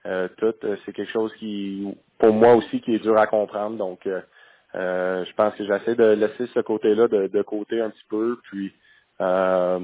[0.06, 0.54] euh, tout.
[0.84, 1.86] C'est quelque chose qui,
[2.18, 3.76] pour moi aussi, qui est dur à comprendre.
[3.76, 4.06] Donc,
[4.74, 8.04] euh, euh je pense que j'essaie de laisser ce côté-là de, de, côté un petit
[8.08, 8.72] peu, puis
[9.20, 9.80] euh,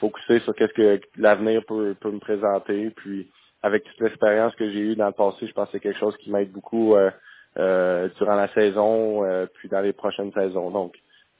[0.00, 2.90] focuser sur qu'est-ce que l'avenir peut, peut me présenter.
[2.90, 3.28] Puis,
[3.62, 6.16] avec toute l'expérience que j'ai eue dans le passé, je pense que c'est quelque chose
[6.18, 9.22] qui m'aide beaucoup euh, durant la saison,
[9.54, 10.70] puis dans les prochaines saisons.
[10.70, 10.94] Donc,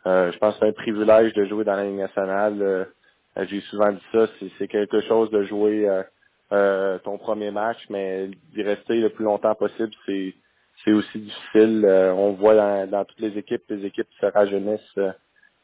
[0.07, 2.87] je pense que c'est un privilège de jouer dans la Ligue nationale.
[3.37, 4.27] j'ai souvent dit ça,
[4.59, 5.87] c'est quelque chose de jouer
[6.55, 10.35] euh, ton premier match, mais d'y rester le plus longtemps possible, c'est
[10.85, 11.85] c'est aussi difficile.
[11.85, 14.99] Euh, on voit dans, dans, toutes les équipes, les équipes se rajeunissent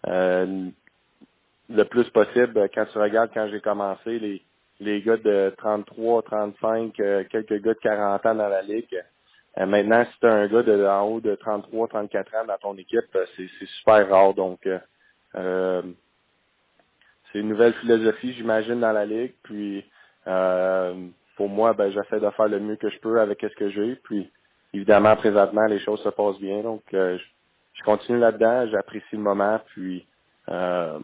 [0.06, 0.68] euh,
[1.68, 2.68] le plus possible.
[2.74, 4.42] Quand tu regardes quand j'ai commencé, les,
[4.80, 9.02] les gars de 33, 35, quelques gars de 40 ans dans la ligue.
[9.56, 12.76] maintenant, si tu as un gars de en haut de 33, 34 ans dans ton
[12.76, 13.48] équipe, c'est
[13.78, 14.34] super rare.
[14.34, 14.66] Donc
[17.32, 19.34] c'est une nouvelle philosophie, j'imagine, dans la ligue.
[19.42, 19.84] Puis
[20.26, 20.94] euh,
[21.36, 23.96] pour moi, ben, j'essaie de faire le mieux que je peux avec ce que j'ai.
[24.04, 24.30] Puis,
[24.74, 26.62] évidemment, présentement, les choses se passent bien.
[26.62, 27.18] Donc, euh,
[27.74, 28.68] je, continue là-dedans.
[28.70, 29.60] J'apprécie le moment.
[29.66, 30.06] Puis,
[30.48, 30.98] euh,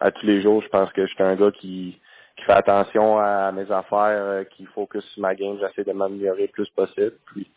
[0.00, 1.98] à tous les jours, je pense que je suis un gars qui,
[2.36, 5.58] qui fait attention à mes affaires, qui focus sur ma game.
[5.60, 7.14] J'essaie de m'améliorer le plus possible.
[7.26, 7.50] Puis,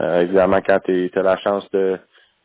[0.00, 1.98] évidemment, quand tu as la chance de,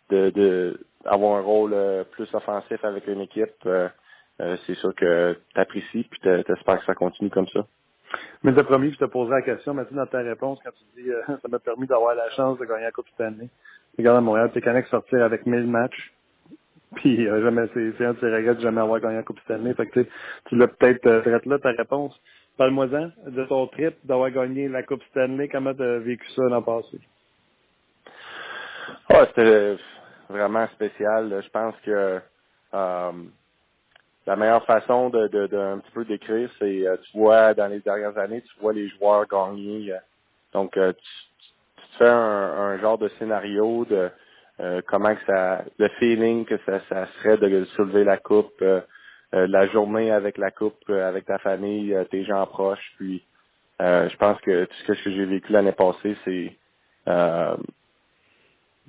[0.09, 1.75] de, de un rôle
[2.11, 3.67] plus offensif avec une équipe,
[4.37, 7.65] c'est sûr que tu apprécies puis tu espères que ça continue comme ça.
[8.43, 11.01] Mais t'as promis que je te poserai la question, maintenant dans ta réponse, quand tu
[11.01, 13.49] dis euh, ça m'a permis d'avoir la chance de gagner la Coupe cette année.
[13.97, 16.13] Regarde à Montréal, t'es connecté sortir avec 1000 matchs.
[16.95, 19.57] Puis euh, jamais c'est un de ses regrets de jamais avoir gagné la Coupe cette
[19.57, 19.73] année.
[19.73, 19.99] Fait que
[20.45, 22.19] tu l'as peut-être euh, là ta réponse.
[22.57, 25.47] Parle-moi-en de ton trip d'avoir gagné la Coupe Stanley.
[25.47, 26.99] Comment tu as vécu ça l'an passé?
[29.13, 29.77] Oh, c'était
[30.29, 31.41] vraiment spécial.
[31.43, 32.19] Je pense que
[32.73, 33.11] euh,
[34.27, 37.79] la meilleure façon de, de, un petit peu décrire, c'est euh, tu vois dans les
[37.79, 39.93] dernières années, tu vois les joueurs gagner.
[39.93, 39.97] Euh,
[40.53, 41.47] donc euh, tu,
[41.77, 44.09] tu, fais un, genre de scénario de
[44.87, 48.61] comment que ça, le feeling que ça, ça serait de soulever la coupe,
[49.31, 52.93] la journée avec la coupe, avec ta famille, tes gens proches.
[52.97, 53.23] Puis
[53.79, 56.57] je pense que tout ce que j'ai vécu l'année passée, c'est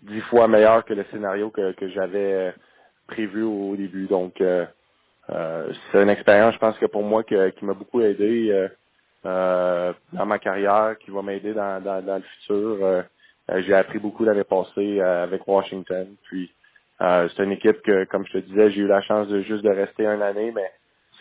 [0.03, 2.53] dix fois meilleur que le scénario que, que j'avais
[3.11, 4.07] prévu au début.
[4.07, 4.65] Donc euh,
[5.31, 8.69] c'est une expérience, je pense que pour moi, qui m'a beaucoup aidé euh,
[9.27, 13.05] euh, dans ma carrière, qui va m'aider dans, dans, le futur.
[13.49, 16.09] j'ai appris beaucoup l'année passée avec Washington.
[16.25, 16.51] Puis
[16.99, 19.71] c'est une équipe que, comme je te disais, j'ai eu la chance de juste de
[19.71, 20.71] rester une année, mais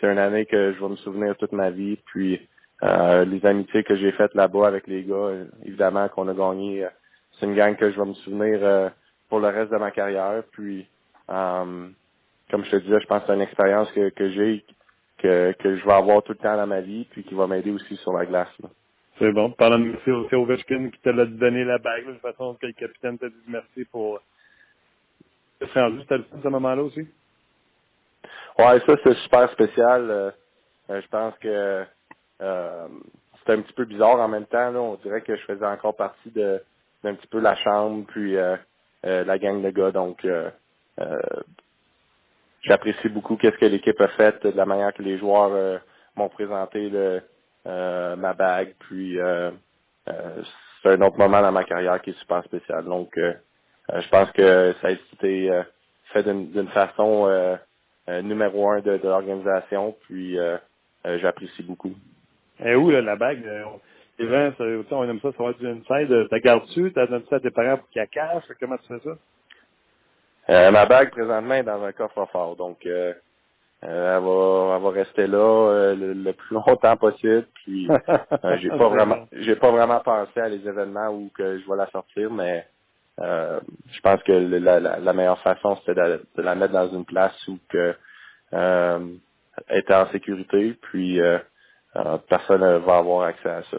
[0.00, 1.96] c'est une année que je vais me souvenir toute ma vie.
[2.06, 2.40] Puis
[2.82, 5.30] les amitiés que j'ai faites là-bas avec les gars,
[5.64, 6.86] évidemment qu'on a gagné.
[7.38, 8.90] c'est une gang que je vais me souvenir
[9.28, 10.42] pour le reste de ma carrière.
[10.52, 10.88] Puis
[12.50, 14.64] comme je te disais, je pense que c'est une expérience que, que j'ai,
[15.18, 17.70] que, que je vais avoir tout le temps dans ma vie, puis qui va m'aider
[17.70, 18.48] aussi sur la glace.
[19.20, 19.50] C'est bon.
[19.50, 22.72] Pendant de merci aussi Ovechkin qui t'a donné la bague, de toute façon que le
[22.72, 24.20] capitaine t'a dit merci pour
[25.60, 27.06] C'était rendu, c'était le à ce moment-là aussi?
[28.58, 30.10] Ouais, ça c'est super spécial.
[30.10, 30.30] Euh,
[30.88, 31.84] euh, je pense que
[32.40, 32.88] euh,
[33.38, 34.70] c'était un petit peu bizarre en même temps.
[34.70, 34.80] Là.
[34.80, 36.62] On dirait que je faisais encore partie de
[37.04, 38.36] d'un petit peu la chambre, puis
[39.02, 39.90] la gang de gars.
[39.90, 40.26] Donc
[42.62, 45.78] j'apprécie beaucoup qu'est-ce que l'équipe a fait, de la manière que les joueurs euh,
[46.16, 46.90] m'ont présenté
[47.66, 48.74] euh, ma bague.
[48.80, 49.50] Puis euh,
[50.06, 52.84] c'est un autre moment dans ma carrière qui est super spécial.
[52.84, 55.50] Donc je pense que ça a été
[56.12, 57.58] fait d'une façon
[58.08, 59.94] numéro un de, l'organisation.
[60.02, 60.36] Puis
[61.04, 61.94] j'apprécie beaucoup.
[62.64, 63.44] Et où là, la bague?
[64.18, 66.28] On aime ça, ça va être une scène.
[66.28, 66.92] T'as gardes-tu?
[66.92, 68.44] T'as donné ça à tes parents pour qu'ils la cachent?
[68.58, 69.16] Comment tu fais ça?
[70.50, 73.12] Euh, ma bague présentement est dans un coffre-fort, donc euh,
[73.84, 77.46] euh, elle va elle va rester là le, plus longtemps possible.
[77.54, 77.88] Puis
[78.60, 81.88] j'ai pas vraiment j'ai pas vraiment pensé à les événements où que je vais la
[81.90, 82.66] sortir, mais
[83.18, 87.58] je pense que la, la, meilleure façon c'était de, la mettre dans une place où
[87.68, 87.94] que
[88.52, 91.20] est en sécurité, puis
[92.28, 93.76] personne ne va avoir accès à ça.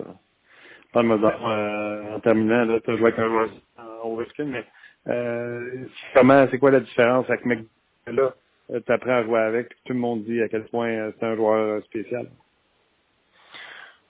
[0.95, 4.65] en terminant, là, tu as joué avec un mais
[5.07, 7.59] euh, comment, c'est quoi la différence avec Mec
[8.07, 8.33] là?
[8.71, 11.25] Euh, tu apprends à jouer avec, tout le monde dit à quel point euh, c'est
[11.25, 12.27] un joueur spécial.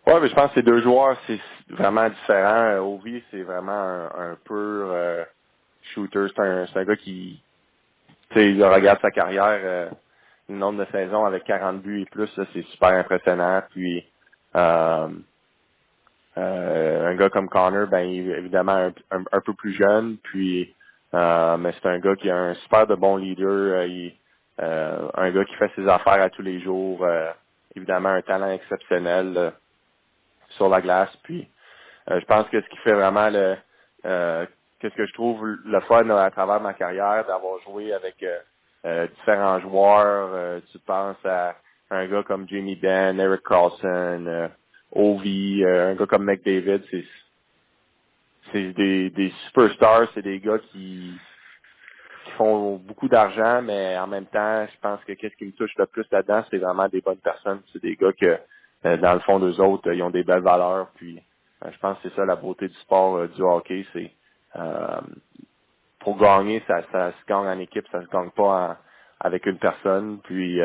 [0.08, 1.40] Ouais, mais je pense que ces deux joueurs, c'est
[1.70, 2.80] vraiment différent.
[2.80, 5.24] Ovi, c'est vraiment un, un peu
[5.94, 6.26] shooter.
[6.36, 7.42] C'est un, un gars qui,
[8.32, 9.92] tu sais, il regarde sa carrière,
[10.50, 13.62] le nombre de saisons avec 40 buts et plus, c'est super impressionnant.
[13.70, 14.04] Puis,
[16.38, 20.74] euh, un gars comme Connor, ben évidemment un, un, peu plus jeune, puis
[21.14, 24.14] euh, mais c'est un gars qui a un super de bon leader, il,
[24.60, 27.06] un gars qui fait ses affaires à tous les jours,
[27.76, 29.54] évidemment un talent exceptionnel
[30.50, 31.10] sur la glace.
[31.24, 31.48] Puis
[32.08, 33.56] je pense que ce qui fait vraiment le
[34.80, 38.24] qu'est-ce que je trouve le fun à travers ma carrière d'avoir joué avec
[39.16, 40.62] différents joueurs.
[40.72, 41.56] tu penses à
[41.90, 44.52] un gars comme Jamie Benn, Eric Carlson,
[44.94, 47.06] Ovi, euh, un gars comme McDavid, c'est
[48.52, 51.12] c'est des, des superstars, c'est des gars qui,
[52.26, 55.74] qui font beaucoup d'argent, mais en même temps, je pense que qu'est-ce qui me touche
[55.78, 57.62] le plus là-dedans, c'est vraiment des bonnes personnes.
[57.72, 58.38] C'est des gars que,
[58.86, 60.90] euh, dans le fond d'eux autres, ils ont des belles valeurs.
[60.96, 61.22] Puis,
[61.64, 64.12] euh, je pense que c'est ça la beauté du sport, du hockey, c'est
[66.00, 68.80] pour gagner, ça, ça se gagne en équipe, ça se gagne pas
[69.20, 70.20] avec une personne.
[70.24, 70.60] Puis,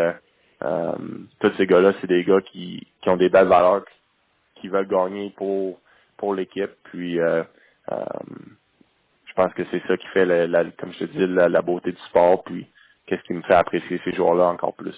[0.61, 3.85] tous ces gars-là, c'est des gars qui, qui ont des belles valeurs,
[4.55, 5.79] qui veulent gagner pour
[6.17, 6.71] pour l'équipe.
[6.85, 7.45] Puis euh, euh,
[7.91, 12.01] je pense que c'est ça qui fait, la, comme je te dis, la, beauté du
[12.09, 12.43] sport.
[12.45, 12.67] Puis
[13.07, 14.97] qu'est-ce qui me fait apprécier ces joueurs-là encore plus.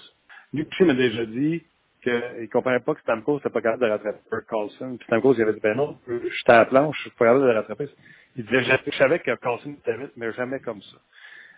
[0.53, 1.63] Luc m'a déjà dit
[2.01, 4.95] qu'il ne comprenait pas que Stamkos n'était pas capable de rattraper Carlson.
[4.97, 7.41] Puis Stamkos, il avait dit, ben non, j'étais à la planche, je suis pas capable
[7.41, 7.89] de le rattraper.
[8.35, 10.97] Il disait, je savais que Carlson était vite, mais jamais comme ça.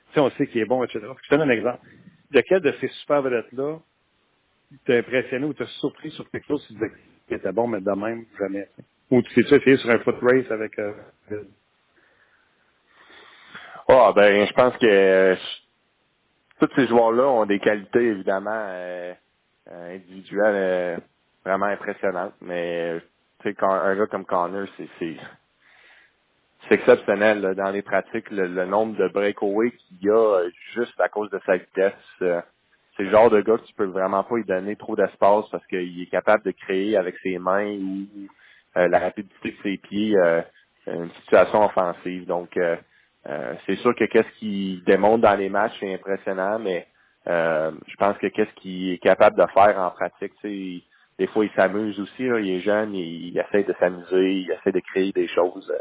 [0.08, 1.00] Tu sais, on sait qu'il est bon, etc.
[1.24, 1.80] Je te donne un exemple.
[2.32, 3.80] Lequel de ces super vedettes-là
[4.86, 6.76] t'a impressionné ou t'a surpris sur quelque chose qui
[7.28, 8.68] qui était bon, mais de même, jamais.
[9.12, 10.94] Ou tu sais essayé sur un foot race avec euh,
[13.90, 15.36] oh, ben, je pense que euh,
[16.60, 19.14] tous ces joueurs-là ont des qualités, évidemment, euh,
[19.70, 21.02] euh individuelles
[21.46, 22.34] vraiment impressionnantes.
[22.42, 23.00] Mais
[23.42, 29.08] tu sais, un gars comme Connor, c'est c'est exceptionnel dans les pratiques, le, nombre de
[29.08, 32.44] breakaways qu'il y a juste à cause de sa vitesse
[33.02, 35.66] c'est le genre de gars que tu peux vraiment pas lui donner trop d'espace parce
[35.68, 38.28] qu'il est capable de créer avec ses mains ou euh,
[38.76, 40.42] la rapidité de ses pieds euh,
[40.88, 42.26] une situation offensive.
[42.26, 42.76] Donc euh,
[43.66, 46.88] c'est sûr que qu'est-ce qu'il démontre dans les matchs c'est impressionnant, mais
[47.28, 50.82] je pense que qu'est-ce qu'il est capable de faire en pratique, tu
[51.20, 54.80] des fois il s'amuse aussi, il est jeune, il, essaie de s'amuser, il essaie de
[54.80, 55.72] créer des choses.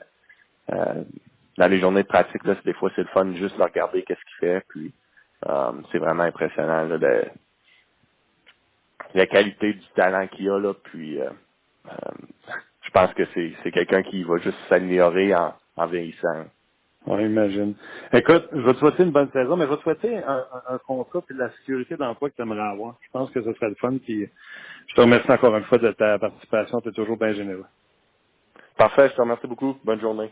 [0.68, 4.20] dans les journées de pratique, là, des fois c'est le fun juste de regarder qu'est-ce
[4.20, 4.92] qu'il fait, puis
[5.48, 7.24] euh, c'est vraiment impressionnant là, de,
[9.14, 10.74] la qualité du talent qu'il a là.
[10.74, 11.30] Puis euh,
[11.86, 12.12] euh,
[12.90, 16.46] je pense que c'est, quelqu'un qui va juste s'améliorer en, en vieillissant.
[17.06, 17.74] Oui, imagine.
[18.12, 20.78] Écoute, je vais te souhaiter une bonne saison, mais je vais te souhaiter un, un,
[20.78, 22.96] contrat et de la sécurité d'emploi que tu aimerais avoir.
[23.02, 23.96] Je pense que ce serait le fun.
[23.98, 24.28] Puis
[24.88, 26.80] je te remercie encore une fois de ta participation.
[26.80, 27.64] Tu es toujours bien généreux.
[28.76, 29.76] Parfait, je te remercie beaucoup.
[29.84, 30.30] Bonne journée.